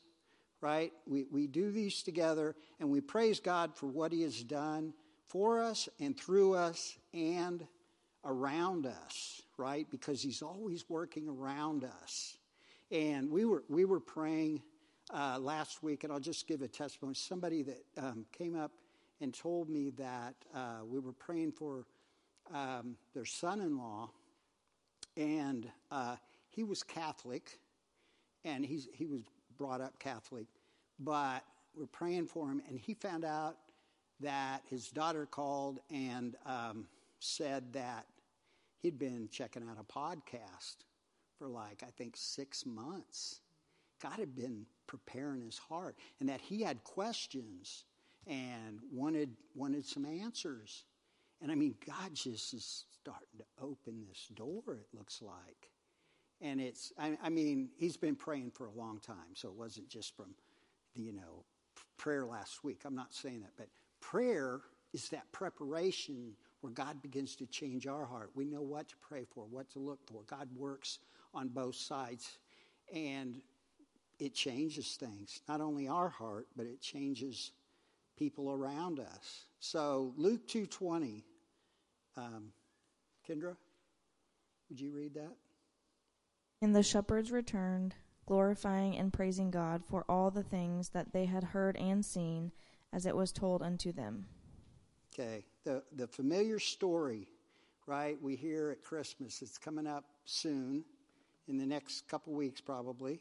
right? 0.62 0.94
We, 1.06 1.26
we 1.32 1.48
do 1.48 1.72
these 1.72 2.04
together 2.04 2.56
and 2.80 2.90
we 2.90 3.02
praise 3.02 3.40
God 3.40 3.76
for 3.76 3.88
what 3.88 4.12
He 4.12 4.22
has 4.22 4.44
done 4.44 4.94
for 5.28 5.62
us 5.62 5.90
and 6.00 6.18
through 6.18 6.54
us 6.54 6.98
and 7.14 7.66
around 8.24 8.86
us, 8.86 9.42
right? 9.58 9.88
Because 9.90 10.22
He's 10.22 10.42
always 10.42 10.90
working 10.90 11.28
around 11.28 11.84
us. 11.84 12.38
And 12.92 13.32
we 13.32 13.46
were, 13.46 13.64
we 13.70 13.86
were 13.86 14.00
praying 14.00 14.62
uh, 15.14 15.40
last 15.40 15.82
week, 15.82 16.04
and 16.04 16.14
I'll 16.14 16.20
just 16.20 16.48
give 16.48 16.62
a 16.62 16.68
testimony. 16.68 17.16
Somebody 17.16 17.64
that 17.64 17.84
um, 17.98 18.26
came 18.32 18.56
up 18.56 18.72
and 19.20 19.34
told 19.34 19.70
me 19.70 19.92
that 19.92 20.36
uh, 20.54 20.80
we 20.86 21.00
were 21.00 21.14
praying 21.14 21.54
for 21.54 21.86
um, 22.54 22.96
their 23.14 23.26
son 23.26 23.62
in 23.62 23.78
law, 23.78 24.10
and 25.16 25.70
uh, 25.92 26.16
he 26.50 26.64
was 26.64 26.84
Catholic, 26.84 27.60
and 28.44 28.66
he's, 28.66 28.88
he 28.94 29.06
was 29.06 29.22
brought 29.62 29.80
up 29.80 30.00
Catholic, 30.00 30.48
but 31.00 31.44
we're 31.76 31.86
praying 31.86 32.26
for 32.26 32.50
him, 32.50 32.64
and 32.68 32.80
he 32.80 32.96
found 32.96 33.24
out 33.24 33.58
that 34.20 34.64
his 34.68 34.88
daughter 34.88 35.28
called 35.28 35.80
and 35.92 36.36
um, 36.48 36.88
said 37.20 37.72
that 37.72 38.08
he'd 38.80 38.98
been 38.98 39.30
checking 39.32 39.62
out 39.70 39.78
a 39.80 39.84
podcast 39.84 40.78
for 41.38 41.48
like, 41.48 41.84
I 41.84 41.92
think, 41.96 42.16
six 42.18 42.66
months. 42.66 43.42
God 44.02 44.18
had 44.18 44.36
been 44.36 44.66
preparing 44.88 45.42
his 45.42 45.60
heart, 45.60 45.96
and 46.20 46.28
that 46.28 46.42
he 46.42 46.64
had 46.64 46.84
questions 46.84 47.86
and 48.26 48.80
wanted, 48.92 49.30
wanted 49.54 49.86
some 49.86 50.06
answers. 50.08 50.86
And 51.40 51.52
I 51.52 51.56
mean, 51.56 51.76
God 51.86 52.16
just 52.16 52.56
is 52.56 52.86
starting 53.00 53.38
to 53.38 53.46
open 53.64 54.06
this 54.10 54.28
door, 54.34 54.64
it 54.70 54.98
looks 54.98 55.22
like. 55.22 55.70
And 56.42 56.60
it's, 56.60 56.92
I, 56.98 57.18
I, 57.22 57.30
mean, 57.30 57.70
he's 57.78 57.98
been 57.98 58.16
praying 58.16 58.52
for 58.52 58.66
a 58.66 58.72
long 58.72 59.00
time, 59.00 59.36
so 59.36 59.50
it 59.50 59.56
wasn't 59.56 59.90
just 59.90 60.16
from, 60.16 60.34
the, 60.96 61.02
you 61.02 61.14
know, 61.14 61.46
prayer 61.98 62.26
last 62.26 62.64
week. 62.64 62.82
I'm 62.84 62.96
not 62.96 63.14
saying 63.14 63.42
that, 63.42 63.52
but 63.58 63.68
prayer 64.00 64.62
is 64.94 65.10
that 65.10 65.32
preparation 65.32 66.34
where 66.62 66.74
God 66.74 67.02
begins 67.02 67.36
to 67.38 67.46
change 67.46 67.88
our 67.88 68.06
heart. 68.06 68.32
We 68.36 68.46
know 68.46 68.62
what 68.62 68.90
to 68.90 68.96
pray 69.02 69.26
for, 69.34 69.46
what 69.46 69.70
to 69.72 69.80
look 69.80 70.00
for. 70.08 70.24
God 70.28 70.50
works 70.56 71.00
on 71.34 71.48
both 71.50 71.76
sides, 71.76 72.40
and 72.94 73.40
it 74.20 74.34
changes 74.34 74.98
things. 75.00 75.42
Not 75.48 75.62
only 75.62 75.88
our 75.88 76.10
heart, 76.10 76.48
but 76.56 76.66
it 76.66 76.82
changes 76.82 77.52
people 78.18 78.52
around 78.52 79.00
us. 79.00 79.46
So 79.60 80.14
Luke 80.18 80.48
2:20, 80.48 81.24
um, 82.18 82.54
Kendra, 83.28 83.56
would 84.70 84.80
you 84.80 84.92
read 84.92 85.14
that? 85.16 85.36
And 86.62 86.76
the 86.76 86.84
shepherds 86.84 87.32
returned, 87.32 87.96
glorifying 88.28 88.96
and 88.96 89.12
praising 89.12 89.50
God 89.50 89.84
for 89.84 90.06
all 90.08 90.30
the 90.30 90.44
things 90.44 90.90
that 90.90 91.12
they 91.12 91.26
had 91.26 91.44
heard 91.44 91.76
and 91.78 92.06
seen, 92.06 92.52
as 92.94 93.08
it 93.08 93.16
was 93.16 93.32
told 93.32 93.64
unto 93.64 93.92
them. 93.92 94.26
Okay, 95.14 95.44
the, 95.64 95.82
the 95.96 96.08
familiar 96.08 96.60
story, 96.60 97.28
right, 97.88 98.22
we 98.22 98.36
hear 98.36 98.70
at 98.70 98.84
Christmas. 98.84 99.42
It's 99.42 99.58
coming 99.58 99.88
up 99.88 100.06
soon, 100.26 100.86
in 101.48 101.58
the 101.58 101.66
next 101.66 102.08
couple 102.08 102.34
weeks 102.34 102.62
probably. 102.62 103.20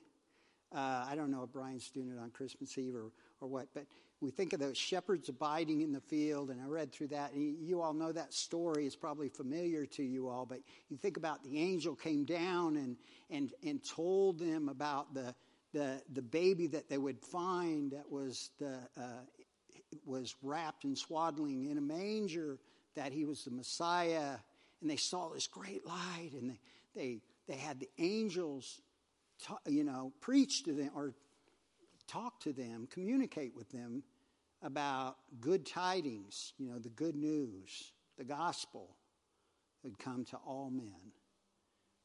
Uh, 0.72 1.06
I 1.08 1.14
don't 1.16 1.30
know 1.30 1.42
if 1.42 1.50
Brian's 1.50 1.88
doing 1.88 2.10
it 2.10 2.20
on 2.20 2.30
Christmas 2.30 2.76
Eve 2.78 2.94
or, 2.94 3.10
or 3.40 3.48
what, 3.48 3.68
but 3.74 3.86
we 4.20 4.30
think 4.30 4.52
of 4.52 4.60
those 4.60 4.76
shepherds 4.76 5.30
abiding 5.30 5.80
in 5.80 5.92
the 5.92 6.00
field, 6.00 6.50
and 6.50 6.60
I 6.60 6.66
read 6.66 6.92
through 6.92 7.08
that. 7.08 7.32
And 7.32 7.56
you 7.66 7.80
all 7.80 7.94
know 7.94 8.12
that 8.12 8.34
story 8.34 8.86
is 8.86 8.94
probably 8.94 9.30
familiar 9.30 9.86
to 9.86 10.02
you 10.02 10.28
all, 10.28 10.44
but 10.44 10.60
you 10.90 10.98
think 10.98 11.16
about 11.16 11.42
the 11.42 11.58
angel 11.58 11.94
came 11.94 12.24
down 12.24 12.76
and, 12.76 12.96
and, 13.30 13.50
and 13.64 13.82
told 13.82 14.38
them 14.38 14.68
about 14.68 15.14
the, 15.14 15.34
the, 15.72 16.02
the 16.12 16.20
baby 16.20 16.66
that 16.66 16.90
they 16.90 16.98
would 16.98 17.18
find 17.18 17.92
that 17.92 18.10
was, 18.10 18.50
the, 18.58 18.78
uh, 18.98 19.22
was 20.04 20.34
wrapped 20.42 20.84
in 20.84 20.94
swaddling 20.96 21.70
in 21.70 21.78
a 21.78 21.82
manger, 21.82 22.58
that 22.96 23.12
he 23.12 23.24
was 23.24 23.44
the 23.44 23.50
Messiah. 23.50 24.36
And 24.82 24.90
they 24.90 24.96
saw 24.96 25.30
this 25.30 25.46
great 25.46 25.86
light, 25.86 26.32
and 26.34 26.50
they, 26.50 26.60
they, 26.94 27.20
they 27.48 27.56
had 27.56 27.80
the 27.80 27.88
angels, 27.98 28.82
you 29.66 29.84
know, 29.84 30.12
preach 30.20 30.64
to 30.64 30.74
them 30.74 30.90
or 30.94 31.14
talk 32.06 32.40
to 32.40 32.52
them, 32.52 32.86
communicate 32.90 33.56
with 33.56 33.70
them 33.70 34.02
about 34.62 35.16
good 35.40 35.64
tidings, 35.64 36.52
you 36.58 36.68
know, 36.68 36.78
the 36.78 36.90
good 36.90 37.16
news, 37.16 37.92
the 38.18 38.24
gospel 38.24 38.96
had 39.82 39.98
come 39.98 40.24
to 40.26 40.36
all 40.46 40.70
men, 40.70 41.12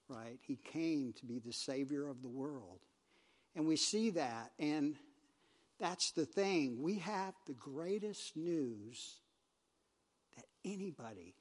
right? 0.07 0.39
He 0.41 0.57
came 0.57 1.13
to 1.19 1.25
be 1.25 1.39
the 1.39 1.51
Savior 1.51 2.07
of 2.07 2.21
the 2.21 2.29
world. 2.29 2.79
And 3.55 3.67
we 3.67 3.75
see 3.75 4.11
that, 4.11 4.51
and 4.59 4.95
that's 5.79 6.11
the 6.11 6.25
thing. 6.25 6.81
We 6.81 6.99
have 6.99 7.33
the 7.47 7.53
greatest 7.53 8.37
news 8.37 9.19
that 10.35 10.45
anybody 10.63 11.35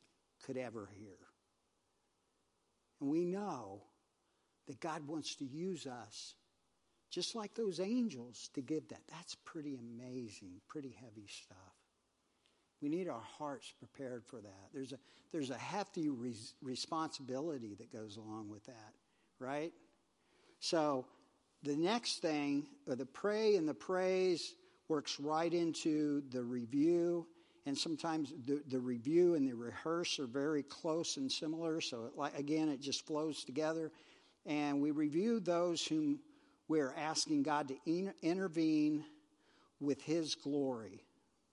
could 0.44 0.56
ever 0.56 0.88
hear. 0.98 1.18
And 3.00 3.10
we 3.10 3.24
know 3.24 3.82
that 4.66 4.80
God 4.80 5.06
wants 5.06 5.36
to 5.36 5.44
use 5.44 5.86
us 5.86 6.34
just 7.14 7.36
like 7.36 7.54
those 7.54 7.78
angels 7.78 8.50
to 8.54 8.60
give 8.60 8.88
that. 8.88 9.00
That's 9.08 9.36
pretty 9.44 9.76
amazing, 9.76 10.60
pretty 10.66 10.96
heavy 11.00 11.28
stuff. 11.28 11.56
We 12.82 12.88
need 12.88 13.08
our 13.08 13.22
hearts 13.38 13.72
prepared 13.78 14.24
for 14.26 14.40
that. 14.40 14.68
There's 14.72 14.92
a, 14.92 14.98
there's 15.30 15.50
a 15.50 15.56
hefty 15.56 16.08
res- 16.08 16.54
responsibility 16.60 17.76
that 17.76 17.92
goes 17.92 18.16
along 18.16 18.48
with 18.50 18.66
that, 18.66 18.94
right? 19.38 19.72
So 20.58 21.06
the 21.62 21.76
next 21.76 22.20
thing, 22.20 22.66
or 22.88 22.96
the 22.96 23.06
pray 23.06 23.54
and 23.54 23.68
the 23.68 23.74
praise, 23.74 24.56
works 24.88 25.20
right 25.20 25.54
into 25.54 26.22
the 26.30 26.42
review. 26.42 27.26
And 27.64 27.78
sometimes 27.78 28.34
the, 28.44 28.60
the 28.68 28.80
review 28.80 29.36
and 29.36 29.48
the 29.48 29.54
rehearse 29.54 30.18
are 30.18 30.26
very 30.26 30.64
close 30.64 31.16
and 31.16 31.30
similar. 31.30 31.80
So, 31.80 32.06
it, 32.06 32.18
like, 32.18 32.36
again, 32.36 32.68
it 32.68 32.80
just 32.80 33.06
flows 33.06 33.44
together. 33.44 33.92
And 34.44 34.82
we 34.82 34.90
review 34.90 35.40
those 35.40 35.86
whom 35.86 36.18
we're 36.68 36.94
asking 36.96 37.42
God 37.42 37.68
to 37.68 37.76
in, 37.86 38.12
intervene 38.22 39.04
with 39.80 40.02
His 40.02 40.34
glory, 40.34 41.04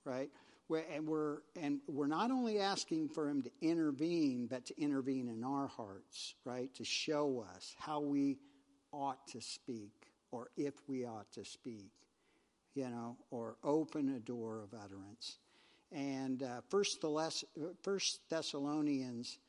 right? 0.06 0.30
We're, 0.70 0.84
and 0.94 1.08
we're 1.08 1.40
and 1.62 1.82
we're 1.88 2.08
not 2.08 2.32
only 2.32 2.60
asking 2.60 3.10
for 3.10 3.28
Him 3.28 3.44
to 3.44 3.52
intervene, 3.62 4.48
but 4.50 4.66
to 4.68 4.82
intervene 4.82 5.28
in 5.28 5.44
our 5.44 5.68
hearts, 5.68 6.36
right? 6.46 6.74
To 6.76 6.86
show 6.86 7.46
us 7.56 7.76
how 7.78 8.00
we 8.00 8.38
ought 8.94 9.28
to 9.30 9.42
speak, 9.42 9.92
or 10.32 10.48
if 10.56 10.74
we 10.88 11.06
ought 11.06 11.32
to 11.34 11.44
speak, 11.44 11.92
you 12.74 12.90
know, 12.90 13.18
or 13.32 13.58
open 13.64 14.16
a 14.16 14.20
door 14.20 14.62
of 14.62 14.74
utterance. 14.74 15.40
And 15.92 16.42
uh, 16.42 16.62
First, 16.70 17.04
First 17.84 18.22
Thessalonians, 18.30 19.40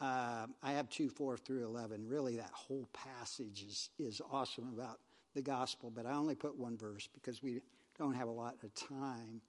uh, 0.00 0.46
I 0.64 0.72
have 0.72 0.88
two 0.88 1.08
four 1.08 1.36
through 1.36 1.64
eleven. 1.64 2.08
Really, 2.08 2.38
that 2.38 2.50
whole 2.52 2.88
passage 2.92 3.64
is 3.68 3.90
is 4.00 4.20
awesome 4.32 4.68
about 4.74 4.98
the 5.34 5.42
gospel. 5.42 5.90
But 5.94 6.06
I 6.06 6.12
only 6.12 6.34
put 6.34 6.58
one 6.58 6.76
verse 6.76 7.08
because 7.14 7.42
we 7.42 7.60
don't 7.98 8.14
have 8.14 8.28
a 8.28 8.32
lot 8.32 8.56
of 8.62 8.74
time. 8.74 9.40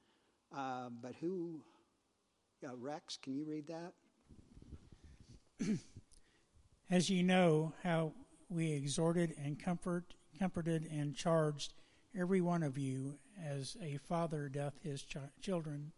Uh, 0.55 0.89
but 1.01 1.13
who? 1.19 1.61
Yeah, 2.61 2.69
Rex, 2.79 3.17
can 3.21 3.36
you 3.36 3.45
read 3.45 3.67
that? 3.67 3.93
As 6.89 7.09
you 7.09 7.23
know, 7.23 7.73
how 7.84 8.13
we 8.49 8.71
exhorted 8.71 9.36
and 9.43 9.59
comfort, 9.59 10.13
comforted 10.38 10.88
and 10.91 11.15
charged 11.15 11.73
every 12.17 12.41
one 12.41 12.61
of 12.61 12.77
you 12.77 13.17
as 13.43 13.75
a 13.81 13.97
father 13.97 14.47
doth 14.47 14.73
his 14.84 15.01
ch- 15.01 15.17
children. 15.41 15.91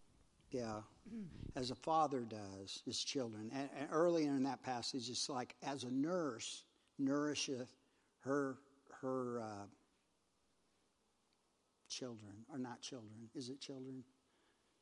Yeah, 0.51 0.79
as 1.55 1.71
a 1.71 1.75
father 1.75 2.21
does 2.21 2.81
his 2.86 3.03
children. 3.03 3.51
And, 3.53 3.69
and 3.77 3.89
earlier 3.91 4.29
in 4.29 4.43
that 4.43 4.63
passage, 4.63 5.09
it's 5.09 5.29
like 5.29 5.55
as 5.63 5.83
a 5.83 5.91
nurse 5.91 6.63
nourisheth 6.97 7.75
her 8.21 8.57
her 9.02 9.41
uh, 9.41 9.66
children, 11.89 12.34
or 12.52 12.58
not 12.58 12.82
children. 12.82 13.30
Is 13.34 13.50
it 13.50 13.60
children? 13.60 14.04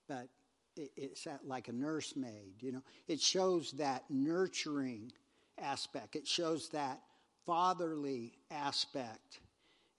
But 0.07 0.27
it, 0.75 0.91
it's 0.95 1.27
like 1.45 1.67
a 1.67 1.73
nursemaid. 1.73 2.61
You 2.61 2.73
know, 2.73 2.83
it 3.07 3.19
shows 3.19 3.71
that 3.73 4.03
nurturing 4.09 5.11
aspect. 5.59 6.15
It 6.15 6.27
shows 6.27 6.69
that 6.69 7.01
fatherly 7.45 8.33
aspect, 8.51 9.39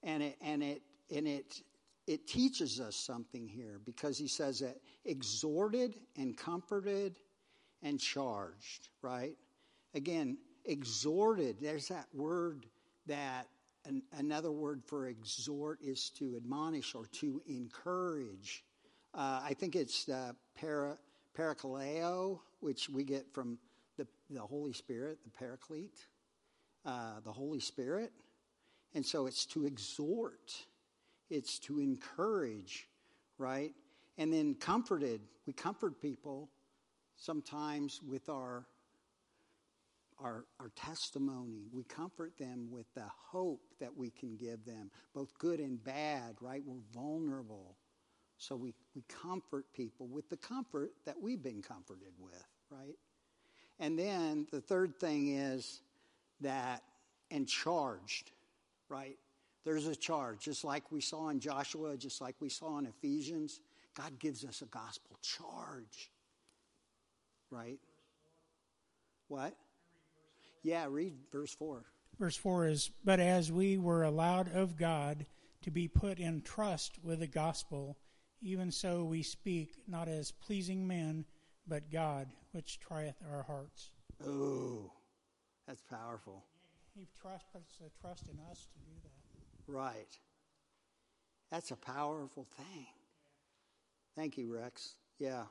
and 0.02 0.22
it 0.22 0.36
and 0.40 0.62
it 0.62 0.82
and 1.14 1.26
it 1.26 1.62
it 2.06 2.26
teaches 2.26 2.80
us 2.80 2.96
something 2.96 3.48
here 3.48 3.80
because 3.84 4.18
he 4.18 4.28
says 4.28 4.60
that 4.60 4.76
exhorted 5.04 5.94
and 6.16 6.36
comforted 6.36 7.18
and 7.82 7.98
charged, 7.98 8.88
right? 9.02 9.36
Again, 9.94 10.36
exhorted, 10.64 11.56
there's 11.60 11.88
that 11.88 12.06
word 12.12 12.66
that 13.06 13.46
an, 13.86 14.02
another 14.18 14.50
word 14.50 14.82
for 14.84 15.08
exhort 15.08 15.80
is 15.82 16.10
to 16.18 16.36
admonish 16.36 16.94
or 16.94 17.06
to 17.06 17.42
encourage. 17.46 18.64
Uh, 19.14 19.40
I 19.44 19.54
think 19.54 19.76
it's 19.76 20.08
uh, 20.08 20.32
para, 20.58 20.96
parakaleo, 21.36 22.40
which 22.60 22.88
we 22.88 23.04
get 23.04 23.32
from 23.32 23.58
the, 23.96 24.06
the 24.30 24.40
Holy 24.40 24.72
Spirit, 24.72 25.18
the 25.24 25.30
paraclete, 25.30 26.06
uh, 26.84 27.20
the 27.24 27.32
Holy 27.32 27.60
Spirit. 27.60 28.12
And 28.94 29.04
so 29.04 29.26
it's 29.26 29.44
to 29.46 29.66
exhort, 29.66 30.52
it's 31.30 31.58
to 31.60 31.80
encourage, 31.80 32.88
right? 33.38 33.72
And 34.18 34.32
then 34.32 34.54
comforted. 34.54 35.20
We 35.46 35.52
comfort 35.52 36.00
people 36.00 36.48
sometimes 37.16 38.00
with 38.06 38.28
our 38.28 38.66
our, 40.18 40.44
our 40.60 40.70
testimony. 40.76 41.66
We 41.72 41.84
comfort 41.84 42.32
them 42.38 42.68
with 42.70 42.86
the 42.94 43.04
hope 43.30 43.60
that 43.80 43.96
we 43.96 44.10
can 44.10 44.36
give 44.36 44.64
them, 44.64 44.90
both 45.14 45.36
good 45.38 45.60
and 45.60 45.82
bad, 45.82 46.36
right? 46.40 46.62
We're 46.64 46.82
vulnerable. 46.92 47.76
So 48.38 48.56
we, 48.56 48.74
we 48.94 49.02
comfort 49.08 49.66
people 49.74 50.06
with 50.06 50.28
the 50.28 50.36
comfort 50.36 50.92
that 51.06 51.20
we've 51.20 51.42
been 51.42 51.62
comforted 51.62 52.12
with, 52.18 52.46
right? 52.70 52.96
And 53.78 53.98
then 53.98 54.46
the 54.50 54.60
third 54.60 54.98
thing 55.00 55.34
is 55.36 55.80
that, 56.40 56.82
and 57.30 57.48
charged, 57.48 58.30
right? 58.88 59.16
There's 59.64 59.86
a 59.86 59.96
charge, 59.96 60.40
just 60.40 60.62
like 60.62 60.92
we 60.92 61.00
saw 61.00 61.30
in 61.30 61.40
Joshua, 61.40 61.96
just 61.96 62.20
like 62.20 62.36
we 62.40 62.48
saw 62.48 62.78
in 62.78 62.86
Ephesians. 62.86 63.60
God 63.94 64.18
gives 64.18 64.44
us 64.44 64.60
a 64.60 64.66
gospel 64.66 65.16
charge, 65.22 66.10
right? 67.50 67.78
What? 69.28 69.54
Yeah, 70.64 70.86
read 70.88 71.12
verse 71.30 71.54
4. 71.54 71.84
Verse 72.18 72.36
4 72.36 72.66
is 72.68 72.90
But 73.04 73.20
as 73.20 73.52
we 73.52 73.76
were 73.76 74.02
allowed 74.02 74.52
of 74.52 74.76
God 74.76 75.26
to 75.62 75.70
be 75.70 75.86
put 75.88 76.18
in 76.18 76.40
trust 76.40 76.98
with 77.04 77.20
the 77.20 77.26
gospel, 77.26 77.98
even 78.40 78.70
so 78.70 79.04
we 79.04 79.22
speak, 79.22 79.74
not 79.86 80.08
as 80.08 80.32
pleasing 80.32 80.88
men, 80.88 81.26
but 81.68 81.90
God, 81.90 82.28
which 82.52 82.80
trieth 82.80 83.16
our 83.30 83.42
hearts. 83.42 83.90
Oh, 84.26 84.90
that's 85.66 85.82
powerful. 85.82 86.44
He 86.94 87.08
trusts 87.20 87.48
puts 87.52 87.80
a 87.80 88.00
trust 88.00 88.24
in 88.28 88.38
us 88.50 88.66
to 88.72 88.78
do 88.78 88.92
that. 89.02 89.72
Right. 89.72 90.18
That's 91.50 91.72
a 91.72 91.76
powerful 91.76 92.46
thing. 92.56 92.86
Thank 94.16 94.38
you, 94.38 94.52
Rex. 94.52 94.94
Yeah. 95.18 95.44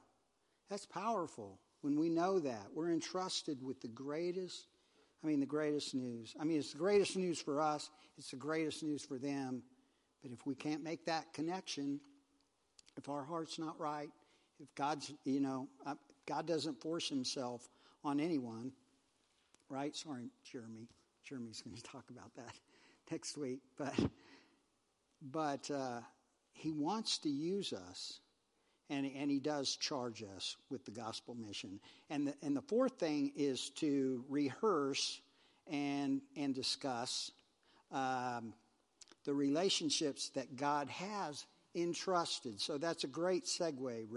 That's 0.69 0.85
powerful 0.85 1.59
when 1.81 1.99
we 1.99 2.09
know 2.09 2.39
that. 2.39 2.67
We're 2.73 2.91
entrusted 2.91 3.61
with 3.61 3.81
the 3.81 3.89
greatest 3.89 4.67
I 5.23 5.27
mean, 5.27 5.39
the 5.39 5.45
greatest 5.45 5.95
news. 5.95 6.35
I 6.39 6.43
mean, 6.43 6.59
it's 6.59 6.73
the 6.73 6.77
greatest 6.77 7.15
news 7.15 7.39
for 7.39 7.61
us, 7.61 7.89
it's 8.17 8.31
the 8.31 8.37
greatest 8.37 8.83
news 8.83 9.03
for 9.03 9.17
them. 9.17 9.63
But 10.21 10.31
if 10.31 10.45
we 10.45 10.55
can't 10.55 10.83
make 10.83 11.05
that 11.05 11.33
connection, 11.33 11.99
if 12.97 13.09
our 13.09 13.23
heart's 13.23 13.59
not 13.59 13.79
right, 13.79 14.09
if 14.59 14.73
God's, 14.75 15.13
you 15.25 15.41
know, 15.41 15.67
uh, 15.85 15.95
God 16.25 16.47
doesn't 16.47 16.81
force 16.81 17.09
himself 17.09 17.67
on 18.03 18.19
anyone, 18.19 18.71
right? 19.69 19.95
Sorry, 19.95 20.29
Jeremy. 20.49 20.87
Jeremy's 21.23 21.61
going 21.61 21.75
to 21.75 21.83
talk 21.83 22.05
about 22.09 22.33
that 22.35 22.55
next 23.11 23.37
week. 23.37 23.59
But, 23.77 23.95
but 25.21 25.69
uh, 25.71 25.99
he 26.53 26.71
wants 26.71 27.17
to 27.19 27.29
use 27.29 27.73
us 27.73 28.19
and, 28.89 29.09
and 29.15 29.31
he 29.31 29.39
does 29.39 29.75
charge 29.75 30.23
us 30.35 30.57
with 30.69 30.83
the 30.85 30.91
gospel 30.91 31.35
mission. 31.35 31.79
And 32.09 32.27
the, 32.27 32.33
and 32.41 32.55
the 32.55 32.61
fourth 32.61 32.99
thing 32.99 33.31
is 33.35 33.69
to 33.77 34.23
rehearse 34.29 35.21
and, 35.67 36.21
and 36.35 36.53
discuss 36.53 37.31
um, 37.91 38.53
the 39.25 39.33
relationships 39.33 40.29
that 40.35 40.55
God 40.57 40.89
has 40.89 41.45
entrusted. 41.75 42.59
So 42.59 42.77
that's 42.77 43.03
a 43.03 43.07
great 43.07 43.45
segue, 43.45 44.07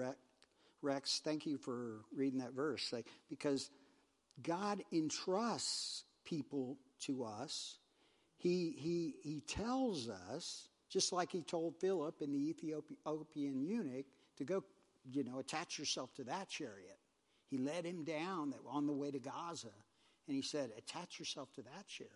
Rex. 0.83 1.21
Thank 1.25 1.47
you 1.47 1.57
for 1.59 2.01
reading 2.15 2.41
that 2.41 2.53
verse. 2.53 2.93
Because 3.31 3.71
God 4.43 4.83
entrusts 4.93 6.05
people 6.25 6.77
to 7.03 7.25
us. 7.25 7.79
He, 8.37 8.75
he, 8.77 9.15
he 9.23 9.41
tells 9.47 10.09
us 10.09 10.69
Just 10.89 11.13
like 11.13 11.33
he 11.33 11.43
told 11.43 11.77
Philip 11.77 12.21
and 12.21 12.35
the 12.35 12.49
Ethiopian 12.49 13.61
eunuch 13.63 14.07
to 14.37 14.45
go, 14.45 14.65
you 15.11 15.25
know, 15.25 15.39
attach 15.39 15.79
yourself 15.79 16.13
to 16.15 16.25
that 16.25 16.49
chariot. 16.49 16.99
He 17.49 17.59
led 17.59 17.85
him 17.85 18.05
down 18.05 18.55
on 18.69 18.87
the 18.87 18.93
way 18.93 19.11
to 19.11 19.19
Gaza, 19.19 19.69
and 20.27 20.35
he 20.37 20.43
said, 20.43 20.71
attach 20.77 21.19
yourself 21.19 21.53
to 21.55 21.63
that 21.63 21.87
chariot. 21.87 22.13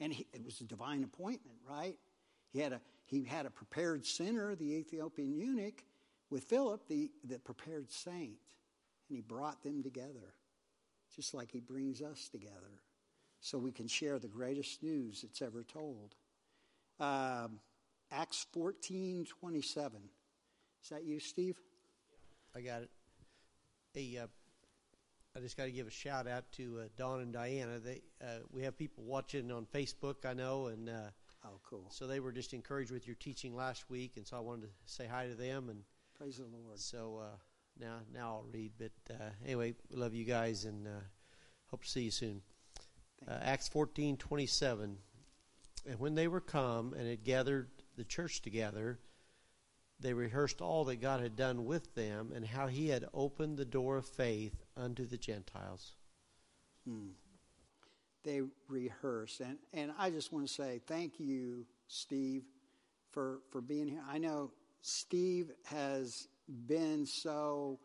And 0.00 0.12
he, 0.12 0.26
it 0.32 0.44
was 0.44 0.60
a 0.60 0.64
divine 0.64 1.04
appointment, 1.04 1.58
right? 1.68 1.96
He 2.52 2.58
had 2.60 2.72
a, 2.72 2.80
he 3.04 3.24
had 3.24 3.46
a 3.46 3.50
prepared 3.50 4.04
sinner, 4.04 4.54
the 4.54 4.74
Ethiopian 4.74 5.34
eunuch, 5.34 5.84
with 6.30 6.44
Philip, 6.44 6.86
the, 6.88 7.10
the 7.24 7.38
prepared 7.38 7.90
saint. 7.90 8.38
And 9.08 9.16
he 9.16 9.20
brought 9.20 9.62
them 9.62 9.82
together, 9.82 10.34
just 11.14 11.32
like 11.34 11.50
he 11.52 11.60
brings 11.60 12.02
us 12.02 12.28
together, 12.28 12.82
so 13.40 13.58
we 13.58 13.70
can 13.70 13.86
share 13.86 14.18
the 14.18 14.28
greatest 14.28 14.82
news 14.82 15.22
that's 15.22 15.40
ever 15.40 15.62
told. 15.62 16.14
Um, 16.98 17.60
Acts 18.10 18.46
14 18.52 19.26
27. 19.26 20.00
Is 20.86 20.90
that 20.90 21.04
you, 21.04 21.18
Steve? 21.18 21.58
I 22.54 22.60
got 22.60 22.82
it. 22.82 22.90
Hey, 23.92 24.18
uh, 24.22 24.28
I 25.36 25.40
just 25.40 25.56
got 25.56 25.64
to 25.64 25.72
give 25.72 25.88
a 25.88 25.90
shout 25.90 26.28
out 26.28 26.44
to 26.52 26.78
uh, 26.84 26.88
Don 26.96 27.22
and 27.22 27.32
Diana. 27.32 27.80
They, 27.80 28.02
uh, 28.22 28.44
we 28.52 28.62
have 28.62 28.78
people 28.78 29.02
watching 29.02 29.50
on 29.50 29.66
Facebook, 29.66 30.24
I 30.24 30.32
know, 30.32 30.66
and 30.66 30.88
uh, 30.88 31.10
oh, 31.44 31.58
cool. 31.68 31.88
So 31.90 32.06
they 32.06 32.20
were 32.20 32.30
just 32.30 32.54
encouraged 32.54 32.92
with 32.92 33.04
your 33.04 33.16
teaching 33.16 33.56
last 33.56 33.90
week, 33.90 34.12
and 34.16 34.24
so 34.24 34.36
I 34.36 34.40
wanted 34.40 34.66
to 34.66 34.68
say 34.84 35.08
hi 35.10 35.26
to 35.26 35.34
them 35.34 35.70
and 35.70 35.80
praise 36.16 36.36
the 36.36 36.44
Lord. 36.44 36.78
So 36.78 37.20
uh, 37.20 37.36
now, 37.80 37.96
now 38.14 38.28
I'll 38.28 38.46
read. 38.52 38.70
But 38.78 38.92
uh, 39.10 39.30
anyway, 39.44 39.74
we 39.90 39.96
love 39.96 40.14
you 40.14 40.24
guys, 40.24 40.66
and 40.66 40.86
hope 41.66 41.82
to 41.82 41.90
see 41.90 42.02
you 42.02 42.12
soon. 42.12 42.42
You. 43.22 43.34
Acts 43.42 43.66
fourteen 43.66 44.16
twenty 44.16 44.46
seven. 44.46 44.98
And 45.84 45.98
when 45.98 46.14
they 46.14 46.28
were 46.28 46.40
come 46.40 46.92
and 46.92 47.08
had 47.08 47.24
gathered 47.24 47.70
the 47.96 48.04
church 48.04 48.40
together, 48.40 49.00
they 49.98 50.12
rehearsed 50.12 50.60
all 50.60 50.84
that 50.84 51.00
God 51.00 51.20
had 51.20 51.36
done 51.36 51.64
with 51.64 51.94
them 51.94 52.32
and 52.34 52.46
how 52.46 52.66
he 52.66 52.88
had 52.88 53.06
opened 53.14 53.56
the 53.56 53.64
door 53.64 53.96
of 53.96 54.06
faith 54.06 54.64
unto 54.76 55.06
the 55.06 55.16
Gentiles. 55.16 55.94
Hmm. 56.86 57.08
They 58.22 58.42
rehearsed. 58.68 59.40
And, 59.40 59.58
and 59.72 59.92
I 59.98 60.10
just 60.10 60.32
want 60.32 60.46
to 60.46 60.52
say 60.52 60.80
thank 60.86 61.18
you, 61.18 61.64
Steve, 61.88 62.42
for, 63.10 63.40
for 63.50 63.60
being 63.60 63.88
here. 63.88 64.02
I 64.08 64.18
know 64.18 64.50
Steve 64.82 65.52
has 65.64 66.28
been 66.66 67.06
so 67.06 67.78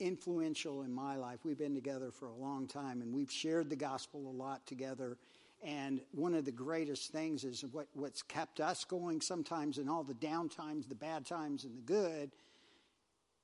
influential 0.00 0.82
in 0.82 0.92
my 0.92 1.16
life. 1.16 1.40
We've 1.44 1.58
been 1.58 1.74
together 1.74 2.10
for 2.10 2.28
a 2.28 2.34
long 2.34 2.66
time 2.66 3.00
and 3.00 3.12
we've 3.12 3.30
shared 3.30 3.70
the 3.70 3.76
gospel 3.76 4.28
a 4.28 4.36
lot 4.36 4.66
together. 4.66 5.16
And 5.62 6.00
one 6.12 6.34
of 6.34 6.44
the 6.44 6.52
greatest 6.52 7.10
things 7.10 7.44
is 7.44 7.64
what, 7.72 7.86
what's 7.94 8.22
kept 8.22 8.60
us 8.60 8.84
going 8.84 9.20
sometimes 9.20 9.78
in 9.78 9.88
all 9.88 10.04
the 10.04 10.14
down 10.14 10.48
times, 10.48 10.86
the 10.86 10.94
bad 10.94 11.24
times, 11.24 11.64
and 11.64 11.76
the 11.76 11.82
good 11.82 12.30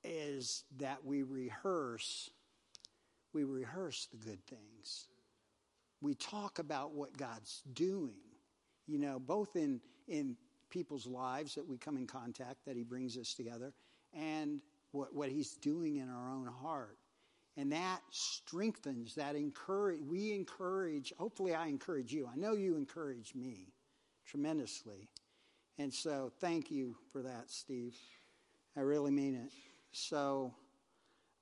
is 0.03 0.63
that 0.77 1.03
we 1.03 1.23
rehearse. 1.23 2.29
We 3.33 3.43
rehearse 3.43 4.07
the 4.11 4.17
good 4.17 4.45
things. 4.45 5.07
We 6.01 6.15
talk 6.15 6.59
about 6.59 6.93
what 6.93 7.15
God's 7.17 7.61
doing, 7.73 8.21
you 8.87 8.97
know, 8.97 9.19
both 9.19 9.55
in, 9.55 9.79
in 10.07 10.35
people's 10.69 11.05
lives 11.05 11.55
that 11.55 11.67
we 11.67 11.77
come 11.77 11.97
in 11.97 12.07
contact, 12.07 12.65
that 12.65 12.75
He 12.75 12.83
brings 12.83 13.17
us 13.17 13.33
together, 13.33 13.73
and 14.13 14.61
what, 14.91 15.13
what 15.13 15.29
He's 15.29 15.53
doing 15.55 15.97
in 15.97 16.09
our 16.09 16.31
own 16.31 16.47
heart. 16.47 16.97
And 17.57 17.71
that 17.73 18.01
strengthens, 18.11 19.15
that 19.15 19.35
encourage, 19.35 20.01
we 20.01 20.33
encourage, 20.33 21.13
hopefully 21.17 21.53
I 21.53 21.67
encourage 21.67 22.13
you. 22.13 22.29
I 22.31 22.37
know 22.37 22.53
you 22.53 22.75
encourage 22.75 23.35
me 23.35 23.73
tremendously. 24.25 25.09
And 25.77 25.93
so 25.93 26.31
thank 26.39 26.71
you 26.71 26.95
for 27.11 27.21
that, 27.21 27.49
Steve. 27.49 27.95
I 28.77 28.81
really 28.81 29.11
mean 29.11 29.35
it. 29.35 29.51
So, 29.91 30.53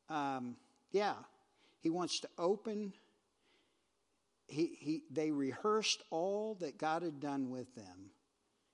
um, 0.10 0.55
yeah, 0.91 1.14
he 1.82 1.91
wants 1.91 2.20
to 2.22 2.30
open. 2.39 2.93
He, 4.47 4.78
he, 4.80 5.03
they 5.12 5.30
rehearsed 5.30 6.01
all 6.10 6.55
that 6.55 6.80
God 6.80 7.03
had 7.03 7.20
done 7.20 7.51
with 7.51 7.74
them 7.76 8.10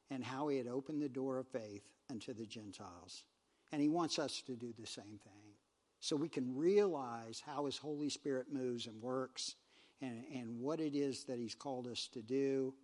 and 0.10 0.24
how 0.24 0.48
he 0.48 0.58
had 0.58 0.68
opened 0.68 1.02
the 1.02 1.10
door 1.10 1.38
of 1.40 1.48
faith 1.48 1.84
unto 2.10 2.34
the 2.34 2.46
Gentiles. 2.46 3.26
And 3.74 3.82
he 3.82 3.90
wants 3.90 4.20
us 4.20 4.42
to 4.46 4.56
do 4.56 4.74
the 4.80 4.88
same 4.88 5.20
thing 5.22 5.55
so 6.06 6.16
we 6.16 6.30
can 6.30 6.56
realize 6.56 7.42
how 7.44 7.66
His 7.66 7.80
Holy 7.80 8.10
Spirit 8.10 8.46
moves 8.54 8.86
and 8.86 9.02
works 9.02 9.56
and, 10.02 10.24
and 10.32 10.60
what 10.60 10.80
it 10.80 10.94
is 10.94 11.24
that 11.24 11.40
He's 11.40 11.56
called 11.56 11.88
us 11.88 12.08
to 12.14 12.22
do, 12.22 12.76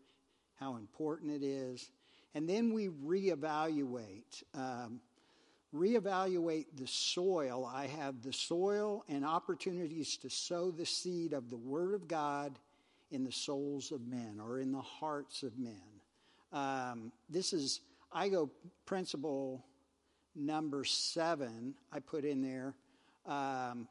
how 0.59 0.77
important 0.77 1.31
it 1.31 1.45
is. 1.45 1.91
And 2.33 2.49
then 2.49 2.73
we 2.73 2.89
reevaluate. 2.89 4.41
Um, 4.55 5.01
reevaluate 5.71 6.65
the 6.75 6.87
soil. 6.87 7.69
I 7.71 7.85
have 7.85 8.23
the 8.23 8.33
soil 8.33 9.05
and 9.07 9.23
opportunities 9.23 10.17
to 10.17 10.29
sow 10.29 10.71
the 10.71 10.87
seed 10.87 11.33
of 11.33 11.51
the 11.51 11.57
Word 11.57 11.93
of 11.93 12.07
God 12.07 12.57
in 13.11 13.23
the 13.23 13.31
souls 13.31 13.91
of 13.91 14.01
men 14.07 14.39
or 14.43 14.59
in 14.59 14.71
the 14.71 14.81
hearts 14.81 15.43
of 15.43 15.59
men. 15.59 15.75
Um, 16.51 17.11
this 17.29 17.53
is, 17.53 17.81
IGO 18.15 18.49
principle 18.87 19.63
number 20.35 20.83
seven, 20.85 21.75
I 21.93 21.99
put 21.99 22.25
in 22.25 22.41
there 22.41 22.73
um, 23.25 23.87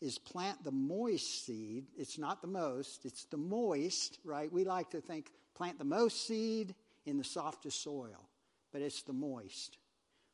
is 0.00 0.18
plant 0.18 0.62
the 0.64 0.70
moist 0.70 1.46
seed. 1.46 1.86
It's 1.96 2.18
not 2.18 2.42
the 2.42 2.48
most, 2.48 3.04
it's 3.04 3.24
the 3.24 3.36
moist, 3.36 4.18
right? 4.24 4.52
We 4.52 4.64
like 4.64 4.90
to 4.90 5.00
think 5.00 5.30
plant 5.54 5.78
the 5.78 5.84
most 5.84 6.26
seed 6.26 6.74
in 7.06 7.16
the 7.16 7.24
softest 7.24 7.82
soil, 7.82 8.28
but 8.72 8.82
it's 8.82 9.02
the 9.02 9.12
moist, 9.12 9.78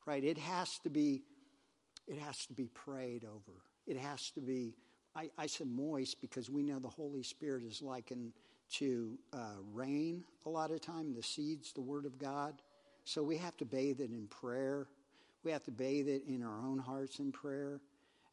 right? 0.06 0.22
It 0.22 0.38
has 0.38 0.78
to 0.80 0.90
be, 0.90 1.22
it 2.06 2.18
has 2.18 2.46
to 2.46 2.52
be 2.52 2.66
prayed 2.66 3.24
over. 3.24 3.58
It 3.86 3.96
has 3.96 4.30
to 4.32 4.40
be, 4.40 4.74
I, 5.14 5.30
I 5.38 5.46
said 5.46 5.68
moist 5.68 6.20
because 6.20 6.50
we 6.50 6.62
know 6.62 6.78
the 6.78 6.88
Holy 6.88 7.22
Spirit 7.22 7.64
is 7.64 7.82
likened 7.82 8.32
to 8.72 9.18
uh, 9.32 9.56
rain 9.72 10.24
a 10.46 10.48
lot 10.48 10.70
of 10.70 10.80
time. 10.80 11.14
The 11.14 11.22
seed's 11.22 11.72
the 11.72 11.80
Word 11.80 12.06
of 12.06 12.18
God. 12.18 12.62
So 13.04 13.22
we 13.22 13.36
have 13.38 13.56
to 13.58 13.64
bathe 13.64 14.00
it 14.00 14.10
in 14.10 14.26
prayer. 14.28 14.86
We 15.42 15.50
have 15.50 15.64
to 15.64 15.70
bathe 15.70 16.08
it 16.08 16.22
in 16.28 16.42
our 16.42 16.60
own 16.60 16.78
hearts 16.78 17.18
in 17.18 17.32
prayer 17.32 17.80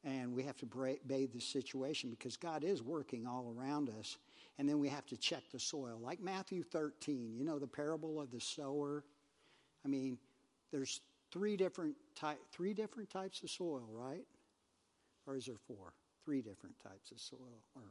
and 0.03 0.33
we 0.33 0.43
have 0.43 0.57
to 0.57 0.97
bathe 1.07 1.33
the 1.33 1.39
situation 1.39 2.09
because 2.09 2.37
God 2.37 2.63
is 2.63 2.81
working 2.81 3.27
all 3.27 3.53
around 3.57 3.89
us. 3.99 4.17
And 4.59 4.67
then 4.67 4.79
we 4.79 4.89
have 4.89 5.05
to 5.07 5.17
check 5.17 5.43
the 5.51 5.59
soil. 5.59 5.99
Like 6.01 6.19
Matthew 6.19 6.63
13, 6.63 7.35
you 7.37 7.45
know, 7.45 7.59
the 7.59 7.67
parable 7.67 8.19
of 8.19 8.31
the 8.31 8.39
sower. 8.39 9.03
I 9.85 9.87
mean, 9.87 10.17
there's 10.71 11.01
three 11.31 11.57
different, 11.57 11.95
ty- 12.15 12.37
three 12.51 12.73
different 12.73 13.09
types 13.09 13.43
of 13.43 13.49
soil, 13.49 13.87
right? 13.91 14.25
Or 15.27 15.35
is 15.35 15.45
there 15.45 15.57
four? 15.67 15.93
Three 16.25 16.41
different 16.41 16.75
types 16.81 17.11
of 17.11 17.19
soil. 17.19 17.61
Or, 17.75 17.83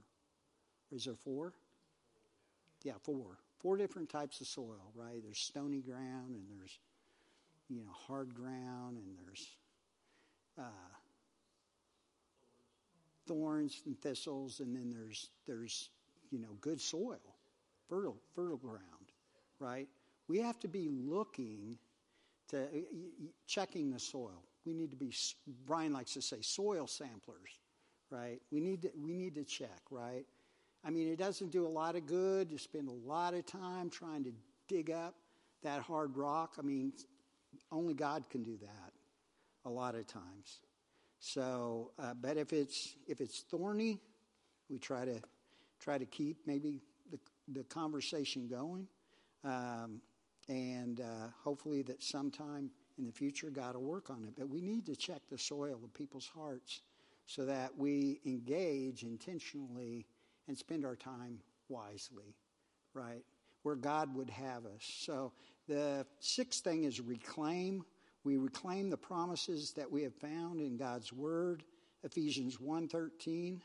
is 0.90 1.04
there 1.04 1.14
four? 1.14 1.52
Yeah, 2.82 2.94
four. 3.02 3.38
Four 3.60 3.76
different 3.76 4.08
types 4.08 4.40
of 4.40 4.46
soil, 4.46 4.92
right? 4.94 5.22
There's 5.22 5.38
stony 5.38 5.80
ground, 5.80 6.34
and 6.34 6.44
there's, 6.50 6.78
you 7.68 7.76
know, 7.76 7.90
hard 8.06 8.34
ground, 8.34 8.96
and 8.96 9.16
there's 9.24 9.48
uh, 10.58 10.62
thorns 13.26 13.82
and 13.86 13.98
thistles, 14.00 14.60
and 14.60 14.74
then 14.74 14.90
there's 14.90 15.30
there's 15.46 15.90
you 16.30 16.38
know 16.38 16.56
good 16.60 16.80
soil, 16.80 17.20
fertile 17.88 18.16
fertile 18.34 18.56
ground, 18.56 19.12
right? 19.58 19.88
We 20.28 20.38
have 20.38 20.58
to 20.60 20.68
be 20.68 20.88
looking 20.88 21.78
to 22.48 22.66
checking 23.46 23.90
the 23.90 23.98
soil. 23.98 24.42
We 24.64 24.74
need 24.74 24.90
to 24.90 24.96
be. 24.96 25.12
Brian 25.66 25.92
likes 25.92 26.14
to 26.14 26.22
say 26.22 26.38
soil 26.40 26.86
samplers, 26.86 27.60
right? 28.10 28.40
We 28.50 28.60
need 28.60 28.82
to 28.82 28.90
we 29.00 29.12
need 29.12 29.34
to 29.36 29.44
check, 29.44 29.80
right? 29.90 30.24
I 30.84 30.90
mean, 30.90 31.08
it 31.08 31.18
doesn't 31.18 31.50
do 31.50 31.66
a 31.66 31.68
lot 31.68 31.96
of 31.96 32.06
good 32.06 32.50
to 32.50 32.58
spend 32.58 32.88
a 32.88 33.08
lot 33.08 33.34
of 33.34 33.44
time 33.44 33.90
trying 33.90 34.22
to 34.24 34.32
dig 34.68 34.90
up 34.90 35.14
that 35.62 35.80
hard 35.80 36.16
rock. 36.16 36.54
I 36.58 36.62
mean, 36.62 36.92
only 37.72 37.94
God 37.94 38.28
can 38.30 38.42
do 38.42 38.56
that 38.58 38.92
a 39.64 39.70
lot 39.70 39.94
of 39.94 40.06
times. 40.06 40.60
So, 41.18 41.92
uh, 41.98 42.14
but 42.14 42.36
if 42.36 42.52
it's 42.52 42.96
if 43.06 43.20
it's 43.20 43.40
thorny, 43.40 44.00
we 44.68 44.78
try 44.78 45.04
to 45.04 45.20
try 45.80 45.98
to 45.98 46.06
keep 46.06 46.38
maybe 46.46 46.82
the 47.10 47.18
the 47.48 47.64
conversation 47.64 48.48
going, 48.48 48.86
um, 49.44 50.00
and 50.48 51.00
uh, 51.00 51.28
hopefully 51.42 51.82
that 51.82 52.02
sometime 52.02 52.70
in 52.98 53.06
the 53.06 53.12
future 53.12 53.50
God 53.50 53.74
will 53.74 53.82
work 53.82 54.10
on 54.10 54.24
it. 54.24 54.34
But 54.36 54.48
we 54.48 54.60
need 54.60 54.86
to 54.86 54.96
check 54.96 55.22
the 55.30 55.38
soil 55.38 55.80
of 55.82 55.94
people's 55.94 56.30
hearts 56.34 56.82
so 57.26 57.44
that 57.44 57.76
we 57.76 58.20
engage 58.24 59.02
intentionally 59.02 60.06
and 60.48 60.56
spend 60.56 60.84
our 60.84 60.96
time 60.96 61.40
wisely, 61.68 62.36
right? 62.94 63.24
Where 63.62 63.74
God 63.74 64.14
would 64.14 64.30
have 64.30 64.64
us. 64.64 64.82
So 65.00 65.32
the 65.66 66.06
sixth 66.20 66.62
thing 66.62 66.84
is 66.84 67.00
reclaim. 67.00 67.84
We 68.26 68.38
reclaim 68.38 68.90
the 68.90 68.96
promises 68.96 69.70
that 69.74 69.88
we 69.88 70.02
have 70.02 70.16
found 70.16 70.60
in 70.60 70.76
God's 70.76 71.12
word, 71.12 71.62
Ephesians 72.02 72.58
1:13. 72.58 73.62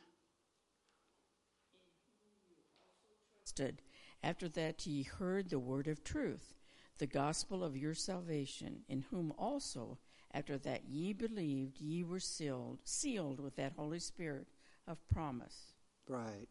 After 4.21 4.47
that 4.49 4.85
ye 4.85 5.01
heard 5.01 5.49
the 5.49 5.57
word 5.57 5.87
of 5.87 6.03
truth, 6.03 6.53
the 6.99 7.07
gospel 7.07 7.63
of 7.63 7.75
your 7.75 7.95
salvation, 7.95 8.85
in 8.87 9.01
whom 9.01 9.33
also, 9.35 9.97
after 10.31 10.59
that 10.59 10.85
ye 10.85 11.11
believed, 11.11 11.81
ye 11.81 12.03
were 12.03 12.19
sealed, 12.19 12.81
sealed 12.83 13.39
with 13.39 13.55
that 13.55 13.73
Holy 13.73 13.99
Spirit 13.99 14.47
of 14.85 14.99
promise. 15.09 15.73
Right. 16.07 16.47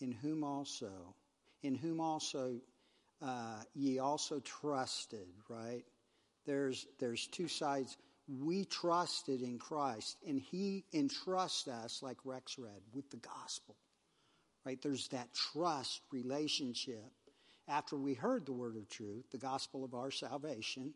In 0.00 0.12
whom 0.12 0.44
also, 0.44 1.14
in 1.62 1.74
whom 1.74 2.00
also 2.00 2.60
uh, 3.22 3.62
ye 3.74 3.98
also 3.98 4.40
trusted, 4.40 5.28
right? 5.48 5.86
There's, 6.48 6.86
there's 6.98 7.26
two 7.26 7.46
sides. 7.46 7.98
We 8.26 8.64
trusted 8.64 9.42
in 9.42 9.58
Christ, 9.58 10.16
and 10.26 10.40
He 10.40 10.86
entrusts 10.94 11.68
us, 11.68 12.02
like 12.02 12.16
Rex 12.24 12.58
read, 12.58 12.80
with 12.94 13.10
the 13.10 13.18
gospel, 13.18 13.76
right? 14.64 14.80
There's 14.80 15.08
that 15.08 15.28
trust 15.34 16.00
relationship. 16.10 17.04
After 17.68 17.96
we 17.96 18.14
heard 18.14 18.46
the 18.46 18.52
word 18.52 18.76
of 18.76 18.88
truth, 18.88 19.26
the 19.30 19.36
gospel 19.36 19.84
of 19.84 19.92
our 19.92 20.10
salvation, 20.10 20.94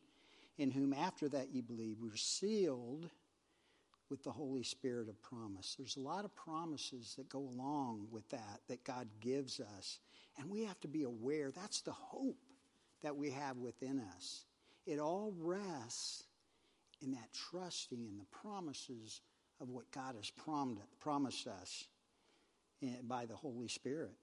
in 0.57 0.70
whom 0.70 0.94
after 0.94 1.28
that 1.28 1.53
you 1.53 1.61
believe, 1.61 1.98
we're 2.00 2.16
sealed 2.16 3.11
with 4.09 4.22
the 4.22 4.30
Holy 4.30 4.62
Spirit 4.62 5.11
of 5.11 5.22
promise. 5.22 5.74
There's 5.78 5.96
a 5.96 6.00
lot 6.00 6.24
of 6.24 6.34
promises 6.34 7.14
that 7.18 7.28
go 7.28 7.40
along 7.40 8.07
with 8.11 8.26
that, 8.30 8.61
that 8.68 8.84
God 8.84 9.07
gives 9.20 9.61
us. 9.61 9.98
And 10.38 10.50
we 10.50 10.64
have 10.64 10.80
to 10.80 10.88
be 10.88 11.03
aware 11.03 11.50
that's 11.50 11.82
the 11.82 11.92
hope 11.92 12.38
that 13.03 13.16
we 13.16 13.30
have 13.32 13.59
within 13.59 14.03
us. 14.16 14.46
It 14.86 14.98
all 14.98 15.32
rests 15.38 16.24
in 17.00 17.12
that 17.12 17.32
trusting 17.32 18.04
in 18.04 18.18
the 18.18 18.26
promises 18.30 19.20
of 19.60 19.70
what 19.70 19.90
God 19.92 20.16
has 20.16 20.30
promised 21.00 21.46
us 21.46 21.84
eh, 22.82 22.86
by 23.04 23.26
the 23.26 23.36
Holy 23.36 23.68
Spirit, 23.68 24.16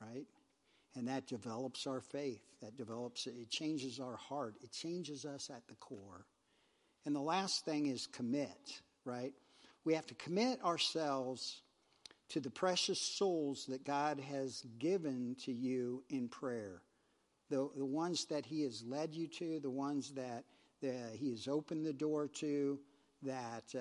right? 0.00 0.26
And 0.96 1.08
that 1.08 1.26
develops 1.26 1.86
our 1.86 2.00
faith. 2.00 2.42
That 2.62 2.76
develops, 2.76 3.26
it 3.26 3.50
changes 3.50 3.98
our 3.98 4.16
heart. 4.16 4.54
It 4.62 4.70
changes 4.70 5.24
us 5.24 5.50
at 5.50 5.66
the 5.68 5.74
core. 5.74 6.26
And 7.04 7.14
the 7.14 7.20
last 7.20 7.64
thing 7.64 7.86
is 7.86 8.06
commit 8.06 8.80
right? 9.04 9.32
We 9.84 9.94
have 9.94 10.06
to 10.06 10.14
commit 10.14 10.64
ourselves 10.64 11.60
to 12.30 12.40
the 12.40 12.50
precious 12.50 13.00
souls 13.00 13.66
that 13.66 13.84
God 13.84 14.18
has 14.18 14.64
given 14.78 15.36
to 15.44 15.52
you 15.52 16.02
in 16.08 16.28
prayer. 16.28 16.80
The, 17.50 17.68
the 17.76 17.84
ones 17.84 18.26
that 18.26 18.46
He 18.46 18.62
has 18.62 18.82
led 18.86 19.14
you 19.14 19.28
to, 19.38 19.60
the 19.60 19.70
ones 19.70 20.12
that, 20.12 20.44
that 20.82 21.12
He 21.14 21.30
has 21.30 21.48
opened 21.48 21.84
the 21.84 21.92
door 21.92 22.28
to, 22.40 22.78
that 23.22 23.64
uh, 23.74 23.80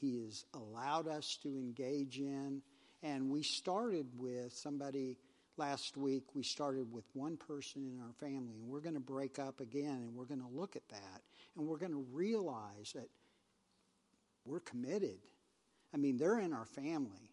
He 0.00 0.22
has 0.24 0.44
allowed 0.54 1.08
us 1.08 1.38
to 1.42 1.48
engage 1.48 2.18
in. 2.18 2.62
And 3.02 3.30
we 3.30 3.42
started 3.42 4.06
with 4.16 4.52
somebody 4.52 5.18
last 5.56 5.96
week, 5.96 6.34
we 6.34 6.42
started 6.42 6.92
with 6.92 7.04
one 7.14 7.36
person 7.36 7.84
in 7.84 8.00
our 8.00 8.12
family, 8.20 8.54
and 8.60 8.68
we're 8.68 8.80
going 8.80 8.94
to 8.94 9.00
break 9.00 9.38
up 9.38 9.60
again 9.60 9.96
and 10.02 10.14
we're 10.14 10.24
going 10.24 10.40
to 10.40 10.48
look 10.48 10.76
at 10.76 10.88
that. 10.88 11.22
And 11.56 11.66
we're 11.66 11.78
going 11.78 11.92
to 11.92 12.06
realize 12.12 12.92
that 12.94 13.08
we're 14.44 14.60
committed. 14.60 15.18
I 15.92 15.96
mean, 15.96 16.16
they're 16.16 16.38
in 16.38 16.52
our 16.52 16.64
family. 16.64 17.30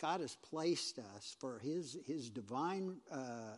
God 0.00 0.20
has 0.20 0.36
placed 0.50 0.98
us 0.98 1.36
for 1.38 1.58
His, 1.60 1.96
his 2.06 2.28
divine 2.28 2.96
uh, 3.10 3.56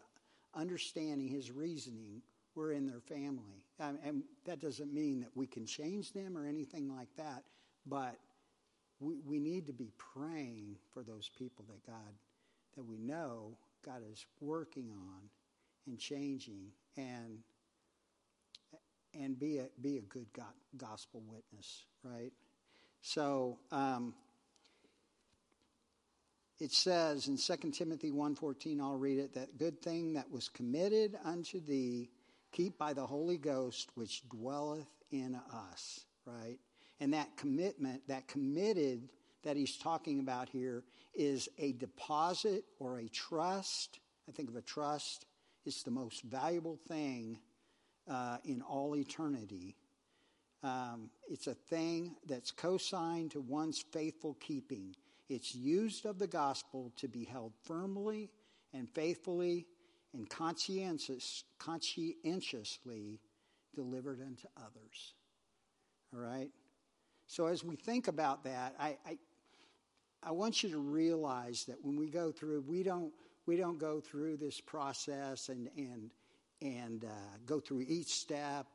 understanding, 0.56 1.28
His 1.28 1.50
reasoning. 1.50 2.22
We're 2.54 2.72
in 2.72 2.86
their 2.86 3.00
family. 3.00 3.64
And 3.80 4.22
that 4.46 4.60
doesn't 4.60 4.92
mean 4.92 5.20
that 5.20 5.30
we 5.34 5.46
can 5.46 5.66
change 5.66 6.12
them 6.12 6.38
or 6.38 6.46
anything 6.46 6.88
like 6.94 7.08
that, 7.16 7.42
but 7.86 8.16
we, 9.00 9.20
we 9.26 9.40
need 9.40 9.66
to 9.66 9.72
be 9.72 9.90
praying 9.98 10.76
for 10.92 11.02
those 11.02 11.28
people 11.36 11.64
that 11.68 11.84
God, 11.84 12.14
that 12.76 12.84
we 12.84 12.98
know 12.98 13.56
God 13.84 14.02
is 14.10 14.24
working 14.40 14.90
on 14.92 15.28
and 15.86 15.98
changing 15.98 16.68
and 16.96 17.38
and 19.12 19.38
be 19.38 19.58
a 19.58 19.66
be 19.80 19.98
a 19.98 20.02
good 20.02 20.26
gospel 20.76 21.22
witness, 21.26 21.84
right? 22.02 22.32
So 23.00 23.58
um, 23.70 24.14
it 26.58 26.72
says 26.72 27.28
in 27.28 27.36
2 27.36 27.70
Timothy 27.70 28.10
1.14, 28.10 28.80
I'll 28.80 28.96
read 28.96 29.18
it, 29.18 29.34
that 29.34 29.58
good 29.58 29.80
thing 29.82 30.14
that 30.14 30.30
was 30.30 30.48
committed 30.48 31.16
unto 31.24 31.60
thee, 31.60 32.10
keep 32.52 32.78
by 32.78 32.92
the 32.92 33.06
Holy 33.06 33.38
Ghost 33.38 33.90
which 33.94 34.28
dwelleth 34.28 34.88
in 35.10 35.38
us, 35.52 36.04
right? 36.24 36.58
And 37.00 37.12
that 37.12 37.36
commitment, 37.36 38.06
that 38.08 38.28
committed 38.28 39.08
that 39.42 39.56
he's 39.56 39.76
talking 39.76 40.20
about 40.20 40.48
here 40.48 40.84
is 41.14 41.48
a 41.58 41.72
deposit 41.72 42.64
or 42.78 42.98
a 42.98 43.08
trust. 43.08 43.98
I 44.28 44.32
think 44.32 44.48
of 44.48 44.56
a 44.56 44.62
trust. 44.62 45.26
It's 45.66 45.82
the 45.82 45.90
most 45.90 46.22
valuable 46.22 46.78
thing 46.88 47.38
uh, 48.08 48.38
in 48.44 48.62
all 48.62 48.96
eternity 48.96 49.76
um, 50.64 51.10
it's 51.28 51.46
a 51.46 51.54
thing 51.54 52.16
that's 52.26 52.50
co-signed 52.50 53.32
to 53.32 53.40
one's 53.42 53.84
faithful 53.92 54.34
keeping. 54.40 54.96
It's 55.28 55.54
used 55.54 56.06
of 56.06 56.18
the 56.18 56.26
gospel 56.26 56.92
to 56.96 57.08
be 57.08 57.24
held 57.24 57.52
firmly 57.64 58.30
and 58.72 58.88
faithfully 58.90 59.66
and 60.12 60.28
conscientious, 60.28 61.44
conscientiously 61.58 63.20
delivered 63.74 64.20
unto 64.20 64.46
others. 64.56 65.14
All 66.14 66.20
right? 66.20 66.50
So 67.26 67.46
as 67.46 67.64
we 67.64 67.76
think 67.76 68.08
about 68.08 68.44
that, 68.44 68.74
I, 68.78 68.96
I, 69.06 69.18
I 70.22 70.30
want 70.30 70.62
you 70.62 70.70
to 70.70 70.78
realize 70.78 71.64
that 71.64 71.76
when 71.82 71.96
we 71.96 72.08
go 72.08 72.30
through, 72.30 72.62
we 72.66 72.82
don't, 72.82 73.12
we 73.46 73.56
don't 73.56 73.78
go 73.78 74.00
through 74.00 74.36
this 74.36 74.60
process 74.60 75.48
and, 75.48 75.68
and, 75.76 76.10
and 76.60 77.04
uh, 77.04 77.38
go 77.46 77.60
through 77.60 77.84
each 77.88 78.14
step 78.14 78.66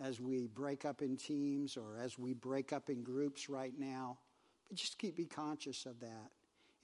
as 0.00 0.20
we 0.20 0.46
break 0.46 0.84
up 0.84 1.02
in 1.02 1.16
teams 1.16 1.76
or 1.76 1.96
as 2.02 2.18
we 2.18 2.34
break 2.34 2.72
up 2.72 2.88
in 2.88 3.02
groups 3.02 3.48
right 3.48 3.74
now. 3.78 4.18
Just 4.74 4.98
keep 4.98 5.16
be 5.16 5.26
conscious 5.26 5.86
of 5.86 6.00
that. 6.00 6.30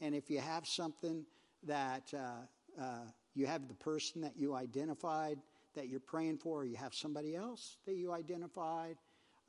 And 0.00 0.14
if 0.14 0.30
you 0.30 0.40
have 0.40 0.66
something 0.66 1.24
that 1.64 2.12
uh, 2.14 2.80
uh, 2.80 3.04
you 3.34 3.46
have 3.46 3.68
the 3.68 3.74
person 3.74 4.20
that 4.22 4.36
you 4.36 4.54
identified 4.54 5.38
that 5.74 5.88
you're 5.88 6.00
praying 6.00 6.38
for, 6.38 6.60
or 6.60 6.64
you 6.64 6.76
have 6.76 6.94
somebody 6.94 7.36
else 7.36 7.76
that 7.86 7.94
you 7.94 8.12
identified 8.12 8.96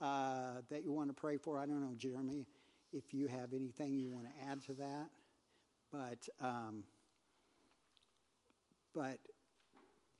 uh, 0.01 0.61
that 0.69 0.83
you 0.83 0.91
want 0.91 1.09
to 1.09 1.13
pray 1.13 1.37
for. 1.37 1.59
I 1.59 1.65
don't 1.65 1.81
know, 1.81 1.95
Jeremy, 1.97 2.45
if 2.93 3.13
you 3.13 3.27
have 3.27 3.53
anything 3.53 3.97
you 3.97 4.11
want 4.11 4.27
to 4.27 4.49
add 4.49 4.61
to 4.65 4.73
that. 4.73 5.09
But 5.91 6.29
um, 6.39 6.83
but 8.93 9.17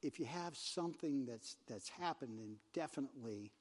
if 0.02 0.20
you 0.20 0.26
have 0.26 0.56
something 0.58 1.26
that's 1.26 1.58
that's 1.68 1.90
happened, 1.90 2.40
then 2.40 2.56
definitely 2.74 3.52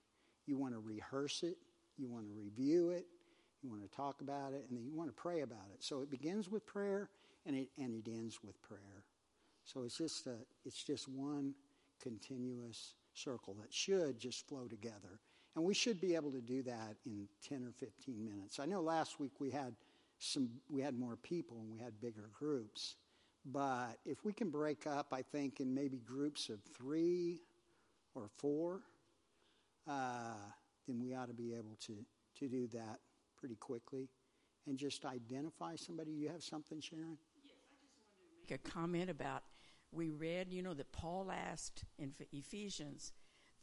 you 0.47 0.57
want 0.57 0.75
to 0.75 0.81
rehearse 0.81 1.43
it, 1.43 1.59
you 1.97 2.09
want 2.09 2.25
to 2.25 2.33
review 2.33 2.91
it, 2.91 3.07
you 3.63 3.71
want 3.71 3.83
to 3.83 3.97
talk 3.97 4.21
about 4.21 4.53
it, 4.53 4.65
and 4.69 4.79
then 4.79 4.87
you 4.87 4.95
want 4.95 5.09
to 5.09 5.21
pray 5.21 5.41
about 5.41 5.67
it. 5.75 5.83
So 5.83 6.03
it 6.03 6.11
begins 6.11 6.51
with 6.51 6.67
prayer 6.67 7.11
and 7.47 7.57
it 7.57 7.69
and 7.79 7.95
it 7.95 8.11
ends 8.11 8.39
with 8.43 8.61
prayer. 8.63 9.05
So 9.65 9.83
it's 9.83 9.99
just 9.99 10.27
a, 10.27 10.37
it's 10.65 10.83
just 10.83 11.09
one 11.09 11.55
continuous 12.03 12.95
circle 13.13 13.55
that 13.61 13.73
should 13.73 14.19
just 14.19 14.47
flow 14.49 14.67
together. 14.67 15.21
And 15.57 15.65
we 15.65 15.75
should 15.75 16.01
be 16.01 16.15
able 16.15 16.31
to 16.33 16.41
do 16.41 16.63
that 16.63 16.97
in 17.05 17.27
10 17.49 17.65
or 17.65 17.73
15 17.73 18.25
minutes. 18.25 18.61
I 18.61 18.67
know 18.67 18.81
last 18.81 19.19
week 19.19 19.33
we 19.41 19.51
had 19.51 19.75
some 20.19 20.49
we 20.71 20.81
had 20.81 20.99
more 20.99 21.17
people 21.17 21.59
and 21.61 21.71
we 21.71 21.79
had 21.79 22.01
bigger 22.01 22.31
groups. 22.33 22.97
But 23.45 23.99
if 24.05 24.25
we 24.25 24.33
can 24.33 24.51
break 24.51 24.87
up, 24.87 25.09
I 25.13 25.23
think, 25.23 25.61
in 25.61 25.75
maybe 25.75 25.99
groups 25.99 26.49
of 26.49 26.61
three 26.77 27.41
or 28.15 28.29
four, 28.37 28.83
uh, 29.89 30.35
then 30.87 31.01
we 31.01 31.15
ought 31.15 31.29
to 31.29 31.35
be 31.35 31.55
able 31.55 31.77
to, 31.87 31.97
to 32.41 32.49
do 32.49 32.67
that 32.69 32.99
pretty 33.39 33.57
quickly 33.57 34.09
and 34.67 34.79
just 34.79 35.05
identify 35.05 35.77
somebody. 35.77 36.13
You 36.13 36.29
have 36.29 36.43
something, 36.43 36.81
Sharon? 36.81 37.19
Yes, 37.43 37.53
I 37.53 37.73
just 37.73 38.03
wanted 38.11 38.51
to 38.51 38.55
make 38.55 38.67
a 38.67 38.71
comment 38.71 39.11
about 39.11 39.43
we 39.93 40.11
read, 40.11 40.53
you 40.53 40.63
know, 40.63 40.75
that 40.75 40.93
Paul 40.93 41.31
asked 41.31 41.85
in 41.99 42.13
Ephesians 42.33 43.13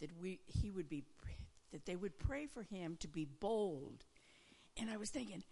that 0.01 0.09
we 0.19 0.39
he 0.47 0.71
would 0.71 0.89
be 0.89 1.03
that 1.71 1.85
they 1.85 1.95
would 1.95 2.17
pray 2.17 2.47
for 2.47 2.63
him 2.63 2.97
to 3.01 3.07
be 3.07 3.25
bold. 3.25 4.05
And 4.77 4.89
I 4.89 4.97
was 4.97 5.09
thinking, 5.09 5.43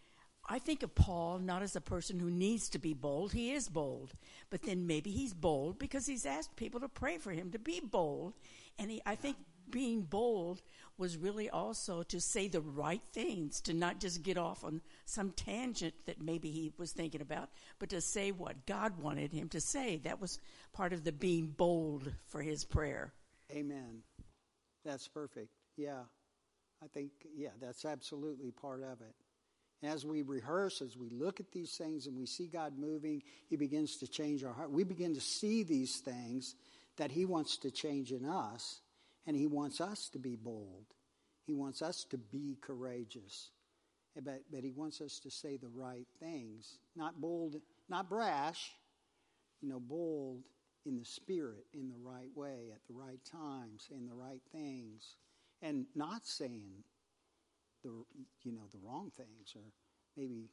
I 0.50 0.60
think 0.60 0.84
of 0.84 0.94
Paul 0.94 1.40
not 1.40 1.62
as 1.62 1.76
a 1.76 1.82
person 1.82 2.20
who 2.20 2.30
needs 2.30 2.70
to 2.70 2.80
be 2.80 2.94
bold. 2.94 3.32
He 3.32 3.54
is 3.54 3.70
bold. 3.70 4.14
But 4.50 4.64
then 4.64 4.88
maybe 4.88 5.12
he's 5.12 5.34
bold 5.34 5.80
because 5.80 6.06
he's 6.06 6.26
asked 6.26 6.56
people 6.56 6.82
to 6.82 6.90
pray 6.90 7.18
for 7.18 7.32
him 7.32 7.52
to 7.52 7.60
be 7.60 7.80
bold. 7.80 8.34
And 8.78 8.92
he, 8.92 9.02
I 9.06 9.16
think 9.16 9.38
being 9.70 10.02
bold 10.02 10.62
was 10.98 11.18
really 11.18 11.50
also 11.50 12.04
to 12.04 12.22
say 12.22 12.48
the 12.48 12.62
right 12.62 13.02
things, 13.14 13.62
to 13.62 13.74
not 13.74 14.00
just 14.00 14.24
get 14.24 14.38
off 14.38 14.64
on 14.64 14.82
some 15.06 15.32
tangent 15.32 15.94
that 16.06 16.22
maybe 16.22 16.52
he 16.52 16.72
was 16.78 16.92
thinking 16.92 17.22
about, 17.22 17.50
but 17.80 17.90
to 17.90 18.02
say 18.02 18.32
what 18.32 18.66
God 18.66 19.00
wanted 19.00 19.34
him 19.34 19.50
to 19.50 19.62
say. 19.62 19.98
That 20.04 20.22
was 20.22 20.40
part 20.72 20.94
of 20.94 21.04
the 21.04 21.12
being 21.12 21.48
bold 21.48 22.12
for 22.28 22.42
his 22.42 22.64
prayer. 22.66 23.14
Amen. 23.52 24.04
That's 24.86 25.08
perfect. 25.08 25.50
Yeah. 25.78 26.02
I 26.84 26.88
think, 26.88 27.12
yeah, 27.36 27.50
that's 27.62 27.86
absolutely 27.86 28.52
part 28.52 28.84
of 28.84 29.02
it 29.02 29.16
as 29.84 30.06
we 30.06 30.22
rehearse, 30.22 30.82
as 30.82 30.98
we 30.98 31.10
look 31.10 31.40
at 31.40 31.52
these 31.52 31.76
things 31.76 32.08
and 32.08 32.18
we 32.18 32.26
see 32.26 32.48
God 32.48 32.78
moving, 32.78 33.22
He 33.50 33.56
begins 33.56 33.98
to 33.98 34.08
change 34.08 34.44
our 34.44 34.54
heart. 34.54 34.72
We 34.72 34.84
begin 34.84 35.14
to 35.16 35.22
see 35.22 35.64
these 35.64 35.98
things 35.98 36.56
that 36.98 37.12
He 37.12 37.26
wants 37.26 37.58
to 37.58 37.72
change 37.72 38.12
in 38.12 38.26
us. 38.26 38.80
And 39.26 39.36
He 39.36 39.48
wants 39.48 39.82
us 39.82 40.10
to 40.10 40.20
be 40.20 40.36
bold. 40.36 40.86
He 41.46 41.54
wants 41.54 41.82
us 41.82 42.06
to 42.10 42.18
be 42.18 42.58
courageous. 42.62 43.52
But, 44.16 44.44
but 44.52 44.64
He 44.64 44.72
wants 44.72 45.02
us 45.02 45.20
to 45.20 45.32
say 45.32 45.58
the 45.58 45.70
right 45.70 46.08
things. 46.20 46.78
Not 46.96 47.20
bold, 47.20 47.56
not 47.90 48.10
brash, 48.10 48.72
you 49.62 49.70
know, 49.70 49.80
bold 49.80 50.44
in 50.86 50.98
the 50.98 51.06
spirit, 51.06 51.66
in 51.74 51.90
the 51.90 51.98
right 52.04 52.30
way, 52.36 52.72
at 52.74 52.82
the 52.88 52.94
right 52.94 53.20
time, 53.30 53.72
saying 53.78 54.06
the 54.08 54.14
right 54.14 54.42
things, 54.52 55.16
and 55.62 55.86
not 55.96 56.26
saying 56.26 56.84
the 57.84 57.90
you 58.44 58.52
know 58.52 58.68
the 58.72 58.80
wrong 58.84 59.12
things, 59.16 59.54
or 59.56 59.62
maybe 60.18 60.50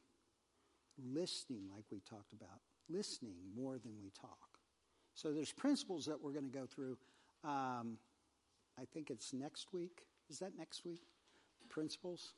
listening, 1.13 1.63
like 1.73 1.83
we 1.91 1.99
talked 1.99 2.33
about, 2.33 2.61
listening 2.89 3.35
more 3.55 3.77
than 3.77 3.91
we 4.01 4.11
talk. 4.19 4.59
So 5.13 5.33
there's 5.33 5.51
principles 5.51 6.05
that 6.05 6.21
we're 6.21 6.31
going 6.31 6.49
to 6.49 6.57
go 6.57 6.65
through. 6.65 6.97
Um, 7.43 7.97
I 8.79 8.85
think 8.93 9.09
it's 9.09 9.33
next 9.33 9.73
week. 9.73 10.03
Is 10.29 10.39
that 10.39 10.57
next 10.57 10.85
week? 10.85 11.01
Principles, 11.69 12.33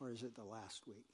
or 0.00 0.10
is 0.10 0.22
it 0.22 0.34
the 0.34 0.44
last 0.44 0.86
week? 0.86 1.06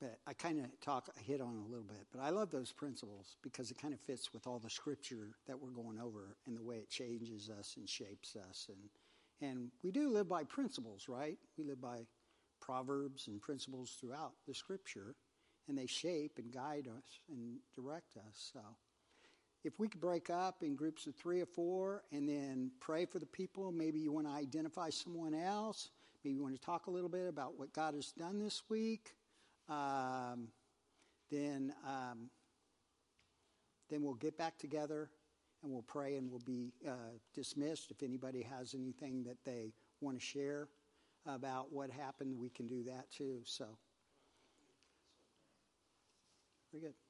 But 0.00 0.18
I 0.26 0.34
kind 0.34 0.58
of 0.58 0.66
talk, 0.80 1.08
I 1.16 1.22
hit 1.22 1.40
on 1.40 1.56
a 1.56 1.70
little 1.70 1.84
bit, 1.84 2.06
but 2.12 2.20
I 2.20 2.30
love 2.30 2.50
those 2.50 2.72
principles 2.72 3.36
because 3.42 3.70
it 3.70 3.80
kind 3.80 3.94
of 3.94 4.00
fits 4.00 4.32
with 4.32 4.46
all 4.46 4.58
the 4.58 4.68
scripture 4.68 5.36
that 5.46 5.58
we're 5.58 5.70
going 5.70 5.98
over 5.98 6.36
and 6.46 6.56
the 6.56 6.62
way 6.62 6.76
it 6.76 6.90
changes 6.90 7.48
us 7.48 7.74
and 7.78 7.88
shapes 7.88 8.36
us. 8.36 8.68
And, 8.68 9.50
and 9.50 9.70
we 9.82 9.92
do 9.92 10.10
live 10.10 10.28
by 10.28 10.44
principles, 10.44 11.06
right? 11.08 11.38
We 11.56 11.64
live 11.64 11.80
by 11.80 12.06
proverbs 12.60 13.28
and 13.28 13.40
principles 13.40 13.96
throughout 13.98 14.32
the 14.46 14.54
scripture, 14.54 15.14
and 15.68 15.78
they 15.78 15.86
shape 15.86 16.32
and 16.38 16.52
guide 16.52 16.88
us 16.88 17.20
and 17.30 17.58
direct 17.74 18.16
us. 18.16 18.50
So 18.52 18.60
if 19.64 19.78
we 19.78 19.88
could 19.88 20.00
break 20.00 20.30
up 20.30 20.62
in 20.62 20.76
groups 20.76 21.06
of 21.06 21.14
three 21.16 21.40
or 21.40 21.46
four 21.46 22.02
and 22.12 22.28
then 22.28 22.70
pray 22.80 23.06
for 23.06 23.18
the 23.18 23.26
people, 23.26 23.72
maybe 23.72 23.98
you 23.98 24.12
want 24.12 24.26
to 24.26 24.32
identify 24.32 24.90
someone 24.90 25.34
else, 25.34 25.90
maybe 26.22 26.36
you 26.36 26.42
want 26.42 26.54
to 26.54 26.60
talk 26.60 26.86
a 26.86 26.90
little 26.90 27.08
bit 27.08 27.26
about 27.26 27.58
what 27.58 27.72
God 27.72 27.94
has 27.94 28.12
done 28.12 28.38
this 28.38 28.62
week 28.68 29.14
um, 29.68 30.48
then 31.30 31.72
um, 31.86 32.30
then 33.90 34.02
we'll 34.02 34.14
get 34.14 34.36
back 34.36 34.58
together 34.58 35.10
and 35.62 35.72
we'll 35.72 35.82
pray 35.82 36.16
and 36.16 36.30
we'll 36.30 36.40
be 36.40 36.72
uh, 36.86 37.16
dismissed. 37.34 37.90
If 37.90 38.02
anybody 38.02 38.42
has 38.42 38.74
anything 38.74 39.24
that 39.24 39.38
they 39.44 39.72
want 40.00 40.18
to 40.18 40.24
share 40.24 40.68
about 41.26 41.72
what 41.72 41.90
happened, 41.90 42.38
we 42.38 42.50
can 42.50 42.66
do 42.66 42.82
that 42.84 43.10
too. 43.10 43.40
So, 43.44 43.66
very 46.72 46.82
good. 46.82 47.03